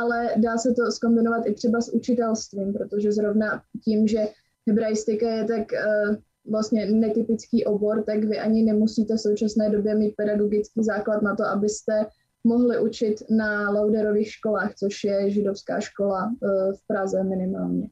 Ale 0.00 0.30
dá 0.36 0.58
se 0.58 0.74
to 0.74 0.90
skombinovat 0.90 1.46
i 1.46 1.54
třeba 1.54 1.80
s 1.80 1.94
učitelstvím, 1.94 2.72
protože 2.72 3.12
zrovna 3.12 3.62
tím, 3.84 4.08
že 4.08 4.28
hebrejstika 4.68 5.30
je 5.30 5.44
tak 5.44 5.66
uh, 5.72 6.16
vlastně 6.50 6.86
netypický 6.86 7.64
obor, 7.64 8.02
tak 8.02 8.24
vy 8.24 8.38
ani 8.38 8.62
nemusíte 8.62 9.16
v 9.16 9.20
současné 9.20 9.70
době 9.70 9.94
mít 9.94 10.14
pedagogický 10.16 10.84
základ 10.84 11.22
na 11.22 11.36
to, 11.36 11.44
abyste 11.44 12.06
mohli 12.44 12.80
učit 12.80 13.22
na 13.30 13.70
Lauderových 13.70 14.32
školách, 14.32 14.74
což 14.74 15.04
je 15.04 15.30
židovská 15.30 15.80
škola 15.80 16.32
eh, 16.32 16.72
v 16.72 16.86
Praze 16.86 17.24
minimálně. 17.24 17.88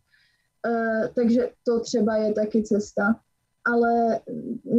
Eh, 0.66 1.11
takže 1.14 1.50
to 1.64 1.80
třeba 1.80 2.16
je 2.16 2.32
taky 2.32 2.62
cesta. 2.62 3.02
Ale 3.68 4.20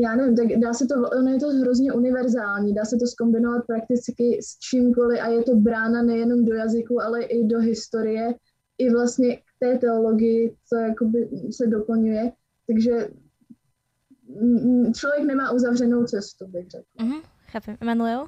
já 0.01 0.15
nevím, 0.15 0.36
tak 0.36 0.47
dá 0.59 0.73
se 0.73 0.86
to, 0.86 0.95
ono 1.19 1.32
je 1.32 1.39
to 1.39 1.49
hrozně 1.49 1.93
univerzální, 1.93 2.73
dá 2.73 2.86
se 2.86 2.97
to 2.97 3.07
skombinovat 3.07 3.65
prakticky 3.67 4.39
s 4.41 4.59
čímkoliv 4.59 5.19
a 5.21 5.28
je 5.28 5.43
to 5.43 5.55
brána 5.55 6.01
nejenom 6.01 6.45
do 6.45 6.53
jazyku, 6.53 7.01
ale 7.01 7.23
i 7.23 7.43
do 7.43 7.59
historie, 7.59 8.36
i 8.78 8.89
vlastně 8.89 9.38
k 9.38 9.41
té 9.59 9.78
teologii, 9.78 10.55
co 10.69 10.75
jakoby 10.75 11.30
se 11.51 11.67
doplňuje. 11.67 12.32
Takže 12.67 12.91
mm, 12.91 13.26
člověk 14.95 15.23
nemá 15.25 15.51
uzavřenou 15.51 16.05
cestu, 16.05 16.47
bych 16.47 16.69
řekl. 16.69 16.85
Mhm, 17.01 17.19
chápem. 17.51 17.77
Emanuel? 17.81 18.27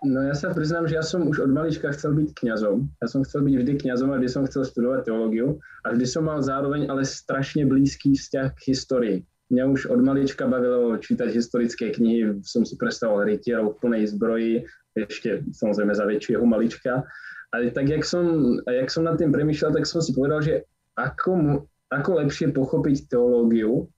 No 0.00 0.24
ja 0.24 0.32
sa 0.32 0.48
priznám, 0.56 0.88
že 0.88 0.96
ja 0.96 1.04
som 1.04 1.28
už 1.28 1.44
od 1.44 1.52
malička 1.52 1.92
chcel 1.92 2.16
byť 2.16 2.32
kňazom. 2.32 2.88
Ja 3.04 3.06
som 3.12 3.20
chcel 3.20 3.44
byť 3.44 3.54
vždy 3.60 3.72
kňazom 3.84 4.08
a 4.08 4.16
vždy 4.16 4.28
som 4.32 4.48
chcel 4.48 4.64
studovať 4.64 5.12
teológiu 5.12 5.60
a 5.84 5.92
vždy 5.92 6.06
som 6.08 6.24
mal 6.24 6.40
zároveň 6.40 6.88
ale 6.88 7.04
strašne 7.04 7.68
blízky 7.68 8.16
vzťah 8.16 8.48
k 8.56 8.60
histórii. 8.72 9.18
Mňa 9.52 9.64
už 9.68 9.92
od 9.92 10.00
malička 10.00 10.48
bavilo 10.48 10.96
čítať 10.96 11.28
historické 11.36 11.92
knihy, 11.92 12.40
som 12.48 12.64
si 12.64 12.80
predstavoval 12.80 13.28
rytierov 13.28 13.76
v 13.76 13.78
plnej 13.84 14.02
zbroji, 14.16 14.64
ešte 14.96 15.44
samozrejme 15.52 15.92
za 15.92 16.08
väčšieho 16.08 16.48
malička. 16.48 17.04
Ale 17.52 17.68
tak, 17.74 17.92
jak 17.92 18.06
som, 18.06 18.56
jak 18.64 18.88
som 18.88 19.04
nad 19.04 19.20
tým 19.20 19.34
premýšľal, 19.36 19.76
tak 19.76 19.84
som 19.84 20.00
si 20.00 20.16
povedal, 20.16 20.40
že 20.40 20.54
ako, 20.96 21.60
ako 21.92 22.10
lepšie 22.24 22.54
pochopiť 22.56 23.10
teológiu, 23.10 23.90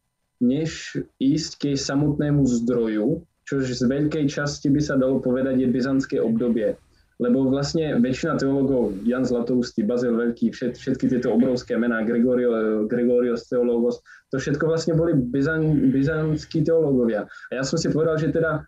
než 0.42 0.98
ísť 1.22 1.50
k 1.56 1.62
jej 1.72 1.78
samotnému 1.78 2.42
zdroju, 2.42 3.22
čož 3.46 3.70
z 3.70 3.86
veľkej 3.86 4.26
časti 4.26 4.68
by 4.74 4.80
sa 4.82 4.98
dalo 4.98 5.22
povedať 5.22 5.62
je 5.62 5.68
byzantské 5.70 6.16
obdobie. 6.18 6.74
Lebo 7.22 7.46
vlastne 7.46 8.02
väčšina 8.02 8.42
teológov, 8.42 8.98
Jan 9.06 9.22
Zlatoustý, 9.22 9.86
Bazil 9.86 10.18
Veľký, 10.18 10.50
všet, 10.50 10.74
všetky 10.74 11.06
tieto 11.06 11.30
obrovské 11.30 11.78
mená, 11.78 12.02
Gregorio, 12.02 12.82
Gregorios 12.90 13.46
teológos, 13.46 14.02
to 14.34 14.42
všetko 14.42 14.66
vlastne 14.66 14.98
boli 14.98 15.14
byzan, 15.14 15.94
byzantskí 15.94 16.66
teológovia. 16.66 17.30
A 17.54 17.62
ja 17.62 17.62
som 17.62 17.78
si 17.78 17.94
povedal, 17.94 18.18
že 18.18 18.34
teda 18.34 18.66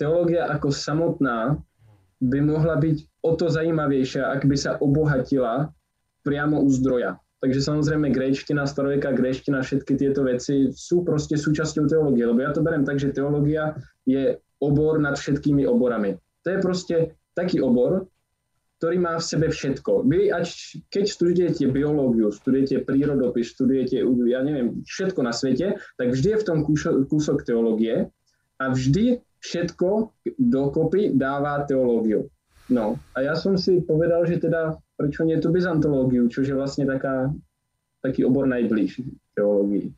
teológia 0.00 0.48
ako 0.48 0.72
samotná 0.72 1.60
by 2.24 2.38
mohla 2.40 2.80
byť 2.80 2.96
o 3.20 3.36
to 3.36 3.52
zajímavejšia, 3.52 4.32
ak 4.32 4.48
by 4.48 4.56
sa 4.56 4.80
obohatila 4.80 5.68
priamo 6.24 6.60
u 6.64 6.68
zdroja. 6.72 7.20
Takže 7.40 7.60
samozrejme 7.64 8.12
gréčtina, 8.12 8.68
staroveká 8.68 9.16
gréčtina, 9.16 9.64
všetky 9.64 9.96
tieto 9.96 10.28
veci 10.28 10.68
sú 10.76 11.00
proste 11.08 11.40
súčasťou 11.40 11.88
teológie, 11.88 12.28
lebo 12.28 12.44
ja 12.44 12.52
to 12.52 12.60
beriem 12.60 12.84
tak, 12.84 13.00
že 13.00 13.16
teológia 13.16 13.80
je 14.04 14.36
obor 14.60 15.00
nad 15.00 15.16
všetkými 15.16 15.64
oborami. 15.64 16.20
To 16.44 16.48
je 16.52 16.58
proste 16.60 16.96
taký 17.32 17.64
obor, 17.64 18.04
ktorý 18.80 18.96
má 18.96 19.16
v 19.16 19.24
sebe 19.24 19.48
všetko. 19.52 20.08
Vy, 20.08 20.32
ač, 20.32 20.76
keď 20.92 21.04
študujete 21.04 21.64
biológiu, 21.68 22.32
študujete 22.32 22.84
prírodopis, 22.84 23.52
študujete, 23.56 24.04
ja 24.28 24.40
neviem, 24.40 24.84
všetko 24.88 25.20
na 25.20 25.32
svete, 25.32 25.80
tak 26.00 26.12
vždy 26.12 26.28
je 26.36 26.40
v 26.40 26.46
tom 26.48 26.58
kúsok 27.08 27.44
teológie 27.44 28.08
a 28.60 28.64
vždy 28.72 29.20
všetko 29.40 30.12
dokopy 30.36 31.16
dáva 31.16 31.64
teológiu. 31.64 32.28
No 32.72 32.96
a 33.16 33.24
ja 33.24 33.36
som 33.36 33.56
si 33.60 33.84
povedal, 33.84 34.24
že 34.24 34.40
teda 34.40 34.80
prečo 35.00 35.24
nie 35.24 35.40
tú 35.40 35.48
byzantológiu, 35.48 36.28
čo 36.28 36.44
je 36.44 36.52
vlastne 36.52 36.84
taká, 36.84 37.32
taký 38.04 38.28
obor 38.28 38.44
najbližší 38.44 39.08
teológii. 39.32 39.88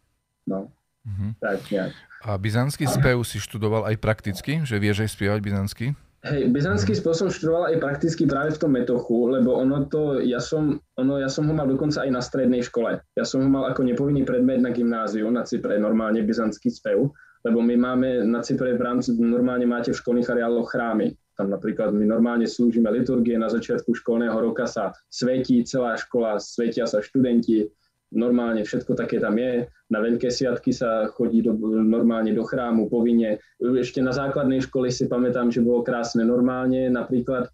No, 0.47 0.71
mm-hmm. 1.03 1.31
tak 1.43 1.59
nejak. 1.75 1.93
A 2.23 2.39
byzantský 2.39 2.87
spev 2.87 3.19
si 3.27 3.43
študoval 3.43 3.91
aj 3.91 3.99
prakticky, 3.99 4.63
že 4.63 4.79
vieš 4.79 5.03
aj 5.03 5.11
spievať 5.11 5.41
byzantsky? 5.43 5.87
Hej, 6.23 6.55
byzantský 6.55 6.95
spev 6.95 7.19
som 7.19 7.35
študoval 7.35 7.75
aj 7.75 7.83
prakticky 7.83 8.31
práve 8.31 8.55
v 8.55 8.61
tom 8.63 8.79
metochu, 8.79 9.27
lebo 9.27 9.59
ono 9.59 9.91
to, 9.91 10.23
ja 10.23 10.39
som, 10.39 10.79
ono, 10.95 11.19
ja 11.19 11.27
som 11.27 11.51
ho 11.51 11.55
mal 11.55 11.67
dokonca 11.67 12.07
aj 12.07 12.11
na 12.15 12.23
strednej 12.23 12.63
škole. 12.63 13.03
Ja 13.19 13.27
som 13.27 13.43
ho 13.43 13.51
mal 13.51 13.67
ako 13.67 13.83
nepovinný 13.83 14.23
predmet 14.23 14.63
na 14.63 14.71
gymnáziu, 14.71 15.27
na 15.35 15.43
Cypre, 15.43 15.83
normálne 15.83 16.23
byzantský 16.23 16.71
spev, 16.71 17.11
lebo 17.43 17.59
my 17.59 17.75
máme 17.75 18.23
na 18.23 18.39
Cypre 18.39 18.79
v 18.79 18.83
rámci, 18.87 19.19
normálne 19.19 19.67
máte 19.67 19.91
v 19.91 19.99
školných 19.99 20.31
areáloch 20.31 20.71
chrámy. 20.71 21.11
Tam 21.37 21.49
napríklad 21.49 21.97
my 21.97 22.05
normálne 22.05 22.45
slúžime 22.45 22.93
liturgie, 22.93 23.41
na 23.41 23.49
začiatku 23.49 23.97
školného 23.97 24.37
roka 24.37 24.68
sa 24.68 24.93
svetí 25.09 25.64
celá 25.64 25.97
škola, 25.97 26.37
svetia 26.37 26.85
sa 26.85 27.01
študenti, 27.01 27.72
normálne 28.12 28.62
všetko 28.62 28.93
také 28.93 29.18
tam 29.18 29.41
je. 29.41 29.66
Na 29.89 29.99
veľké 30.05 30.28
sviatky 30.28 30.70
sa 30.70 31.09
chodí 31.09 31.41
do, 31.41 31.57
normálne 31.83 32.37
do 32.37 32.45
chrámu 32.45 32.93
povinne. 32.93 33.41
Ešte 33.59 34.05
na 34.05 34.12
základnej 34.12 34.61
škole 34.61 34.93
si 34.93 35.09
pamätám, 35.09 35.49
že 35.49 35.64
bolo 35.64 35.80
krásne 35.80 36.22
normálne, 36.22 36.93
napríklad 36.93 37.49
e, 37.49 37.51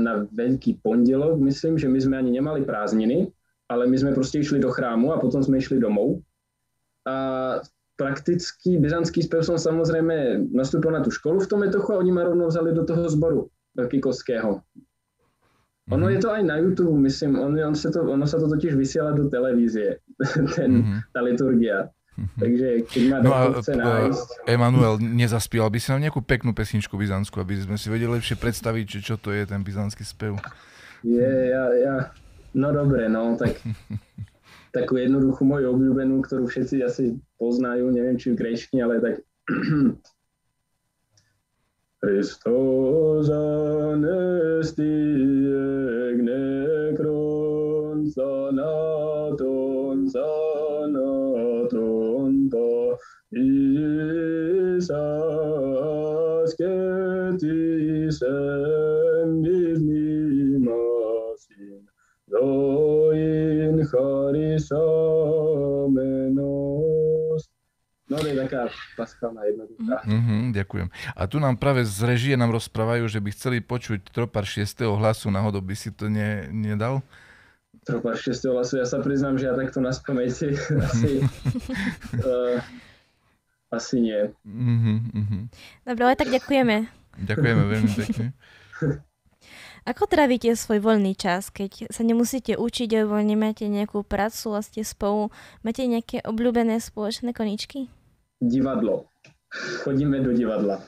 na 0.00 0.24
veľký 0.32 0.80
pondelok, 0.80 1.36
myslím, 1.44 1.76
že 1.76 1.88
my 1.92 1.98
sme 2.00 2.14
ani 2.16 2.40
nemali 2.40 2.64
prázdniny, 2.64 3.28
ale 3.68 3.84
my 3.88 3.96
sme 3.96 4.16
proste 4.16 4.40
išli 4.40 4.60
do 4.60 4.72
chrámu 4.72 5.12
a 5.12 5.20
potom 5.20 5.44
sme 5.44 5.60
išli 5.60 5.76
domov. 5.76 6.20
A 7.04 7.60
praktický 7.96 8.80
byzantský 8.80 9.22
spev 9.22 9.44
som 9.44 9.60
samozrejme 9.60 10.48
nastúpil 10.50 10.90
na 10.90 11.04
tú 11.04 11.12
školu 11.12 11.44
v 11.44 11.48
tom 11.48 11.60
metochu 11.60 11.92
a 11.92 12.00
oni 12.00 12.12
ma 12.12 12.24
rovno 12.24 12.48
vzali 12.48 12.72
do 12.72 12.82
toho 12.88 13.04
zboru, 13.08 13.40
do 13.76 13.82
Kikovského. 13.88 14.58
Mm-hmm. 14.58 15.94
Ono 15.98 16.06
je 16.08 16.18
to 16.22 16.28
aj 16.30 16.42
na 16.46 16.56
YouTube, 16.62 16.94
myslím, 17.02 17.36
on, 17.36 17.58
on 17.58 17.74
sa 17.74 17.90
to, 17.90 18.06
ono 18.06 18.24
sa 18.24 18.38
to 18.38 18.46
totiž 18.46 18.78
vysiela 18.78 19.12
do 19.12 19.26
televízie, 19.28 19.98
ten, 20.56 20.70
mm-hmm. 20.82 20.98
tá 21.12 21.20
liturgia. 21.20 21.90
Mm-hmm. 22.12 22.38
Takže 22.38 22.68
keď 22.92 23.02
ma 23.08 23.16
no 23.24 23.30
a, 23.32 23.40
chce 23.60 23.72
nájsť... 23.76 24.26
Emanuel, 24.46 24.94
nezaspieval 25.00 25.72
by 25.72 25.78
si 25.80 25.88
nám 25.90 26.04
nejakú 26.04 26.20
peknú 26.22 26.52
pesničku 26.52 26.94
byzantskú, 26.94 27.40
aby 27.40 27.60
sme 27.60 27.76
si 27.80 27.88
vedeli 27.88 28.14
lepšie 28.14 28.36
predstaviť, 28.36 28.84
čo, 28.84 28.98
čo 29.02 29.14
to 29.18 29.32
je 29.32 29.42
ten 29.48 29.60
byzantský 29.64 30.04
spev. 30.04 30.38
Je, 31.02 31.32
ja, 31.50 31.64
ja, 31.82 31.96
no 32.54 32.68
dobre, 32.70 33.10
no, 33.10 33.34
tak 33.34 33.58
takú 34.72 34.96
jednoduchú 34.96 35.44
moju 35.44 35.76
obľúbenú, 35.76 36.24
ktorú 36.24 36.48
všetci 36.48 36.80
asi 36.80 37.04
poznajú, 37.36 37.92
neviem 37.92 38.16
či 38.16 38.32
v 38.32 38.40
grečtine, 38.40 38.88
ale 38.88 39.04
tak 39.04 39.14
Christos 42.02 43.30
anesti 43.30 44.90
eg 46.10 46.18
necron 46.26 48.10
sanaton 48.10 50.10
sanaton 50.10 50.90
pa 52.50 52.98
isas 53.30 54.90
ketis 56.58 58.18
endis 58.18 59.71
charis 64.62 64.70
amenos 65.86 67.42
No 68.12 68.20
to 68.20 68.28
je 68.28 68.36
taká 68.36 68.68
paskálna 68.92 69.40
jednoduchá. 69.48 70.04
Mm-hmm, 70.04 70.52
ďakujem. 70.52 70.92
A 71.16 71.22
tu 71.24 71.40
nám 71.40 71.56
práve 71.56 71.80
z 71.88 72.04
režie 72.04 72.36
nám 72.36 72.52
rozprávajú, 72.52 73.08
že 73.08 73.24
by 73.24 73.32
chceli 73.32 73.64
počuť 73.64 74.12
tropar 74.12 74.44
6. 74.44 74.68
hlasu, 74.84 75.32
náhodou 75.32 75.64
by 75.64 75.72
si 75.72 75.88
to 75.88 76.12
ne, 76.12 76.44
nedal? 76.52 77.00
Tropar 77.88 78.20
6. 78.20 78.52
hlasu, 78.52 78.84
ja 78.84 78.86
sa 78.90 79.00
priznám, 79.00 79.40
že 79.40 79.48
ja 79.48 79.56
takto 79.56 79.80
na 79.80 79.96
spamäti 79.96 80.52
asi, 80.92 81.24
uh, 82.20 82.60
asi 83.80 83.96
nie. 84.04 84.28
Mm-hmm, 84.44 85.48
Dobre, 85.88 86.02
ale 86.04 86.16
tak 86.20 86.28
ďakujeme. 86.28 86.92
Ďakujeme 87.16 87.62
veľmi 87.64 87.92
pekne. 87.96 88.26
Ako 89.82 90.06
trávite 90.06 90.54
svoj 90.54 90.78
voľný 90.78 91.18
čas, 91.18 91.50
keď 91.50 91.90
sa 91.90 92.06
nemusíte 92.06 92.54
učiť 92.54 93.02
alebo 93.02 93.18
nemáte 93.18 93.66
nejakú 93.66 94.06
prácu 94.06 94.54
a 94.54 94.62
ste 94.62 94.86
spolu? 94.86 95.34
Máte 95.66 95.82
nejaké 95.90 96.22
obľúbené 96.22 96.78
spoločné 96.78 97.34
koničky? 97.34 97.90
Divadlo. 98.38 99.10
Chodíme 99.82 100.22
do 100.22 100.30
divadla. 100.30 100.86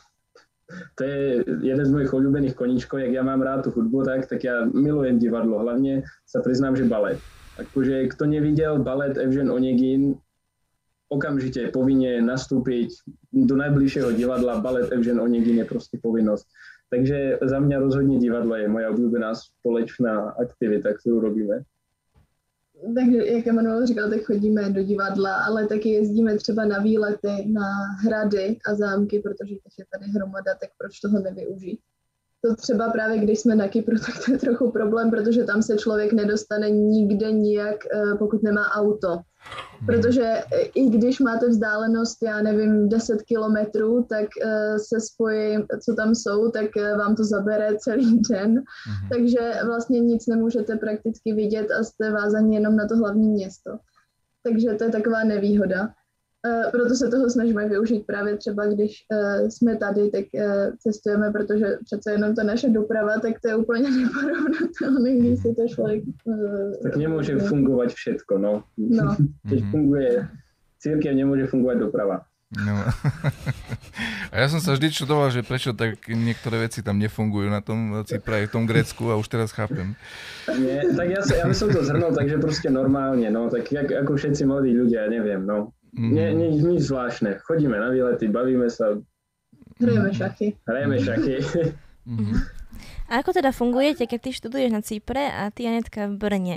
To 0.94 1.02
je 1.02 1.42
jeden 1.42 1.84
z 1.84 1.90
mojich 1.90 2.14
obľúbených 2.14 2.54
koníčkov, 2.54 3.02
jak 3.02 3.12
ja 3.18 3.26
mám 3.26 3.42
rád 3.42 3.66
tú 3.66 3.74
hudbu, 3.74 4.06
tak, 4.06 4.30
tak 4.30 4.46
ja 4.46 4.62
milujem 4.62 5.18
divadlo. 5.18 5.58
Hlavne 5.58 6.06
sa 6.22 6.38
priznám, 6.38 6.78
že 6.78 6.86
balet. 6.86 7.18
Akože 7.58 8.06
kto 8.14 8.30
nevidel 8.30 8.78
balet 8.78 9.18
Evžen 9.18 9.50
Onegin, 9.50 10.22
okamžite 11.10 11.74
povinne 11.74 12.22
nastúpiť 12.22 12.94
do 13.30 13.54
najbližšieho 13.58 14.14
divadla. 14.14 14.62
Balet 14.62 14.90
Evžen 14.94 15.18
Onegin 15.18 15.62
je 15.62 15.66
proste 15.66 15.98
povinnosť. 15.98 16.46
Takže 16.94 17.42
za 17.42 17.58
mňa 17.58 17.82
rozhodne 17.82 18.22
divadlo 18.22 18.54
je 18.54 18.70
moja 18.70 18.94
obľúbená 18.94 19.34
společná 19.34 20.38
aktivita, 20.38 20.94
kterou 20.94 21.26
robíme. 21.26 21.66
Takže 22.94 23.18
jak 23.26 23.46
Emanuel 23.46 23.86
říkal, 23.86 24.10
tak 24.10 24.22
chodíme 24.22 24.70
do 24.70 24.82
divadla, 24.82 25.34
ale 25.34 25.66
taky 25.66 25.88
jezdíme 25.88 26.36
třeba 26.36 26.64
na 26.64 26.78
výlety, 26.78 27.50
na 27.50 27.66
hrady 28.04 28.58
a 28.66 28.74
zámky, 28.74 29.18
protože 29.18 29.54
teď 29.54 29.72
je 29.78 29.84
tady 29.92 30.10
hromada, 30.10 30.54
tak 30.60 30.70
proč 30.78 31.00
toho 31.00 31.20
nevyužít? 31.20 31.80
To 32.44 32.54
třeba 32.54 32.90
právě 32.90 33.18
když 33.18 33.38
jsme 33.38 33.54
na 33.54 33.68
Kypru, 33.68 33.96
tak 34.06 34.14
to 34.24 34.32
je 34.32 34.38
trochu 34.38 34.70
problém, 34.70 35.10
protože 35.10 35.44
tam 35.44 35.62
se 35.62 35.76
člověk 35.76 36.12
nedostane 36.12 36.70
nikde 36.70 37.32
nijak, 37.32 37.76
eh, 37.86 38.14
pokud 38.18 38.42
nemá 38.42 38.70
auto. 38.70 39.18
Protože 39.86 40.42
i 40.74 40.88
když 40.88 41.20
máte 41.20 41.48
vzdálenost, 41.48 42.22
já 42.22 42.42
nevím, 42.42 42.88
10 42.88 43.22
kilometrů, 43.22 44.06
tak 44.08 44.28
uh, 44.44 44.76
se 44.76 45.00
spojí, 45.00 45.58
co 45.84 45.94
tam 45.94 46.14
jsou, 46.14 46.50
tak 46.50 46.66
uh, 46.76 46.98
vám 46.98 47.16
to 47.16 47.24
zabere 47.24 47.76
celý 47.78 48.20
den. 48.30 48.54
Mm-hmm. 48.54 49.08
Takže 49.12 49.52
vlastně 49.66 50.00
nic 50.00 50.26
nemůžete 50.26 50.76
prakticky 50.76 51.32
vidět 51.32 51.66
a 51.80 51.84
jste 51.84 52.10
vázaní 52.10 52.54
jenom 52.54 52.76
na 52.76 52.88
to 52.88 52.96
hlavní 52.96 53.28
město. 53.28 53.70
Takže 54.42 54.74
to 54.74 54.84
je 54.84 54.90
taková 54.90 55.24
nevýhoda. 55.24 55.88
Proto 56.72 56.94
se 56.94 57.08
toho 57.08 57.30
snažíme 57.30 57.68
využít 57.68 58.06
právě 58.06 58.36
třeba, 58.36 58.66
když 58.66 58.92
uh, 59.12 59.48
jsme 59.48 59.76
tady, 59.76 60.10
tak 60.10 60.24
uh, 60.34 60.76
cestujeme, 60.78 61.32
protože 61.32 61.66
přece 61.84 62.12
jenom 62.12 62.34
ta 62.34 62.42
naše 62.42 62.68
doprava, 62.68 63.18
tak 63.20 63.40
to 63.40 63.48
je 63.48 63.56
úplně 63.56 63.90
neporovnatelné, 64.00 65.16
když 65.16 65.42
si 65.42 65.54
to 65.54 65.68
člověk... 65.68 66.02
Uh, 66.24 66.72
tak 66.82 66.96
nemůže 66.96 67.38
fungovat 67.38 67.88
všetko, 67.88 68.38
no. 68.38 68.62
no. 68.76 69.16
Keď 69.48 69.64
funguje 69.70 70.28
církev, 70.78 71.14
nemůže 71.14 71.46
fungovat 71.46 71.74
doprava. 71.74 72.20
No. 72.54 72.76
A 74.34 74.34
ja 74.38 74.46
som 74.46 74.62
sa 74.62 74.78
vždy 74.78 74.94
čudoval, 74.94 75.34
že 75.34 75.42
prečo 75.42 75.74
tak 75.74 76.06
niektoré 76.06 76.70
veci 76.70 76.86
tam 76.86 77.02
nefungujú 77.02 77.50
na 77.50 77.58
tom 77.58 78.06
Cypre, 78.06 78.46
v 78.46 78.54
tom 78.54 78.64
Grécku 78.66 79.10
a 79.10 79.18
už 79.18 79.26
teraz 79.26 79.50
chápem. 79.50 79.98
Nie, 80.54 80.86
tak 80.94 81.08
ja, 81.10 81.20
sa, 81.22 81.34
ja 81.42 81.46
by 81.50 81.54
som 81.56 81.70
to 81.74 81.82
zhrnul, 81.82 82.14
takže 82.14 82.38
proste 82.38 82.70
normálne, 82.70 83.26
no, 83.30 83.50
tak 83.50 83.74
jak, 83.74 83.90
ako 83.90 84.14
všetci 84.14 84.46
mladí 84.46 84.70
ľudia, 84.70 85.10
neviem, 85.10 85.42
no. 85.42 85.74
Mm. 85.94 86.10
Nie, 86.10 86.28
nie, 86.34 86.48
nič 86.58 86.90
zvláštne. 86.90 87.38
Chodíme 87.46 87.78
na 87.78 87.94
výlety, 87.94 88.26
bavíme 88.26 88.66
sa. 88.66 88.98
Hrajeme 89.78 90.10
šachy. 90.10 90.58
Hrajeme 90.66 90.96
šachy. 90.98 91.34
Mm-hmm. 92.04 92.36
A 93.08 93.22
ako 93.22 93.30
teda 93.36 93.54
fungujete, 93.54 94.04
keď 94.10 94.18
ty 94.18 94.30
študuješ 94.34 94.70
na 94.74 94.82
Cypre 94.82 95.30
a 95.30 95.48
ty 95.54 95.70
Anetka 95.70 96.10
v 96.10 96.18
Brne? 96.18 96.56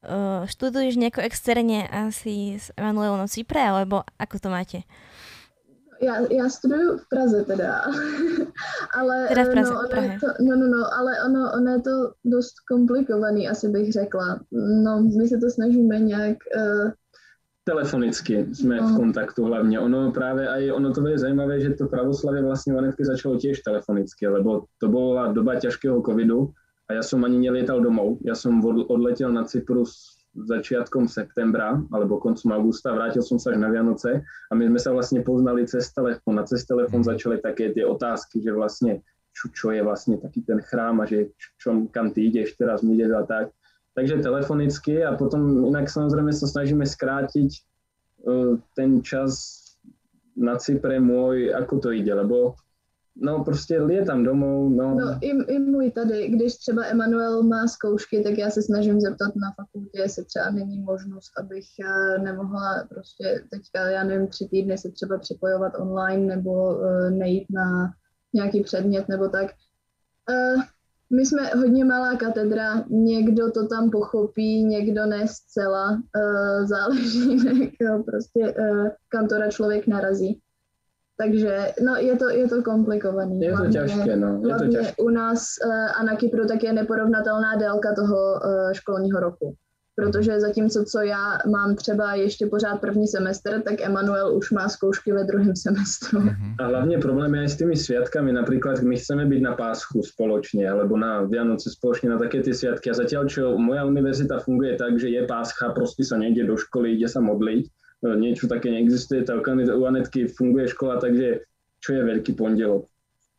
Uh, 0.00 0.48
študuješ 0.48 0.96
nejako 0.96 1.20
externe 1.20 1.84
asi 1.84 2.56
s 2.56 2.72
Emanuelom 2.72 3.20
na 3.20 3.28
Cypre, 3.28 3.60
alebo 3.60 4.00
ako 4.16 4.36
to 4.40 4.48
máte? 4.48 4.78
Já, 6.00 6.16
já 6.32 6.48
studuju 6.48 6.98
v 6.98 7.08
Praze 7.08 7.44
teda, 7.44 7.84
ale 8.96 9.28
teda 9.28 9.44
v 9.44 9.50
Praze, 9.52 9.72
no, 9.72 9.80
ono 9.80 10.02
je 10.02 10.18
to, 10.20 10.26
no, 10.40 10.56
no, 10.56 10.66
no, 10.66 10.82
ale 10.98 11.12
ono, 11.28 11.52
ono 11.52 11.70
je 11.72 11.82
to 11.82 11.96
dost 12.24 12.54
komplikovaný, 12.64 13.48
asi 13.48 13.68
bych 13.68 13.92
řekla. 13.92 14.40
No, 14.82 15.02
my 15.02 15.28
se 15.28 15.36
to 15.38 15.50
snažíme 15.50 16.00
nějak 16.00 16.36
uh, 16.56 16.90
Telefonicky 17.70 18.46
jsme 18.52 18.78
v 18.78 18.82
No. 18.82 18.96
kontaktu 18.96 19.44
hlavně. 19.44 19.80
Ono 19.80 20.12
právě 20.12 20.48
aj, 20.48 20.72
ono 20.72 20.92
to 20.92 21.00
bude 21.00 21.18
zajímavé, 21.18 21.60
že 21.60 21.78
to 21.78 21.86
pravoslavie 21.86 22.42
vlastne 22.42 22.74
v 22.74 22.78
Anetke 22.82 23.06
začalo 23.06 23.38
tiež 23.38 23.62
telefonicky, 23.62 24.26
lebo 24.26 24.66
to 24.82 24.90
bola 24.90 25.30
doba 25.30 25.54
ťažkého 25.54 26.02
covidu 26.02 26.50
a 26.90 26.98
ja 26.98 27.02
som 27.06 27.22
ani 27.22 27.38
nelietal 27.38 27.78
domov. 27.78 28.18
Ja 28.26 28.34
som 28.34 28.58
od- 28.58 28.90
odletel 28.90 29.30
na 29.30 29.46
Cyprus 29.46 30.18
začiatkom 30.34 31.06
septembra 31.06 31.78
alebo 31.94 32.18
koncom 32.18 32.50
augusta, 32.50 32.90
vrátil 32.90 33.22
som 33.22 33.38
sa 33.38 33.54
až 33.54 33.62
na 33.62 33.70
Vianoce 33.70 34.18
a 34.50 34.52
my 34.58 34.66
sme 34.66 34.78
sa 34.82 34.90
vlastne 34.90 35.22
poznali 35.22 35.62
cez 35.70 35.94
telefón 35.94 36.42
a 36.42 36.46
cez 36.46 36.66
telefón 36.66 37.06
začali 37.06 37.38
také 37.38 37.70
tie 37.70 37.86
otázky, 37.86 38.42
že 38.42 38.50
vlastne 38.50 38.98
čo, 39.30 39.46
čo 39.54 39.66
je 39.70 39.78
vlastne 39.86 40.18
taký 40.18 40.42
ten 40.42 40.58
chrám 40.58 41.02
a 41.02 41.06
že 41.06 41.30
čo, 41.54 41.86
kam 41.94 42.10
ty 42.10 42.26
ideš 42.34 42.58
teraz, 42.58 42.82
my 42.82 42.98
ideš 42.98 43.14
a 43.14 43.22
tak. 43.22 43.46
Takže 44.00 44.24
telefonicky 44.24 45.04
a 45.04 45.12
potom 45.12 45.68
inak 45.68 45.92
samozrejme 45.92 46.32
sa 46.32 46.48
snažíme 46.48 46.88
skrátiť 46.88 47.52
uh, 48.24 48.56
ten 48.72 49.04
čas 49.04 49.60
na 50.32 50.56
Cypre 50.56 50.96
môj, 50.96 51.52
ako 51.52 51.84
to 51.84 51.88
ide, 51.92 52.16
lebo 52.16 52.56
no 53.20 53.44
prostě 53.44 53.80
lietam 53.80 54.24
domov, 54.24 54.72
no, 54.72 54.94
No 54.94 55.18
i, 55.20 55.28
i 55.28 55.58
můj 55.58 55.90
tady, 55.90 56.28
když 56.28 56.56
třeba 56.56 56.84
Emanuel 56.84 57.42
má 57.42 57.68
zkoušky, 57.68 58.22
tak 58.22 58.38
já 58.38 58.50
se 58.50 58.62
snažím 58.62 59.00
zeptat 59.00 59.36
na 59.36 59.52
fakultě, 59.56 60.00
jestli 60.00 60.24
třeba 60.24 60.50
není 60.50 60.80
možnost, 60.80 61.32
abych 61.38 61.66
eh, 61.84 62.18
nemohla 62.18 62.88
prostě 62.88 63.44
teďka, 63.50 63.90
já 63.90 64.04
nevím, 64.04 64.28
tři 64.28 64.48
týdny 64.50 64.78
se 64.78 64.90
třeba 64.90 65.18
připojovat 65.18 65.72
online 65.78 66.36
nebo 66.36 66.84
eh, 66.84 67.10
nejít 67.10 67.46
na 67.50 67.92
nějaký 68.32 68.62
předmět 68.62 69.08
nebo 69.08 69.28
tak. 69.28 69.46
Eh, 71.12 71.16
My 71.16 71.26
jsme 71.26 71.42
hodně 71.46 71.84
malá 71.84 72.16
katedra, 72.16 72.84
někdo 72.88 73.50
to 73.50 73.66
tam 73.66 73.90
pochopí, 73.90 74.64
někdo 74.64 75.06
ne 75.06 75.26
zcela, 75.28 76.02
eh, 76.16 76.66
záleží, 76.66 77.36
jak 77.80 78.04
prostě 78.04 78.54
eh, 78.58 78.90
kantora 79.08 79.50
člověk 79.50 79.86
narazí. 79.86 80.40
Takže 81.16 81.72
no, 81.84 81.96
je 81.96 82.16
to, 82.16 82.28
je 82.28 82.48
to 82.48 82.62
komplikovaný. 82.62 83.40
je 83.40 83.50
to 83.50 83.56
Hlavně- 83.56 83.72
ťažké, 83.72 84.16
no, 84.16 84.40
je 84.48 84.54
to 84.54 84.66
ťažké. 84.68 85.02
u 85.02 85.08
nás 85.08 85.44
uh, 85.66 86.00
a 86.00 86.02
na 86.04 86.16
Kypru 86.16 86.46
tak 86.46 86.62
je 86.62 86.72
neporovnatelná 86.72 87.56
délka 87.56 87.94
toho 87.94 88.40
školního 88.72 89.20
roku. 89.20 89.54
Protože 90.00 90.40
zatímco 90.40 90.84
co 90.84 90.98
já 91.00 91.38
mám 91.50 91.76
třeba 91.76 92.14
ještě 92.14 92.46
pořád 92.46 92.80
první 92.80 93.06
semestr, 93.06 93.60
tak 93.62 93.80
Emanuel 93.80 94.36
už 94.36 94.50
má 94.50 94.68
zkoušky 94.68 95.12
ve 95.12 95.24
druhém 95.24 95.56
semestru. 95.56 96.20
Mhm. 96.20 96.56
A 96.56 96.64
hlavne 96.72 96.96
problém 96.96 97.28
je 97.36 97.40
aj 97.40 97.48
s 97.52 97.56
tými 97.60 97.76
sviatkami, 97.76 98.32
napríklad 98.32 98.80
my 98.80 98.96
chceme 98.96 99.28
byť 99.28 99.40
na 99.44 99.52
Páschu 99.52 100.00
spoločne, 100.00 100.64
alebo 100.64 100.96
na 100.96 101.28
Vianoce 101.28 101.68
spoločne 101.68 102.08
na 102.08 102.16
také 102.16 102.40
tie 102.40 102.56
sviatky. 102.56 102.88
A 102.88 102.96
zatiaľ, 102.96 103.28
čo 103.28 103.60
moja 103.60 103.84
univerzita 103.84 104.40
funguje 104.40 104.80
tak, 104.80 104.96
že 104.96 105.12
je 105.12 105.20
Páscha, 105.28 105.68
proste 105.76 106.00
sa 106.00 106.16
nejde 106.16 106.48
do 106.48 106.56
školy, 106.56 106.96
ide 106.96 107.04
sa 107.04 107.20
modliť, 107.20 107.68
no, 108.00 108.16
niečo 108.16 108.48
také 108.48 108.72
neexistuje, 108.72 109.28
tak 109.28 109.44
u 109.44 109.82
Anetky 109.84 110.32
funguje 110.32 110.64
škola, 110.72 110.96
takže 110.96 111.44
čo 111.84 111.92
je 111.92 112.00
Veľký 112.00 112.32
pondelok? 112.40 112.88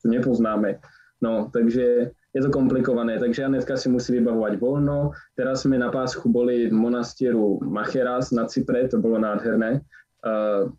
To 0.01 0.05
nepoznáme. 0.13 0.77
No, 1.25 1.49
takže 1.49 2.13
je 2.31 2.39
to 2.39 2.49
komplikované, 2.49 3.19
takže 3.19 3.43
Anetka 3.43 3.75
si 3.75 3.91
musí 3.91 4.15
vybavovať 4.15 4.55
voľno. 4.55 5.11
Teraz 5.35 5.67
sme 5.67 5.75
na 5.75 5.91
Páschu 5.91 6.31
boli 6.31 6.71
v 6.71 6.75
monastieru 6.75 7.59
Macheras 7.59 8.31
na 8.31 8.47
Cypre, 8.47 8.87
to 8.87 9.03
bolo 9.03 9.19
nádherné. 9.19 9.83
Uh, 10.23 10.71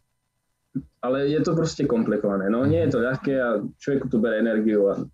ale 1.04 1.28
je 1.28 1.40
to 1.44 1.52
proste 1.52 1.84
komplikované. 1.84 2.48
No 2.48 2.64
nie 2.64 2.80
je 2.88 2.96
to 2.96 3.04
ľahké 3.04 3.34
a 3.36 3.60
človeku 3.76 4.08
to 4.08 4.16
bere 4.16 4.40
energiu 4.40 4.88
a 4.88 5.04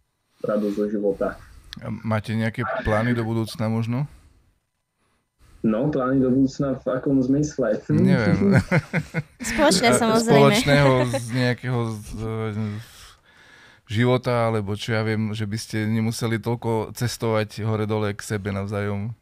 radosť 0.47 0.75
zo 0.79 0.87
života. 0.87 1.35
A 1.83 1.91
Máte 1.91 2.39
nejaké 2.39 2.63
plány 2.87 3.19
do 3.19 3.27
budúcna 3.27 3.67
možno? 3.67 4.07
No, 5.67 5.91
plány 5.91 6.23
do 6.23 6.31
budúcna 6.31 6.79
v 6.79 6.87
akom 6.87 7.19
zmysle? 7.19 7.83
Neviem. 7.91 8.63
Spoločné 9.43 9.91
samozrejme. 10.03 10.39
Spoločného 10.39 10.93
z 11.11 11.27
nejakého 11.35 11.81
z, 11.99 12.09
e, 12.23 12.98
života, 13.89 14.53
alebo 14.53 14.77
čo 14.77 14.93
ja 14.93 15.03
viem, 15.03 15.33
že 15.33 15.49
by 15.49 15.59
ste 15.59 15.89
nemuseli 15.89 16.37
toľko 16.39 16.93
cestovať 16.93 17.65
hore-dole 17.65 18.13
k 18.13 18.21
sebe 18.21 18.53
navzájom. 18.53 19.17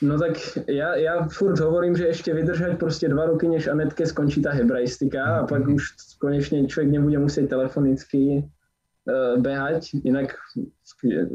No 0.00 0.16
tak 0.16 0.40
ja, 0.64 0.96
ja 0.96 1.28
furt 1.28 1.60
hovorím, 1.60 1.92
že 1.92 2.08
ešte 2.08 2.32
vydržať 2.32 2.80
proste 2.80 3.12
dva 3.12 3.28
roky, 3.28 3.44
než 3.44 3.68
Anetke 3.68 4.08
skončí 4.08 4.40
tá 4.40 4.48
hebrajstika 4.56 5.20
a 5.20 5.34
pak 5.44 5.68
už 5.68 6.16
konečne 6.16 6.64
človek 6.64 6.88
nebude 6.88 7.20
musieť 7.20 7.52
telefonicky 7.52 8.40
uh, 8.40 9.36
behať. 9.36 10.00
Inak 10.08 10.40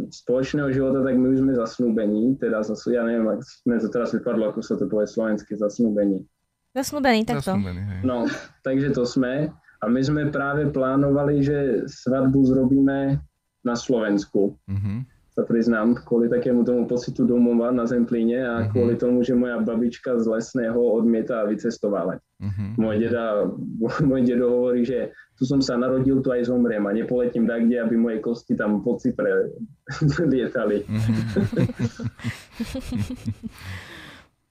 spoločného 0.10 0.74
života, 0.74 1.06
tak 1.06 1.14
my 1.14 1.30
už 1.30 1.46
sme 1.46 1.54
zasnúbení, 1.54 2.42
teda 2.42 2.66
zas, 2.66 2.82
ja 2.90 3.06
neviem, 3.06 3.38
ak 3.38 3.46
sme 3.46 3.78
to 3.78 3.90
teraz 3.94 4.18
vypadlo, 4.18 4.50
ako 4.50 4.66
sa 4.66 4.74
to 4.82 4.90
povie 4.90 5.06
slovenské, 5.06 5.54
zasnúbení. 5.62 6.26
Zasnúbený, 6.74 7.22
takto. 7.22 7.54
Zasnúbený, 7.54 7.82
hej. 7.86 8.02
No, 8.02 8.26
takže 8.66 8.98
to 8.98 9.06
sme. 9.06 9.54
A 9.86 9.88
my 9.88 10.02
sme 10.02 10.34
práve 10.34 10.66
plánovali, 10.68 11.40
že 11.40 11.58
svadbu 11.86 12.42
zrobíme 12.44 13.22
na 13.62 13.76
Slovensku. 13.78 14.58
Mhm. 14.66 15.06
Sa 15.30 15.44
priznám, 15.44 16.00
kvôli 16.00 16.32
takému 16.32 16.64
tomu 16.64 16.88
pocitu 16.88 17.28
domova 17.28 17.68
na 17.68 17.84
Zemplíne 17.84 18.40
a 18.40 18.56
Mhm. 18.64 18.68
kvôli 18.72 18.96
tomu, 18.96 19.20
že 19.20 19.36
moja 19.36 19.60
babička 19.60 20.16
z 20.16 20.26
lesného 20.26 20.80
odmieta 20.80 21.44
vycestovávať. 21.44 22.24
Mhm. 22.40 22.64
Môj 22.80 22.96
deda, 22.98 23.44
môj 24.10 24.22
dedo 24.24 24.48
hovorí, 24.50 24.82
že 24.82 25.12
tu 25.36 25.44
som 25.44 25.60
sa 25.60 25.76
narodil, 25.76 26.24
tu 26.24 26.32
aj 26.32 26.48
zomriem 26.48 26.80
a 26.82 26.96
nepoletím 26.96 27.44
tak, 27.44 27.68
kde, 27.68 27.84
aby 27.84 27.94
moje 27.94 28.24
kosti 28.24 28.56
tam 28.56 28.80
po 28.80 28.96
Cypre 28.96 29.52
lietali. 30.32 30.88
Mhm. 30.88 31.14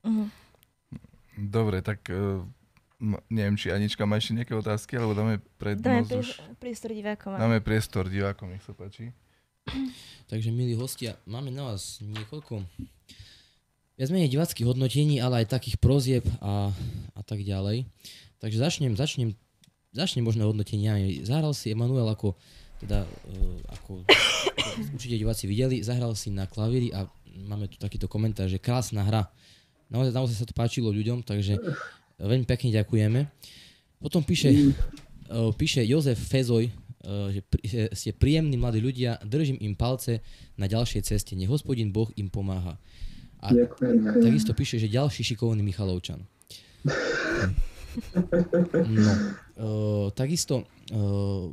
Mhm. 0.05 0.29
Dobre, 1.49 1.81
tak 1.81 2.05
e, 2.13 2.45
m- 3.05 3.21
neviem, 3.29 3.55
či 3.55 3.69
Anička 3.69 4.03
má 4.03 4.17
ešte 4.17 4.33
nejaké 4.33 4.53
otázky, 4.53 4.97
alebo 4.97 5.13
dáme 5.13 5.37
Dáme 5.37 5.61
prednosť 5.61 6.11
už. 6.11 6.29
prí- 6.33 6.57
prístor 6.59 6.91
divákom. 6.91 7.37
Dáme 7.37 7.59
priestor 7.61 8.05
divákom, 8.09 8.49
nech 8.49 8.65
sa 8.65 8.73
páči. 8.73 9.13
Takže 10.31 10.49
milí 10.49 10.73
hostia, 10.73 11.21
máme 11.25 11.49
na 11.49 11.69
vás 11.69 12.01
niekoľko 12.01 12.65
viac 13.95 14.11
menej 14.11 14.27
diváckých 14.29 14.67
hodnotení, 14.67 15.21
ale 15.21 15.45
aj 15.45 15.55
takých 15.55 15.77
prozieb 15.79 16.25
a, 16.41 16.73
a 17.15 17.23
tak 17.23 17.41
ďalej. 17.41 17.87
Takže 18.41 18.59
začnem, 18.59 18.93
začnem, 18.93 19.37
začnem 19.93 20.25
možno 20.25 20.51
hodnoteniami. 20.51 21.23
Zahral 21.23 21.55
si 21.55 21.71
Emanuel 21.71 22.09
ako, 22.11 22.35
teda, 22.83 23.07
uh, 23.07 23.57
ako 23.71 24.03
určite 24.93 25.15
diváci 25.15 25.47
videli, 25.47 25.79
zahral 25.81 26.13
si 26.13 26.29
na 26.29 26.45
klavíri 26.45 26.91
a 26.91 27.07
máme 27.47 27.71
tu 27.71 27.79
takýto 27.79 28.05
komentár, 28.05 28.51
že 28.51 28.59
krásna 28.59 29.07
hra. 29.07 29.31
Naozaj, 29.87 30.13
naozaj 30.13 30.37
sa 30.37 30.47
to 30.49 30.55
páčilo 30.57 30.91
ľuďom, 30.91 31.23
takže 31.23 31.55
veľmi 32.19 32.47
pekne 32.47 32.71
ďakujeme. 32.75 33.21
Potom 33.99 34.21
píše, 34.21 34.53
uh, 34.53 35.51
píše 35.57 35.81
Jozef 35.83 36.21
Fezoj, 36.21 36.69
uh, 36.69 37.33
že, 37.33 37.41
že 37.65 37.81
ste 37.97 38.11
príjemní 38.13 38.61
mladí 38.61 38.79
ľudia, 38.85 39.17
držím 39.25 39.59
im 39.65 39.75
palce 39.75 40.21
na 40.61 40.69
ďalšej 40.69 41.03
ceste, 41.09 41.33
nech 41.35 41.49
hospodin 41.49 41.91
Boh 41.91 42.13
im 42.21 42.29
pomáha. 42.29 42.77
A 43.45 43.53
Ďakujem. 43.53 44.25
takisto 44.25 44.53
píše, 44.57 44.81
že 44.81 44.89
ďalší 44.89 45.21
šikovný 45.21 45.61
Michalovčan. 45.61 46.25
No, 48.75 49.13
uh, 49.61 50.09
takisto 50.17 50.65
uh, 50.91 51.53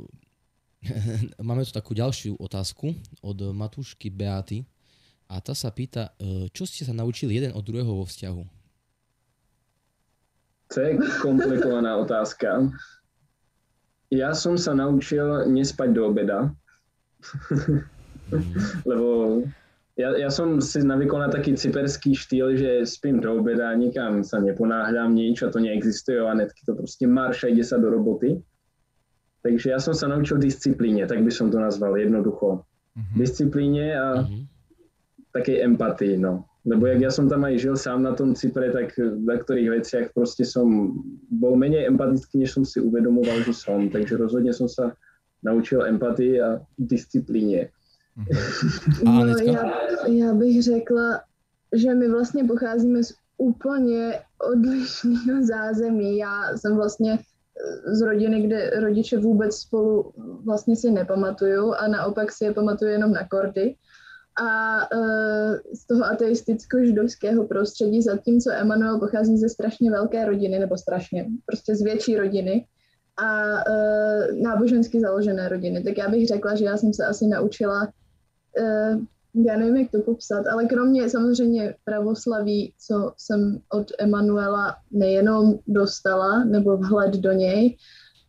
máme 1.46 1.62
tu 1.62 1.72
takú 1.72 1.94
ďalšiu 1.94 2.34
otázku 2.40 2.90
od 3.22 3.38
Matúšky 3.54 4.10
Beaty 4.10 4.66
a 5.30 5.38
tá 5.38 5.54
sa 5.54 5.70
pýta, 5.70 6.12
uh, 6.18 6.48
čo 6.50 6.66
ste 6.66 6.82
sa 6.82 6.92
naučili 6.96 7.38
jeden 7.38 7.54
od 7.54 7.62
druhého 7.62 7.92
vo 7.92 8.04
vzťahu? 8.04 8.61
To 10.72 10.80
je 10.80 10.90
komplikovaná 11.20 11.96
otázka. 12.04 12.72
Ja 14.12 14.36
som 14.36 14.60
sa 14.60 14.76
naučil 14.76 15.48
nespať 15.48 15.88
do 15.96 16.12
obeda, 16.12 16.52
lebo 18.88 19.40
ja, 19.96 20.16
ja 20.16 20.28
som 20.32 20.60
si 20.60 20.80
navykol 20.80 21.20
na 21.20 21.30
taký 21.32 21.56
cyperský 21.56 22.16
štýl, 22.16 22.56
že 22.56 22.70
spím 22.88 23.20
do 23.20 23.40
obeda, 23.40 23.72
nikam 23.76 24.24
sa 24.24 24.40
neponáhľam, 24.40 25.12
nič 25.12 25.44
a 25.44 25.52
to 25.52 25.60
neexistuje, 25.60 26.20
a 26.20 26.32
netky 26.32 26.64
to 26.64 26.76
proste 26.76 27.04
marša, 27.04 27.52
ide 27.52 27.64
sa 27.64 27.76
do 27.76 27.92
roboty. 27.92 28.40
Takže 29.42 29.74
ja 29.74 29.78
som 29.80 29.92
sa 29.92 30.08
naučil 30.08 30.38
disciplíne, 30.40 31.04
tak 31.04 31.20
by 31.20 31.32
som 31.32 31.50
to 31.52 31.58
nazval 31.60 31.96
jednoducho. 31.98 32.62
Mm-hmm. 32.94 33.16
Disciplíne 33.16 33.86
a 33.96 34.06
mm-hmm. 34.22 34.42
takej 35.34 35.56
empatii, 35.66 36.14
no. 36.20 36.51
Lebo 36.62 36.86
jak 36.86 37.00
ja 37.00 37.10
som 37.10 37.26
tam 37.26 37.42
aj 37.42 37.58
žil 37.58 37.74
sám 37.74 38.06
na 38.06 38.14
tom 38.14 38.38
Cypre, 38.38 38.70
tak 38.70 38.94
na 38.98 39.34
ktorých 39.34 39.82
veciach 39.82 40.06
proste 40.14 40.46
som 40.46 40.94
bol 41.26 41.58
menej 41.58 41.90
empatický, 41.90 42.38
než 42.38 42.54
som 42.54 42.62
si 42.62 42.78
uvedomoval, 42.78 43.42
že 43.42 43.50
som. 43.50 43.90
Takže 43.90 44.14
rozhodne 44.14 44.54
som 44.54 44.70
sa 44.70 44.94
naučil 45.42 45.82
empatii 45.82 46.40
a 46.40 46.62
disciplíně. 46.78 47.68
Mm-hmm. 48.18 49.04
no, 49.26 49.52
já, 49.52 49.72
já 50.06 50.34
bych 50.34 50.62
řekla, 50.62 51.20
že 51.72 51.94
my 51.94 52.08
vlastně 52.08 52.44
pocházíme 52.44 53.04
z 53.04 53.14
úplně 53.36 54.20
odlišného 54.38 55.42
zázemí. 55.42 56.16
Já 56.18 56.56
jsem 56.56 56.76
vlastně 56.76 57.18
z 57.86 58.00
rodiny, 58.00 58.42
kde 58.42 58.80
rodiče 58.80 59.18
vůbec 59.18 59.56
spolu 59.56 60.12
vlastně 60.44 60.76
si 60.76 60.90
nepamatuju 60.90 61.72
a 61.72 61.88
naopak 61.88 62.32
si 62.32 62.44
je 62.44 62.54
pamatuju 62.54 62.90
jenom 62.90 63.12
na 63.12 63.28
kordy. 63.28 63.74
A 64.40 64.76
uh, 64.96 65.56
z 65.74 65.86
toho 65.86 66.04
ateisticko-židovského 66.04 67.46
prostředí, 67.46 68.02
zatímco 68.02 68.50
Emanuel 68.50 69.00
pochází 69.00 69.36
ze 69.38 69.48
strašně 69.48 69.90
velké 69.90 70.24
rodiny, 70.24 70.58
nebo 70.58 70.76
strašně, 70.76 71.26
prostě 71.46 71.76
z 71.76 71.82
větší 71.82 72.16
rodiny 72.16 72.66
a 73.16 73.52
uh, 73.52 74.42
nábožensky 74.42 75.00
založené 75.00 75.48
rodiny, 75.48 75.82
tak 75.82 75.98
já 75.98 76.08
bych 76.08 76.28
řekla, 76.28 76.54
že 76.54 76.64
já 76.64 76.76
jsem 76.76 76.94
se 76.94 77.06
asi 77.06 77.26
naučila 77.26 77.88
uh, 78.60 79.02
já 79.34 79.56
nevím, 79.56 79.76
jak 79.76 79.90
to 79.90 80.00
popsat, 80.00 80.46
ale 80.46 80.66
kromě 80.66 81.10
samozřejmě 81.10 81.74
pravoslaví, 81.84 82.74
co 82.86 83.12
jsem 83.16 83.60
od 83.72 83.92
Emanuela 83.98 84.76
nejenom 84.90 85.58
dostala, 85.66 86.44
nebo 86.44 86.76
vhled 86.76 87.14
do 87.14 87.32
něj, 87.32 87.76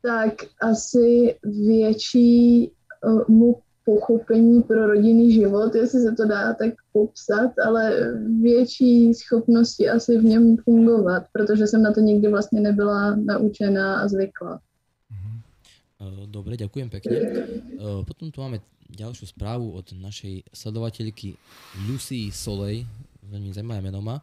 tak 0.01 0.33
asi 0.61 1.35
větší 1.43 2.71
uh, 3.05 3.23
mu 3.27 3.55
pochopení 3.85 4.63
pro 4.63 4.87
rodinný 4.87 5.33
život, 5.33 5.75
jestli 5.75 6.01
se 6.01 6.11
to 6.11 6.25
dá 6.27 6.53
tak 6.53 6.73
popsat, 6.93 7.51
ale 7.65 8.13
větší 8.41 9.13
schopnosti 9.13 9.89
asi 9.89 10.17
v 10.17 10.23
něm 10.23 10.57
fungovat, 10.57 11.23
protože 11.33 11.67
jsem 11.67 11.83
na 11.83 11.93
to 11.93 11.99
nikdy 11.99 12.27
vlastně 12.27 12.61
nebyla 12.61 13.15
naučená 13.15 13.99
a 13.99 14.07
zvykla. 14.07 14.59
Mhm. 15.11 16.31
Dobre, 16.31 16.59
ďakujem 16.59 16.89
pekne. 16.89 17.15
Potom 18.03 18.27
tu 18.27 18.43
máme 18.43 18.59
ďalšiu 18.91 19.25
správu 19.31 19.71
od 19.71 19.95
našej 19.95 20.43
sledovateľky 20.51 21.39
Lucy 21.87 22.27
Solej, 22.29 22.83
veľmi 23.23 23.55
zaujímavé 23.55 23.81
meno 23.81 24.03
má, 24.03 24.19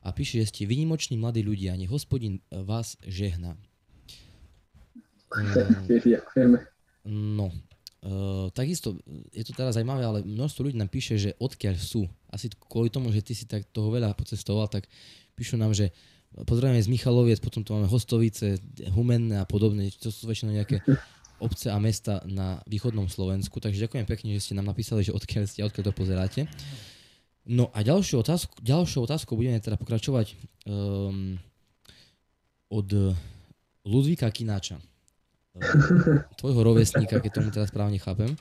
a 0.00 0.10
píše, 0.10 0.40
že 0.42 0.50
ste 0.50 0.62
vynimoční 0.66 1.20
mladí 1.20 1.44
ľudia, 1.44 1.76
nech 1.76 1.92
hospodin 1.92 2.40
vás 2.50 2.96
žehna. 3.04 3.56
No, 7.00 7.48
Uh, 8.00 8.48
takisto 8.56 8.96
je 9.28 9.44
to 9.44 9.52
teraz 9.52 9.76
zaujímavé, 9.76 10.00
ale 10.00 10.18
množstvo 10.24 10.64
ľudí 10.64 10.80
nám 10.80 10.88
píše, 10.88 11.20
že 11.20 11.36
odkiaľ 11.36 11.76
sú. 11.76 12.08
Asi 12.32 12.48
kvôli 12.48 12.88
tomu, 12.88 13.12
že 13.12 13.20
ty 13.20 13.36
si 13.36 13.44
tak 13.44 13.68
toho 13.68 13.92
veľa 13.92 14.16
pocestoval, 14.16 14.72
tak 14.72 14.88
píšu 15.36 15.60
nám, 15.60 15.76
že 15.76 15.92
pozdravujeme 16.32 16.80
z 16.80 16.88
Michaloviec, 16.88 17.38
potom 17.44 17.60
tu 17.60 17.76
máme 17.76 17.84
Hostovice, 17.92 18.56
Humenné 18.96 19.42
a 19.42 19.44
podobne. 19.44 19.92
To 20.00 20.08
sú 20.08 20.24
väčšinou 20.24 20.56
nejaké 20.56 20.80
obce 21.44 21.68
a 21.68 21.76
mesta 21.76 22.24
na 22.24 22.64
východnom 22.64 23.04
Slovensku, 23.04 23.60
takže 23.60 23.84
ďakujem 23.84 24.06
pekne, 24.08 24.32
že 24.32 24.48
ste 24.48 24.56
nám 24.56 24.72
napísali, 24.72 25.04
že 25.04 25.12
odkiaľ 25.12 25.44
ste, 25.44 25.60
odkiaľ 25.60 25.84
to 25.90 25.92
pozeráte. 25.92 26.40
No 27.48 27.68
a 27.76 27.84
ďalšiu 27.84 28.20
otázku, 28.20 28.64
ďalšou 28.64 29.04
otázkou 29.08 29.36
budeme 29.36 29.60
teda 29.60 29.76
pokračovať 29.80 30.36
um, 30.68 31.40
od 32.68 32.88
Ludvíka 33.84 34.28
Kináča. 34.28 34.80
Tvojho 36.40 36.60
rovesníka, 36.60 37.20
keď 37.20 37.30
tomu 37.30 37.48
teraz 37.52 37.68
správne 37.68 38.00
chápem. 38.00 38.32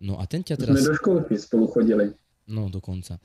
No 0.00 0.16
a 0.16 0.24
ten 0.24 0.40
ťa 0.40 0.56
teraz... 0.56 0.74
Sme 0.80 0.90
do 0.90 0.96
školky 0.96 1.34
spolu 1.36 1.68
chodili. 1.68 2.10
No, 2.50 2.72
dokonca. 2.72 3.20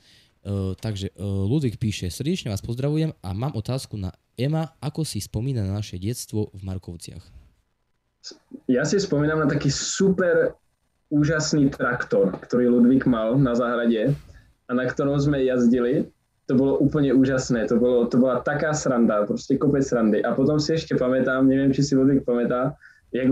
Uh, 0.46 0.78
takže 0.78 1.10
uh, 1.18 1.24
Ludvík 1.24 1.80
píše, 1.80 2.06
srdečne 2.06 2.54
vás 2.54 2.62
pozdravujem 2.62 3.10
a 3.18 3.28
mám 3.34 3.58
otázku 3.58 3.98
na 3.98 4.14
Ema, 4.38 4.78
ako 4.78 5.02
si 5.02 5.18
spomína 5.18 5.66
na 5.66 5.82
naše 5.82 5.98
detstvo 5.98 6.54
v 6.54 6.60
Markovciach? 6.62 7.24
ja 8.66 8.82
si 8.82 8.98
spomínam 8.98 9.46
na 9.46 9.48
taký 9.48 9.70
super 9.70 10.58
úžasný 11.12 11.70
traktor, 11.70 12.34
ktorý 12.42 12.66
Ludvík 12.74 13.06
mal 13.06 13.38
na 13.38 13.54
záhrade 13.54 14.10
a 14.66 14.70
na 14.74 14.84
ktorom 14.90 15.14
sme 15.22 15.46
jazdili. 15.46 16.10
To 16.46 16.54
bolo 16.54 16.78
úplne 16.78 17.10
úžasné, 17.10 17.66
to, 17.66 17.74
bolo, 17.74 18.06
to 18.06 18.22
bola 18.22 18.38
taká 18.42 18.70
sranda, 18.70 19.26
proste 19.26 19.58
kopec 19.58 19.82
srandy. 19.82 20.22
A 20.22 20.30
potom 20.34 20.62
si 20.62 20.78
ešte 20.78 20.94
pamätám, 20.94 21.46
neviem, 21.46 21.74
či 21.74 21.82
si 21.82 21.98
Ludvík 21.98 22.22
pamätá, 22.22 22.74
jak, 23.12 23.28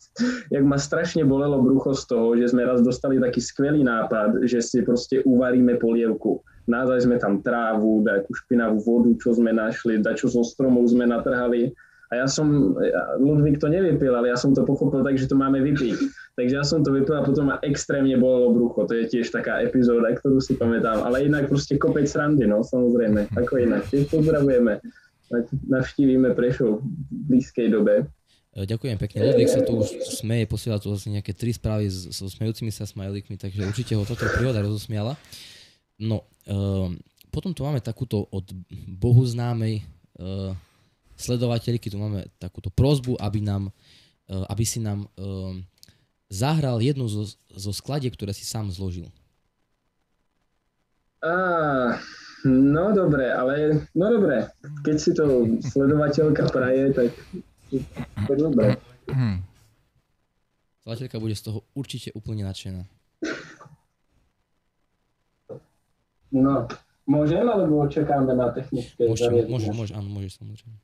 jak 0.54 0.64
ma 0.64 0.78
strašne 0.78 1.24
bolelo 1.24 1.62
brucho 1.62 1.94
z 1.94 2.02
toho, 2.06 2.36
že 2.36 2.52
sme 2.52 2.66
raz 2.66 2.82
dostali 2.82 3.18
taký 3.18 3.40
skvelý 3.40 3.82
nápad, 3.86 4.44
že 4.46 4.62
si 4.62 4.82
proste 4.82 5.22
uvaríme 5.26 5.78
polievku. 5.78 6.42
Názaj 6.68 7.08
sme 7.08 7.16
tam 7.16 7.40
trávu, 7.40 8.04
takú 8.04 8.36
špinavú 8.44 8.78
vodu, 8.84 9.10
čo 9.16 9.32
sme 9.32 9.56
našli, 9.56 10.04
dačo 10.04 10.28
zo 10.28 10.44
stromov 10.44 10.84
sme 10.92 11.08
natrhali 11.08 11.72
a 12.08 12.24
ja 12.24 12.26
som, 12.26 12.72
Ludvík 13.20 13.60
to 13.60 13.68
nevypil, 13.68 14.16
ale 14.16 14.32
ja 14.32 14.36
som 14.40 14.56
to 14.56 14.64
pochopil 14.64 15.04
tak, 15.04 15.20
že 15.20 15.28
to 15.28 15.36
máme 15.36 15.60
vypiť. 15.60 15.96
Takže 16.40 16.54
ja 16.56 16.64
som 16.64 16.80
to 16.80 16.88
vypil 16.88 17.20
a 17.20 17.26
potom 17.26 17.52
ma 17.52 17.60
extrémne 17.60 18.16
bolelo 18.16 18.56
brucho. 18.56 18.88
To 18.88 18.96
je 18.96 19.04
tiež 19.12 19.28
taká 19.28 19.60
epizóda, 19.60 20.08
ktorú 20.16 20.40
si 20.40 20.56
pamätám. 20.56 21.04
Ale 21.04 21.28
inak 21.28 21.52
proste 21.52 21.76
kopec 21.76 22.08
srandy, 22.08 22.48
no 22.48 22.64
samozrejme. 22.64 23.28
Ako 23.36 23.60
inak. 23.60 23.84
Tiež 23.92 24.08
pozdravujeme. 24.08 24.80
Navštívime 25.68 26.32
Prešov 26.32 26.80
v 26.80 27.20
blízkej 27.28 27.76
dobe. 27.76 28.08
E, 28.58 28.66
ďakujem 28.66 28.98
pekne. 28.98 29.22
Ludvík 29.22 29.46
sa 29.46 29.62
tu 29.62 29.78
už 29.78 30.02
smeje, 30.18 30.50
posiela 30.50 30.82
tu 30.82 30.90
vlastne 30.90 31.14
nejaké 31.14 31.30
tri 31.30 31.54
správy 31.54 31.86
so 31.86 32.26
smejúcimi 32.26 32.74
sa 32.74 32.82
smajlikmi, 32.82 33.38
takže 33.38 33.62
určite 33.62 33.94
ho 33.94 34.02
toto 34.02 34.26
príhoda 34.34 34.58
rozosmiala. 34.58 35.14
No, 36.02 36.26
um, 36.50 36.98
potom 37.30 37.54
tu 37.54 37.62
máme 37.62 37.78
takúto 37.78 38.26
od 38.34 38.50
Bohu 38.98 39.22
známej 39.22 39.86
uh, 40.18 40.58
sledovateľky, 41.18 41.90
tu 41.90 41.98
máme 41.98 42.26
takúto 42.38 42.70
prozbu, 42.70 43.18
aby, 43.18 43.42
nám, 43.42 43.74
eh, 44.30 44.44
aby 44.46 44.62
si 44.62 44.78
nám 44.78 45.10
eh, 45.18 45.58
zahral 46.30 46.78
jednu 46.78 47.10
zo, 47.10 47.26
zo 47.50 47.72
skladiek, 47.74 48.14
ktoré 48.14 48.30
si 48.30 48.46
sám 48.46 48.70
zložil. 48.70 49.10
Á, 51.18 51.98
no 52.46 52.94
dobre, 52.94 53.26
ale 53.34 53.82
no 53.98 54.06
dobre, 54.06 54.46
keď 54.86 54.96
si 55.02 55.10
to 55.10 55.50
sledovateľka 55.58 56.46
praje, 56.54 56.94
tak 56.94 57.10
je 57.72 58.34
dobre. 58.36 58.76
Sledovateľka 60.82 61.18
bude 61.20 61.34
z 61.36 61.42
toho 61.44 61.64
určite 61.76 62.08
úplne 62.16 62.48
nadšená. 62.48 62.82
No, 66.28 66.68
môžem, 67.08 67.44
alebo 67.48 67.88
čakáme 67.88 68.36
na 68.36 68.52
technické 68.52 69.08
Môžeš, 69.08 69.48
môžeš, 69.48 69.72
môžeš, 69.72 69.92
áno, 69.96 70.08
môžeš 70.12 70.32
samozrejme. 70.40 70.76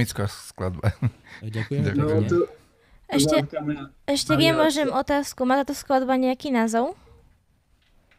Dynamická 0.00 0.24
skladba. 0.32 0.96
Ďakujem. 1.44 1.82
Ďakujem. 1.92 2.00
No, 2.00 2.24
tu, 2.24 2.38
Ešte, 3.10 3.36
ešte 4.08 4.32
Maria, 4.32 4.56
môžem 4.56 4.88
otázku, 4.88 5.44
má 5.44 5.60
táto 5.60 5.76
skladba 5.76 6.16
nejaký 6.16 6.48
názov? 6.48 6.96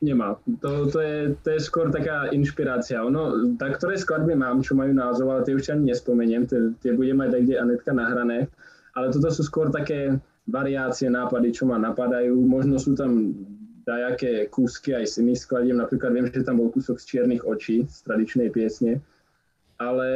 nemá. 0.02 0.34
To, 0.66 0.90
to, 0.90 0.98
je, 0.98 1.38
to 1.46 1.48
je 1.54 1.60
skôr 1.62 1.94
taká 1.94 2.34
inšpirácia. 2.34 3.06
Ono, 3.06 3.54
tak 3.62 3.78
ktoré 3.78 4.02
skladby 4.02 4.34
mám, 4.34 4.66
čo 4.66 4.74
majú 4.74 4.98
názov, 4.98 5.30
ale 5.30 5.46
tie 5.46 5.54
už 5.54 5.78
ani 5.78 5.94
nespomeniem, 5.94 6.50
tie, 6.50 6.74
tie 6.82 6.98
budem 6.98 7.22
mať 7.22 7.46
kde 7.46 7.62
Anetka 7.62 7.94
nahrané. 7.94 8.50
Ale 8.98 9.14
toto 9.14 9.30
sú 9.30 9.46
skôr 9.46 9.70
také 9.70 10.18
variácie, 10.50 11.06
nápady, 11.06 11.54
čo 11.54 11.70
ma 11.70 11.78
napadajú. 11.78 12.34
Možno 12.34 12.82
sú 12.82 12.98
tam 12.98 13.30
dajaké 13.86 14.50
kúsky 14.50 14.98
aj 14.98 15.06
z 15.06 15.14
iných 15.22 15.46
skladiem. 15.46 15.78
Napríklad 15.78 16.18
viem, 16.18 16.34
že 16.34 16.42
tam 16.42 16.58
bol 16.58 16.74
kúsok 16.74 16.98
z 16.98 17.06
Čiernych 17.06 17.46
očí, 17.46 17.86
z 17.86 18.02
tradičnej 18.02 18.50
piesne. 18.50 19.06
Ale 19.78 20.10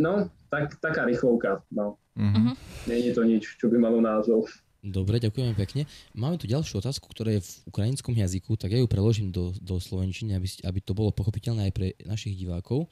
no, 0.00 0.32
tak, 0.50 0.76
taká 0.82 1.06
rýchlovka. 1.06 1.62
No. 1.70 1.96
Mhm. 2.18 2.58
Není 2.86 3.14
to 3.14 3.22
nič, 3.24 3.56
čo 3.56 3.70
by 3.70 3.78
malo 3.78 4.02
názov. 4.02 4.50
Dobre, 4.80 5.20
ďakujeme 5.20 5.52
pekne. 5.52 5.84
Máme 6.16 6.40
tu 6.40 6.48
ďalšiu 6.48 6.80
otázku, 6.80 7.04
ktorá 7.12 7.36
je 7.36 7.44
v 7.44 7.52
ukrajinskom 7.68 8.16
jazyku, 8.16 8.56
tak 8.56 8.72
ja 8.72 8.80
ju 8.80 8.88
preložím 8.88 9.28
do, 9.28 9.52
do 9.60 9.76
slovenčiny, 9.76 10.32
aby, 10.32 10.48
aby 10.64 10.78
to 10.80 10.96
bolo 10.96 11.12
pochopiteľné 11.12 11.68
aj 11.68 11.72
pre 11.76 11.88
našich 12.08 12.32
divákov. 12.32 12.88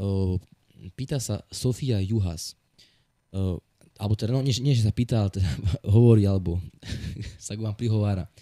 Uh, 0.00 0.40
pýta 0.96 1.20
sa 1.20 1.44
Sofia 1.52 2.00
Juhas. 2.00 2.56
Uh, 3.36 3.60
alebo 4.00 4.16
teda, 4.16 4.32
no, 4.32 4.40
nie, 4.40 4.56
nie, 4.64 4.72
že 4.72 4.88
sa 4.88 4.96
pýta, 4.96 5.28
ale 5.28 5.36
teda 5.36 5.50
hovorí, 5.96 6.24
alebo 6.24 6.56
sa 7.36 7.52
k 7.52 7.60
vám 7.60 7.76
prihovára. 7.76 8.32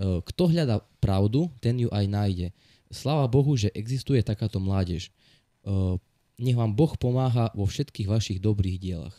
Uh, 0.00 0.24
kto 0.24 0.48
hľadá 0.48 0.80
pravdu, 1.04 1.52
ten 1.60 1.76
ju 1.76 1.92
aj 1.92 2.08
nájde. 2.08 2.56
Sláva 2.88 3.28
Bohu, 3.28 3.52
že 3.52 3.68
existuje 3.76 4.24
takáto 4.24 4.56
mládež. 4.56 5.12
Uh, 5.60 6.00
nech 6.38 6.56
vám 6.58 6.74
Boh 6.74 6.94
pomáha 6.98 7.54
vo 7.54 7.66
všetkých 7.66 8.10
vašich 8.10 8.38
dobrých 8.42 8.78
dielach. 8.80 9.16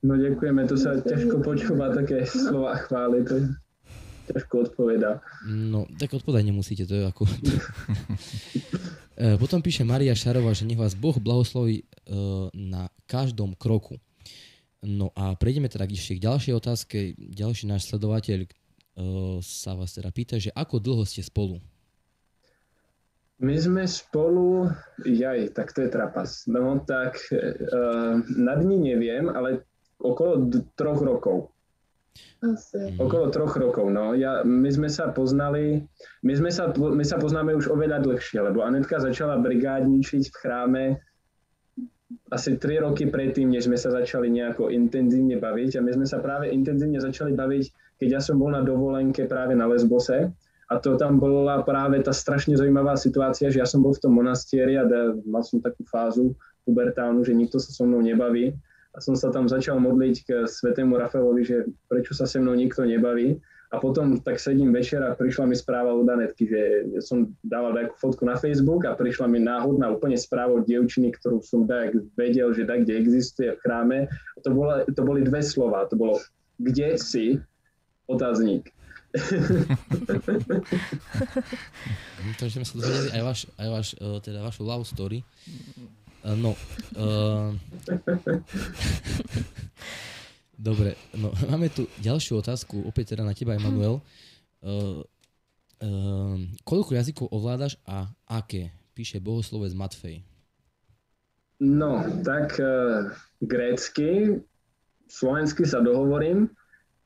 No 0.00 0.16
ďakujeme, 0.16 0.64
to 0.64 0.80
sa 0.80 0.96
ťažko 0.96 1.44
počúva 1.44 1.92
také 1.92 2.24
slova 2.24 2.72
chvály, 2.88 3.20
to 3.20 3.52
ťažko 4.32 4.54
odpovedá. 4.70 5.20
No, 5.44 5.84
tak 6.00 6.16
odpovedať 6.16 6.44
nemusíte, 6.48 6.88
to 6.88 6.94
je 6.96 7.04
ako... 7.04 7.28
Potom 9.42 9.60
píše 9.60 9.84
Maria 9.84 10.16
Šarová, 10.16 10.56
že 10.56 10.64
nech 10.64 10.80
vás 10.80 10.96
Boh 10.96 11.12
blahosloví 11.20 11.84
e, 11.84 11.86
na 12.56 12.88
každom 13.04 13.52
kroku. 13.52 14.00
No 14.80 15.12
a 15.12 15.36
prejdeme 15.36 15.68
teda 15.68 15.84
ešte 15.84 16.16
k 16.16 16.24
ďalšej 16.24 16.52
otázke. 16.56 16.96
Ďalší 17.20 17.68
náš 17.68 17.84
sledovateľ 17.92 18.48
e, 18.48 18.50
sa 19.44 19.76
vás 19.76 19.92
teda 19.92 20.08
pýta, 20.08 20.40
že 20.40 20.48
ako 20.56 20.80
dlho 20.80 21.04
ste 21.04 21.20
spolu? 21.20 21.60
My 23.40 23.56
sme 23.56 23.88
spolu, 23.88 24.68
jaj, 25.00 25.56
tak 25.56 25.72
to 25.72 25.88
je 25.88 25.88
trapas. 25.88 26.44
No 26.44 26.76
tak 26.84 27.16
uh, 27.32 28.20
na 28.36 28.54
dní 28.60 28.92
neviem, 28.92 29.32
ale 29.32 29.64
okolo 29.96 30.44
d- 30.44 30.68
troch 30.76 31.00
rokov. 31.00 31.48
Asi. 32.44 32.92
Mhm. 32.92 33.00
Okolo 33.00 33.32
troch 33.32 33.56
rokov, 33.56 33.88
no. 33.88 34.12
Ja, 34.12 34.44
my 34.44 34.68
sme 34.68 34.92
sa 34.92 35.08
poznali, 35.08 35.88
my, 36.20 36.32
sme 36.36 36.52
sa, 36.52 36.68
my 36.76 37.04
sa 37.04 37.16
poznáme 37.16 37.56
už 37.56 37.72
oveľa 37.72 38.04
dlhšie, 38.04 38.44
lebo 38.44 38.60
Anetka 38.60 39.00
začala 39.00 39.40
brigádničiť 39.40 40.24
v 40.28 40.36
chráme 40.36 40.84
asi 42.30 42.58
3 42.58 42.86
roky 42.86 43.06
predtým, 43.06 43.50
než 43.50 43.70
sme 43.70 43.78
sa 43.78 43.90
začali 43.90 44.28
nejako 44.30 44.68
intenzívne 44.70 45.38
baviť 45.38 45.78
a 45.78 45.80
my 45.80 45.90
sme 45.96 46.06
sa 46.06 46.18
práve 46.18 46.50
intenzívne 46.50 46.98
začali 46.98 47.34
baviť, 47.34 47.64
keď 48.02 48.08
ja 48.08 48.20
som 48.20 48.38
bol 48.38 48.50
na 48.50 48.62
dovolenke 48.62 49.24
práve 49.30 49.54
na 49.54 49.66
Lesbose 49.66 50.30
a 50.70 50.78
to 50.78 50.94
tam 50.94 51.18
bola 51.18 51.66
práve 51.66 51.98
tá 51.98 52.14
strašne 52.14 52.54
zaujímavá 52.54 52.94
situácia, 52.94 53.50
že 53.50 53.58
ja 53.58 53.66
som 53.66 53.82
bol 53.82 53.90
v 53.90 54.06
tom 54.06 54.14
monastieri 54.14 54.78
a 54.78 54.86
mal 55.26 55.42
som 55.42 55.58
takú 55.58 55.82
fázu 55.90 56.38
pubertálnu, 56.62 57.26
že 57.26 57.34
nikto 57.34 57.58
sa 57.58 57.74
so 57.74 57.82
mnou 57.82 57.98
nebaví 57.98 58.54
a 58.94 58.98
som 58.98 59.14
sa 59.14 59.30
tam 59.30 59.46
začal 59.46 59.78
modliť 59.78 60.16
k 60.26 60.28
svetému 60.46 60.98
Rafaelovi, 60.98 61.42
že 61.46 61.56
prečo 61.86 62.14
sa 62.14 62.26
se 62.26 62.42
mnou 62.42 62.54
nikto 62.54 62.82
nebaví. 62.82 63.38
A 63.70 63.78
potom 63.78 64.18
tak 64.18 64.42
sedím 64.42 64.74
večer 64.74 64.98
a 64.98 65.14
prišla 65.14 65.46
mi 65.46 65.54
správa 65.54 65.94
od 65.94 66.02
Anetky, 66.02 66.42
že 66.42 66.90
som 67.06 67.30
dával 67.46 67.70
takú 67.70 67.94
fotku 68.02 68.26
na 68.26 68.34
Facebook 68.34 68.82
a 68.82 68.98
prišla 68.98 69.30
mi 69.30 69.38
náhodná 69.38 69.94
úplne 69.94 70.18
správa 70.18 70.58
od 70.58 70.66
dievčiny, 70.66 71.14
ktorú 71.14 71.38
som 71.38 71.70
tak 71.70 71.94
vedel, 72.18 72.50
že 72.50 72.66
tak, 72.66 72.82
kde 72.82 72.98
existuje 72.98 73.54
v 73.54 73.62
chráme. 73.62 73.98
A 74.10 74.38
to, 74.42 74.50
bola, 74.50 74.82
to 74.90 75.02
boli 75.06 75.22
dve 75.22 75.38
slova. 75.38 75.86
To 75.86 75.94
bolo, 75.94 76.18
kde 76.58 76.98
si? 76.98 77.38
Otáznik. 78.10 78.74
Takže 82.38 82.62
sme 82.62 82.66
sa 82.66 82.74
dozvedeli 82.78 83.10
aj, 83.16 83.22
vaš, 83.26 83.40
aj 83.58 83.68
vaš, 83.68 83.94
e, 83.98 84.20
teda 84.22 84.38
vašu 84.46 84.62
love 84.62 84.86
story. 84.86 85.18
E, 85.20 85.24
No, 86.20 86.52
uh, 87.00 87.56
Dobre, 90.60 90.92
no 91.16 91.32
máme 91.48 91.72
tu 91.72 91.88
ďalšiu 92.04 92.44
otázku, 92.44 92.84
opäť 92.84 93.16
teda 93.16 93.24
na 93.24 93.32
teba, 93.32 93.56
Emanuel. 93.56 94.04
Uh, 94.60 95.00
uh, 95.80 96.36
koľko 96.68 96.92
jazykov 96.92 97.32
ovládaš 97.32 97.80
a 97.88 98.12
aké? 98.28 98.68
Píše 98.92 99.24
bohoslovec 99.24 99.72
Matfej. 99.72 100.20
No, 101.64 102.04
tak 102.20 102.60
uh, 102.60 103.08
grécky, 103.40 104.44
slovensky 105.08 105.64
sa 105.64 105.80
dohovorím, 105.80 106.52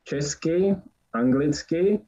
česky, 0.02 0.74
anglicky, 1.15 2.03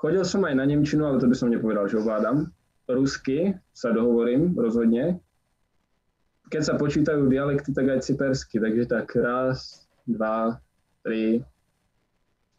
chodil 0.00 0.24
som 0.24 0.42
aj 0.48 0.56
na 0.56 0.64
nemčinu, 0.64 1.04
ale 1.04 1.20
to 1.20 1.28
by 1.28 1.36
som 1.36 1.52
nepovedal, 1.52 1.86
že 1.86 2.00
ovládam. 2.00 2.50
Rusky 2.88 3.54
sa 3.76 3.92
dohovorím 3.92 4.56
rozhodne. 4.56 5.20
Keď 6.48 6.62
sa 6.62 6.74
počítajú 6.78 7.26
dialekty, 7.26 7.74
tak 7.74 7.90
aj 7.90 8.06
cypersky, 8.06 8.62
takže 8.62 8.86
tak 8.86 9.10
raz, 9.18 9.86
dva, 10.06 10.62
tri, 11.02 11.42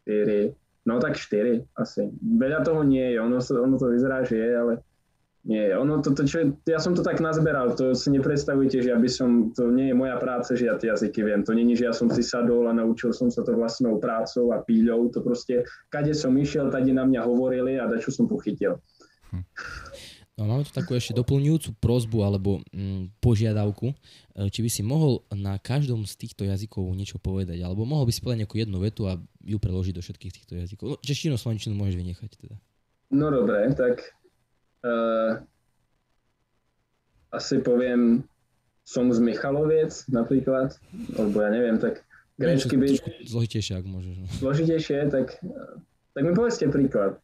štyri, 0.04 0.52
no 0.88 1.00
tak 1.00 1.20
štyri 1.20 1.64
asi. 1.76 2.08
Veľa 2.20 2.64
toho 2.64 2.80
nie 2.84 3.12
je, 3.12 3.20
ono, 3.20 3.40
ono 3.40 3.76
to 3.76 3.92
vyzerá, 3.92 4.24
že 4.24 4.40
je, 4.40 4.50
ale 4.56 4.72
nie, 5.48 5.72
ono 5.72 6.04
to, 6.04 6.12
to 6.12 6.28
čo, 6.28 6.52
ja 6.68 6.76
som 6.76 6.92
to 6.92 7.00
tak 7.00 7.24
nazberal, 7.24 7.72
to 7.72 7.96
si 7.96 8.12
nepredstavujte, 8.12 8.84
že 8.84 8.92
ja 8.92 9.00
by 9.00 9.08
som, 9.08 9.48
to 9.56 9.72
nie 9.72 9.88
je 9.88 9.96
moja 9.96 10.20
práca, 10.20 10.52
že 10.52 10.68
ja 10.68 10.76
tie 10.76 10.92
jazyky 10.92 11.24
viem, 11.24 11.40
to 11.40 11.56
není, 11.56 11.72
že 11.72 11.88
ja 11.88 11.96
som 11.96 12.12
si 12.12 12.20
sadol 12.20 12.68
a 12.68 12.76
naučil 12.76 13.16
som 13.16 13.32
sa 13.32 13.40
to 13.40 13.56
vlastnou 13.56 13.96
prácou 13.96 14.52
a 14.52 14.60
píľou, 14.60 15.08
to 15.08 15.24
proste, 15.24 15.64
kade 15.88 16.12
som 16.12 16.36
išiel, 16.36 16.68
tade 16.68 16.92
na 16.92 17.08
mňa 17.08 17.24
hovorili 17.24 17.80
a 17.80 17.88
dačo 17.88 18.12
som 18.12 18.28
pochytil. 18.28 18.76
No 20.36 20.44
a 20.44 20.48
máme 20.52 20.68
tu 20.68 20.70
takú 20.70 20.94
ešte 20.94 21.16
doplňujúcu 21.16 21.80
prozbu 21.80 22.22
alebo 22.22 22.60
mm, 22.70 23.18
požiadavku, 23.18 23.90
e, 23.90 23.94
či 24.52 24.62
by 24.62 24.70
si 24.70 24.86
mohol 24.86 25.26
na 25.34 25.58
každom 25.58 26.06
z 26.06 26.14
týchto 26.14 26.46
jazykov 26.46 26.92
niečo 26.94 27.18
povedať, 27.18 27.58
alebo 27.64 27.82
mohol 27.82 28.06
by 28.06 28.12
si 28.14 28.22
povedať 28.22 28.46
nejakú 28.46 28.56
jednu 28.60 28.78
vetu 28.78 29.10
a 29.10 29.18
ju 29.42 29.58
preložiť 29.58 29.98
do 29.98 30.04
všetkých 30.04 30.32
týchto 30.38 30.54
jazykov. 30.60 30.84
No, 30.92 30.96
češtinu, 31.02 31.34
slovenčinu 31.34 31.74
môžeš 31.74 31.98
vynechať 31.98 32.30
teda. 32.38 32.54
No 33.10 33.34
dobre, 33.34 33.66
tak 33.74 34.14
uh, 34.84 35.40
asi 37.32 37.60
poviem, 37.60 38.24
som 38.88 39.12
z 39.12 39.20
Michaloviec 39.20 39.92
napríklad, 40.08 40.72
alebo 41.20 41.44
ja 41.44 41.52
neviem, 41.52 41.76
tak 41.76 42.00
grécky 42.40 42.80
by 42.80 42.86
Trošku 42.96 43.10
zložitejšie, 43.28 43.74
ak 43.76 43.84
môžeš. 43.84 44.14
No. 44.16 44.26
zložitejšie, 44.40 44.98
tak, 45.12 45.36
tak 46.16 46.22
mi 46.24 46.32
povedzte 46.32 46.72
príklad. 46.72 47.20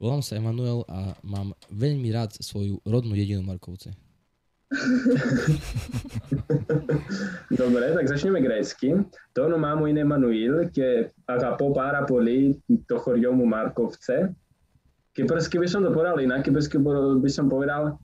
Volám 0.00 0.24
sa 0.24 0.38
Emanuel 0.38 0.86
a 0.88 1.12
mám 1.20 1.52
veľmi 1.68 2.08
rád 2.14 2.32
svoju 2.40 2.80
rodnú 2.88 3.12
dedinu 3.12 3.44
Markovce. 3.44 3.92
Dobre, 7.60 7.84
tak 7.90 8.06
začneme 8.06 8.38
grécky. 8.38 8.94
To 9.34 9.50
ono 9.50 9.58
mámo 9.58 9.90
in 9.90 9.98
Emanuil, 9.98 10.70
che 10.70 11.10
agapo 11.26 11.74
para 11.74 12.06
poli 12.06 12.54
to 12.86 13.02
choriomu 13.02 13.44
Markovce. 13.44 14.30
Kypersky 15.16 15.58
by 15.58 15.68
som 15.68 15.82
to 15.82 15.90
povedal 15.90 16.20
inak, 16.22 16.46
kypersky 16.46 16.78
by 17.18 17.30
som 17.30 17.50
povedal 17.50 17.98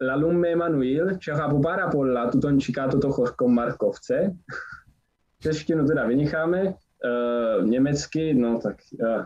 La 0.00 0.14
lume 0.14 0.48
Emanuil, 0.54 1.18
che 1.18 1.30
agapo 1.30 1.58
para 1.60 1.90
polla 1.90 2.30
tuton 2.30 2.58
čikato 2.60 2.98
to 2.98 3.10
chorkom 3.10 3.54
Markovce. 3.54 4.34
Češtinu 5.42 5.86
teda 5.86 6.06
vynecháme. 6.06 6.74
Uh, 6.98 7.62
nemecky, 7.62 8.34
no 8.34 8.58
tak 8.58 8.82
uh, 8.98 9.22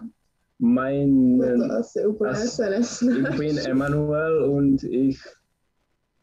mein 0.60 1.40
No 1.40 1.68
to 1.68 1.74
asi 1.80 2.06
úplně 2.06 2.30
As- 2.30 3.02
ich 3.02 3.38
bin 3.38 3.58
Emanuel 3.58 4.44
und 4.44 4.84
ich 4.84 5.16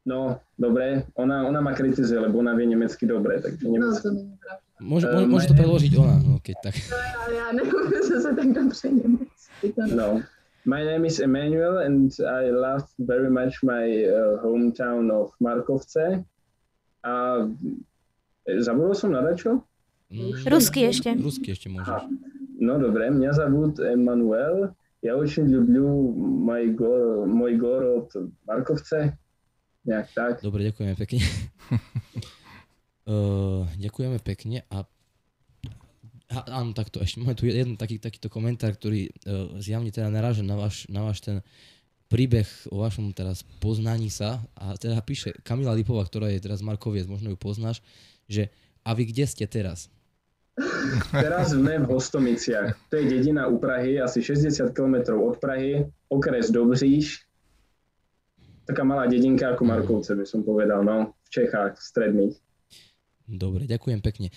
No, 0.06 0.40
dobre, 0.60 1.04
ona, 1.14 1.48
ona 1.48 1.62
ma 1.62 1.74
kritizuje, 1.74 2.20
lebo 2.20 2.40
ona 2.40 2.54
vie 2.56 2.66
nemecky 2.66 3.06
dobre, 3.06 3.42
takže 3.42 3.66
No 3.68 3.72
nemecky. 3.72 4.02
to 4.02 4.10
není 4.12 4.38
pravda. 4.38 4.64
Môže, 4.80 5.06
môže, 5.12 5.28
môže 5.28 5.48
to 5.52 5.56
preložiť 5.60 5.92
ona, 6.00 6.16
no 6.24 6.40
keď 6.40 6.56
tak. 6.64 6.76
Já, 6.78 7.34
já 7.36 7.52
neumím 7.52 8.02
se 8.04 8.22
se 8.22 8.36
tak 8.36 8.48
dobře 8.48 8.88
německy. 8.90 9.74
To 9.76 9.82
ne. 9.82 9.96
No. 9.96 10.22
My 10.69 10.81
name 10.81 11.05
is 11.05 11.21
Emmanuel 11.21 11.85
and 11.85 12.09
I 12.25 12.49
love 12.49 12.89
very 12.97 13.29
much 13.29 13.61
my 13.61 13.85
uh, 13.85 14.41
hometown 14.41 15.13
of 15.13 15.37
Markovce. 15.37 16.25
A 17.05 17.13
e, 18.49 18.61
zabudol 18.65 18.97
som 18.97 19.13
na 19.13 19.21
dačo? 19.21 19.61
Mm, 20.09 20.41
Rusky 20.49 20.89
ešte. 20.89 21.13
Rusky 21.21 21.53
ešte 21.53 21.69
môžeš. 21.69 21.93
Aha. 21.93 22.09
No 22.65 22.81
dobre, 22.81 23.13
mňa 23.13 23.31
zовут 23.37 23.77
Emanuel. 23.77 24.73
Ja 25.05 25.21
очень 25.21 25.45
люблю 25.53 26.17
мой, 26.17 26.73
го, 26.73 27.29
мой 27.29 27.61
город 27.61 28.09
Markovce. 28.49 29.21
Nejak 29.85 30.09
tak. 30.17 30.33
Dobre, 30.41 30.65
ďakujeme 30.73 30.97
pekne. 30.97 31.21
Uh, 33.05 33.69
ďakujeme 33.77 34.17
pekne 34.25 34.65
a 34.73 34.89
a, 36.30 36.62
áno, 36.62 36.78
takto, 36.78 37.02
ešte 37.02 37.18
máme 37.20 37.34
tu 37.34 37.50
jeden 37.50 37.74
taký, 37.74 37.98
takýto 37.98 38.30
komentár, 38.30 38.78
ktorý 38.78 39.10
uh, 39.10 39.58
zjavne 39.58 39.90
teda 39.90 40.14
naráža 40.14 40.46
na 40.46 40.54
váš, 40.54 40.86
na 40.86 41.02
váš 41.02 41.26
ten 41.26 41.42
príbeh 42.10 42.46
o 42.74 42.82
vašom 42.82 43.14
teraz 43.14 43.46
poznaní 43.62 44.10
sa 44.10 44.42
a 44.58 44.74
teda 44.78 44.98
píše 45.06 45.34
Kamila 45.46 45.78
Lipová, 45.78 46.06
ktorá 46.06 46.30
je 46.34 46.42
teraz 46.42 46.66
Markoviec, 46.66 47.06
možno 47.06 47.34
ju 47.34 47.38
poznáš, 47.38 47.82
že 48.26 48.50
a 48.82 48.94
vy 48.98 49.10
kde 49.10 49.26
ste 49.30 49.46
teraz? 49.46 49.90
Teraz 51.14 51.56
sme 51.56 51.80
v 51.80 51.88
Hostomiciach. 51.88 52.76
To 52.92 53.00
je 53.00 53.06
dedina 53.08 53.48
u 53.48 53.62
Prahy, 53.62 54.02
asi 54.02 54.20
60 54.20 54.76
km 54.76 55.16
od 55.16 55.40
Prahy, 55.40 55.88
okres 56.12 56.52
Dobříž. 56.52 57.24
Taká 58.68 58.84
malá 58.84 59.10
dedinka 59.10 59.56
ako 59.56 59.66
Markovce, 59.66 60.14
by 60.14 60.26
som 60.28 60.46
povedal, 60.46 60.86
no, 60.86 61.16
v 61.26 61.30
Čechách, 61.32 61.80
v 61.80 61.82
stredných. 61.82 62.36
Dobre, 63.30 63.70
ďakujem 63.70 64.02
pekne. 64.02 64.34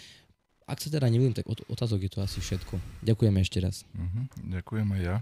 Ak 0.73 0.81
sa 0.81 0.89
teda 0.89 1.13
neviem, 1.13 1.37
tak 1.37 1.45
otázok 1.45 2.09
je 2.09 2.11
to 2.17 2.25
asi 2.25 2.41
všetko. 2.41 2.81
Ďakujeme 3.05 3.45
ešte 3.45 3.61
raz. 3.61 3.85
Uh-huh, 3.93 4.25
ďakujem 4.41 4.89
aj 4.97 5.03
ja. 5.05 5.17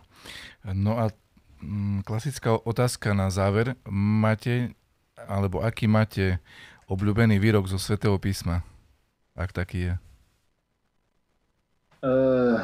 No 0.62 0.94
a 0.94 1.10
m, 1.58 1.98
mm, 1.98 1.98
klasická 2.06 2.54
otázka 2.54 3.18
na 3.18 3.34
záver. 3.34 3.74
Máte, 3.90 4.78
alebo 5.18 5.58
aký 5.58 5.90
máte 5.90 6.38
obľúbený 6.86 7.42
výrok 7.42 7.66
zo 7.66 7.82
Svetého 7.82 8.14
písma? 8.22 8.62
Ak 9.34 9.50
taký 9.50 9.90
je. 9.90 9.94
Uh, 12.06 12.62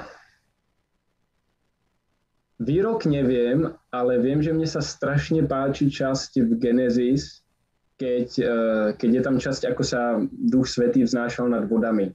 výrok 2.62 3.02
neviem, 3.02 3.66
ale 3.90 4.22
viem, 4.22 4.38
že 4.38 4.54
mne 4.54 4.70
sa 4.70 4.78
strašne 4.78 5.42
páči 5.42 5.90
časť 5.90 6.38
v 6.38 6.50
Genesis, 6.54 7.42
keď, 7.98 8.28
uh, 8.46 8.86
keď 8.94 9.10
je 9.10 9.22
tam 9.26 9.36
časť, 9.42 9.74
ako 9.74 9.82
sa 9.82 10.22
Duch 10.30 10.70
Svetý 10.70 11.02
vznášal 11.02 11.50
nad 11.50 11.66
vodami. 11.66 12.14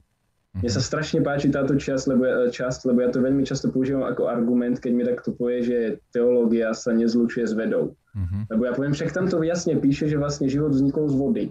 Mne 0.52 0.68
sa 0.68 0.84
mhm. 0.84 0.88
strašne 0.92 1.18
páči 1.24 1.48
táto 1.48 1.72
časť 1.72 2.04
lebo, 2.12 2.22
ja, 2.28 2.36
časť, 2.52 2.84
lebo 2.84 3.00
ja 3.00 3.08
to 3.08 3.24
veľmi 3.24 3.40
často 3.40 3.72
používam 3.72 4.04
ako 4.04 4.28
argument, 4.28 4.76
keď 4.76 4.92
mi 4.92 5.02
takto 5.08 5.32
povie, 5.32 5.64
že 5.64 5.78
teológia 6.12 6.76
sa 6.76 6.92
nezlučuje 6.92 7.48
s 7.48 7.56
vedou. 7.56 7.96
Uh-huh. 8.12 8.44
Lebo 8.52 8.68
ja 8.68 8.76
poviem, 8.76 8.92
však 8.92 9.16
tam 9.16 9.32
to 9.32 9.40
jasne 9.40 9.80
píše, 9.80 10.12
že 10.12 10.20
vlastne 10.20 10.52
život 10.52 10.76
vznikol 10.76 11.08
z 11.08 11.16
vody. 11.16 11.44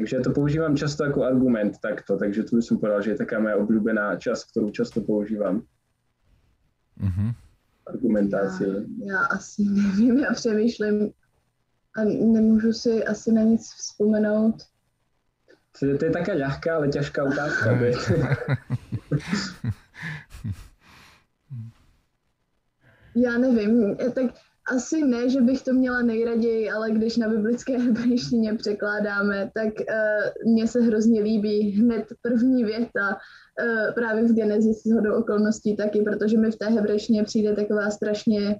Takže 0.00 0.12
ja 0.16 0.22
to 0.24 0.32
používam 0.32 0.72
často 0.72 1.04
ako 1.04 1.28
argument 1.28 1.76
takto, 1.84 2.16
takže 2.16 2.48
tu 2.48 2.56
by 2.56 2.62
som 2.64 2.80
povedal, 2.80 3.04
že 3.04 3.10
je 3.12 3.20
taká 3.20 3.44
moja 3.44 3.60
obľúbená 3.60 4.16
časť, 4.16 4.56
ktorú 4.56 4.72
často 4.72 5.04
používam. 5.04 5.68
Uh-huh. 6.96 7.36
Argumentácie. 7.84 8.88
Já, 9.04 9.12
já 9.12 9.20
asi 9.36 9.62
nevím, 9.64 10.18
já 10.18 10.32
přemýšlím 10.32 11.12
a 11.96 12.04
nemůžu 12.04 12.72
si 12.72 13.04
asi 13.04 13.32
na 13.32 13.42
nic 13.42 13.60
vzpomenout. 13.60 14.54
To, 15.80 15.98
to 15.98 16.04
je 16.04 16.10
taká 16.10 16.34
ľahká, 16.34 16.74
ale 16.76 16.88
ťažká 16.88 17.24
otázka. 17.24 17.70
Já 23.14 23.38
nevím, 23.38 23.96
tak 23.96 24.26
asi 24.70 25.04
ne, 25.04 25.28
že 25.28 25.40
bych 25.40 25.62
to 25.62 25.72
měla 25.72 26.02
nejraději, 26.02 26.70
ale 26.70 26.90
když 26.90 27.16
na 27.16 27.28
biblické 27.28 27.78
hebrejštině 27.84 28.54
překládáme, 28.54 29.50
tak 29.54 29.72
uh, 29.80 30.52
mně 30.52 30.66
se 30.66 30.80
hrozně 30.80 31.22
líbí 31.22 31.70
hned 31.70 32.04
první 32.22 32.64
věta 32.64 33.08
uh, 33.08 33.94
právě 33.94 34.22
v 34.22 34.34
Genesis 34.34 34.92
hodou 34.94 35.14
okolností 35.14 35.76
taky, 35.76 36.02
protože 36.02 36.38
mi 36.38 36.50
v 36.50 36.56
té 36.56 36.66
hebrejštině 36.66 37.24
přijde 37.24 37.56
taková 37.56 37.90
strašně 37.90 38.56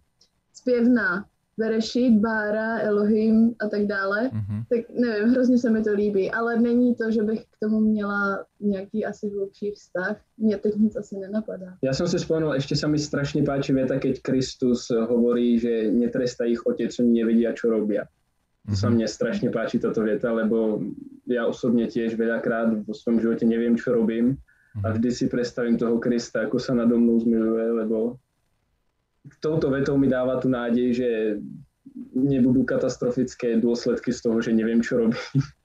zpěvná 0.55 1.25
Berešit, 1.59 2.15
Bára, 2.23 2.79
Elohim 2.79 3.55
a 3.59 3.69
tak 3.69 3.87
dále, 3.87 4.31
mm-hmm. 4.31 4.61
tak 4.69 4.81
nevím, 4.95 5.29
hrozně 5.29 5.59
se 5.59 5.71
mi 5.71 5.83
to 5.83 5.93
líbí, 5.93 6.31
ale 6.31 6.61
není 6.61 6.95
to, 6.95 7.11
že 7.11 7.23
bych 7.23 7.41
k 7.41 7.57
tomu 7.61 7.81
měla 7.81 8.45
nějaký 8.61 9.05
asi 9.05 9.29
hlubší 9.29 9.71
vztah. 9.71 10.21
Mně 10.39 10.57
teď 10.57 10.75
nic 10.75 10.97
asi 10.97 11.17
nenapadá. 11.17 11.75
Ja 11.83 11.91
som 11.91 12.07
si 12.07 12.19
spomenul, 12.19 12.55
ešte 12.55 12.79
sa 12.79 12.87
mi 12.87 12.99
strašne 12.99 13.43
páči 13.43 13.75
vieta, 13.75 13.99
keď 13.99 14.23
Kristus 14.23 14.87
hovorí, 14.91 15.59
že 15.59 15.91
netrestá 15.91 16.47
ich 16.47 16.63
otec, 16.63 16.95
oni 16.95 17.11
nevedia, 17.11 17.51
čo 17.51 17.75
robia. 17.75 18.07
To 18.71 18.77
sa 18.79 18.87
mhm. 18.87 18.95
mne 18.95 19.07
strašne 19.11 19.49
páči 19.51 19.83
toto 19.83 20.07
vieta, 20.07 20.31
lebo 20.31 20.79
ja 21.27 21.51
osobne 21.51 21.91
tiež 21.91 22.15
veľakrát 22.15 22.87
vo 22.87 22.95
svojom 22.95 23.19
živote 23.19 23.45
neviem, 23.49 23.75
čo 23.75 23.99
robím 23.99 24.39
a 24.85 24.93
mhm. 24.93 24.95
vždy 24.95 25.11
si 25.11 25.25
predstavím 25.27 25.75
toho 25.75 25.99
Krista, 25.99 26.47
ako 26.47 26.63
sa 26.63 26.77
nado 26.77 26.95
mnou 26.95 27.19
zmiluje, 27.19 27.67
lebo 27.83 28.23
touto 29.41 29.71
vetou 29.71 30.01
mi 30.01 30.09
dáva 30.09 30.41
tu 30.41 30.49
nádej, 30.49 30.89
že 30.95 31.09
nebudú 32.15 32.63
katastrofické 32.63 33.59
dôsledky 33.59 34.13
z 34.15 34.21
toho, 34.23 34.39
že 34.39 34.55
neviem, 34.55 34.83
čo 34.83 35.03
robím. 35.03 35.19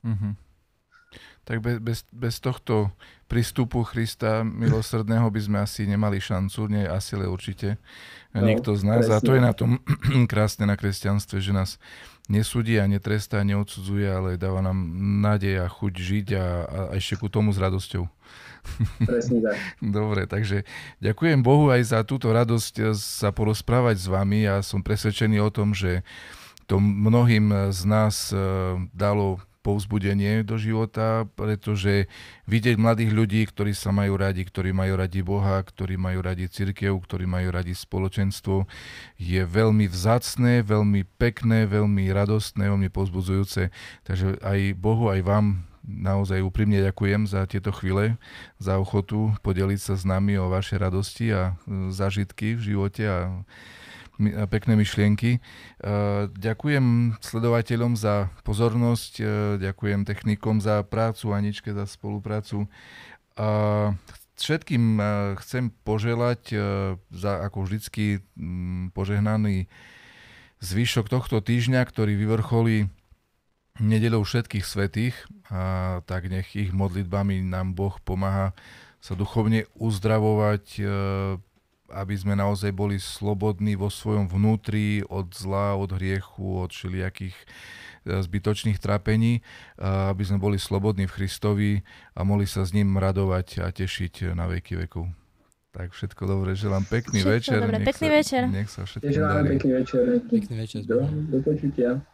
Mm-hmm. 0.03 0.33
Tak 1.43 1.59
bez, 1.59 1.75
bez, 1.83 1.99
bez 2.15 2.35
tohto 2.39 2.95
prístupu 3.27 3.83
Krista 3.83 4.47
milosrdného 4.47 5.27
by 5.27 5.41
sme 5.43 5.57
asi 5.59 5.83
nemali 5.83 6.23
šancu, 6.23 6.71
nie 6.71 6.87
asi, 6.87 7.19
ale 7.19 7.27
určite 7.27 7.75
no, 8.31 8.47
nikto 8.47 8.79
z 8.79 8.83
nás. 8.87 9.03
Presne. 9.03 9.19
A 9.19 9.19
to 9.19 9.31
je 9.35 9.41
na 9.43 9.51
tom 9.51 9.83
krásne 10.31 10.63
na 10.63 10.79
kresťanstve, 10.79 11.43
že 11.43 11.51
nás 11.51 11.83
nesúdi 12.31 12.79
a 12.79 12.87
netrestá, 12.87 13.43
neodsudzuje, 13.43 14.07
ale 14.07 14.29
dáva 14.39 14.63
nám 14.63 14.77
nádej 15.23 15.63
a 15.63 15.67
chuť 15.67 15.93
žiť 15.93 16.27
a, 16.35 16.45
a 16.63 16.79
ešte 16.95 17.19
ku 17.19 17.27
tomu 17.27 17.51
s 17.51 17.59
radosťou. 17.59 18.07
Presne 19.03 19.43
tak. 19.43 19.55
Dobre, 19.99 20.23
takže 20.25 20.63
ďakujem 21.03 21.43
Bohu 21.43 21.67
aj 21.67 21.83
za 21.83 21.99
túto 22.07 22.31
radosť 22.31 22.73
eh, 22.79 22.85
sa 22.95 23.35
porozprávať 23.35 23.99
s 23.99 24.07
vami. 24.07 24.47
Ja 24.47 24.63
som 24.63 24.79
presvedčený 24.79 25.43
o 25.43 25.51
tom, 25.51 25.75
že 25.75 26.07
to 26.67 26.79
mnohým 26.79 27.71
z 27.75 27.81
nás 27.83 28.31
eh, 28.31 28.39
dalo 28.95 29.43
povzbudenie 29.63 30.43
do 30.43 30.59
života, 30.59 31.23
pretože 31.39 32.11
vidieť 32.45 32.75
mladých 32.75 33.11
ľudí, 33.15 33.41
ktorí 33.47 33.71
sa 33.71 33.95
majú 33.95 34.19
radi, 34.19 34.43
ktorí 34.43 34.75
majú 34.75 34.99
radi 34.99 35.23
Boha, 35.23 35.63
ktorí 35.63 35.95
majú 35.95 36.19
radi 36.19 36.51
církev, 36.51 36.91
ktorí 36.99 37.23
majú 37.23 37.55
radi 37.55 37.71
spoločenstvo, 37.71 38.67
je 39.15 39.41
veľmi 39.47 39.87
vzácné, 39.87 40.67
veľmi 40.67 41.07
pekné, 41.15 41.63
veľmi 41.65 42.11
radostné, 42.11 42.67
veľmi 42.67 42.91
povzbudzujúce. 42.91 43.71
Takže 44.03 44.43
aj 44.43 44.75
Bohu, 44.75 45.07
aj 45.07 45.23
vám 45.23 45.63
naozaj 45.83 46.39
úprimne 46.43 46.79
ďakujem 46.79 47.27
za 47.27 47.43
tieto 47.47 47.71
chvíle, 47.75 48.15
za 48.59 48.79
ochotu 48.79 49.35
podeliť 49.43 49.79
sa 49.79 49.93
s 49.99 50.03
nami 50.07 50.39
o 50.39 50.47
vaše 50.47 50.79
radosti 50.79 51.35
a 51.35 51.41
e, 51.67 51.91
zažitky 51.91 52.55
v 52.55 52.61
živote 52.73 53.03
a 53.03 53.17
pekné 54.49 54.73
myšlienky. 54.77 55.37
E, 55.37 55.39
ďakujem 56.29 57.17
sledovateľom 57.19 57.97
za 57.97 58.29
pozornosť, 58.45 59.13
e, 59.19 59.25
ďakujem 59.61 60.05
technikom 60.05 60.61
za 60.61 60.85
prácu, 60.85 61.33
Aničke 61.33 61.73
za 61.73 61.89
spoluprácu. 61.89 62.69
Všetkým 64.33 65.01
chcem 65.41 65.73
poželať 65.81 66.53
za 67.09 67.33
ako 67.41 67.65
vždycky 67.65 68.21
požehnaný 68.93 69.65
zvyšok 70.61 71.09
tohto 71.09 71.41
týždňa, 71.41 71.81
ktorý 71.81 72.13
vyvrcholí 72.13 72.93
nedelou 73.81 74.21
všetkých 74.21 74.65
svetých, 74.65 75.15
a 75.49 76.01
tak 76.05 76.29
nech 76.29 76.53
ich 76.53 76.69
modlitbami 76.69 77.41
nám 77.41 77.73
Boh 77.73 77.97
pomáha 78.05 78.53
sa 79.03 79.19
duchovne 79.19 79.67
uzdravovať, 79.75 80.65
e, 80.79 80.83
aby 81.93 82.17
sme 82.17 82.33
naozaj 82.33 82.73
boli 82.73 82.97
slobodní 82.97 83.77
vo 83.77 83.93
svojom 83.93 84.25
vnútri 84.25 85.05
od 85.05 85.29
zla, 85.37 85.77
od 85.77 85.93
hriechu, 85.93 86.65
od 86.65 86.73
všelijakých 86.73 87.37
e, 87.37 87.45
zbytočných 88.25 88.81
trápení, 88.81 89.45
aby 89.77 90.23
sme 90.25 90.41
boli 90.41 90.57
slobodní 90.57 91.05
v 91.05 91.15
Christovi 91.21 91.71
a 92.17 92.25
mohli 92.25 92.49
sa 92.49 92.65
s 92.65 92.73
ním 92.73 92.97
radovať 92.97 93.61
a 93.61 93.69
tešiť 93.69 94.33
na 94.33 94.49
veky 94.49 94.81
vekov. 94.83 95.13
Tak 95.73 95.89
všetko 95.89 96.29
dobre, 96.29 96.53
želám 96.53 96.85
pekný 96.85 97.25
všetko 97.25 97.33
večer. 97.33 97.59
Dobre, 97.65 97.79
pekný 97.81 98.07
sa, 98.09 98.13
večer. 98.13 98.41
Nech 98.45 98.69
sa 98.69 98.81
všetko 98.85 99.09
Želám 99.09 99.45
pekný 99.57 99.71
večer. 99.81 100.01
Pekný 100.29 100.55
večer. 100.61 100.81
Do, 100.85 100.97
do 101.09 101.37
počutia. 101.41 102.12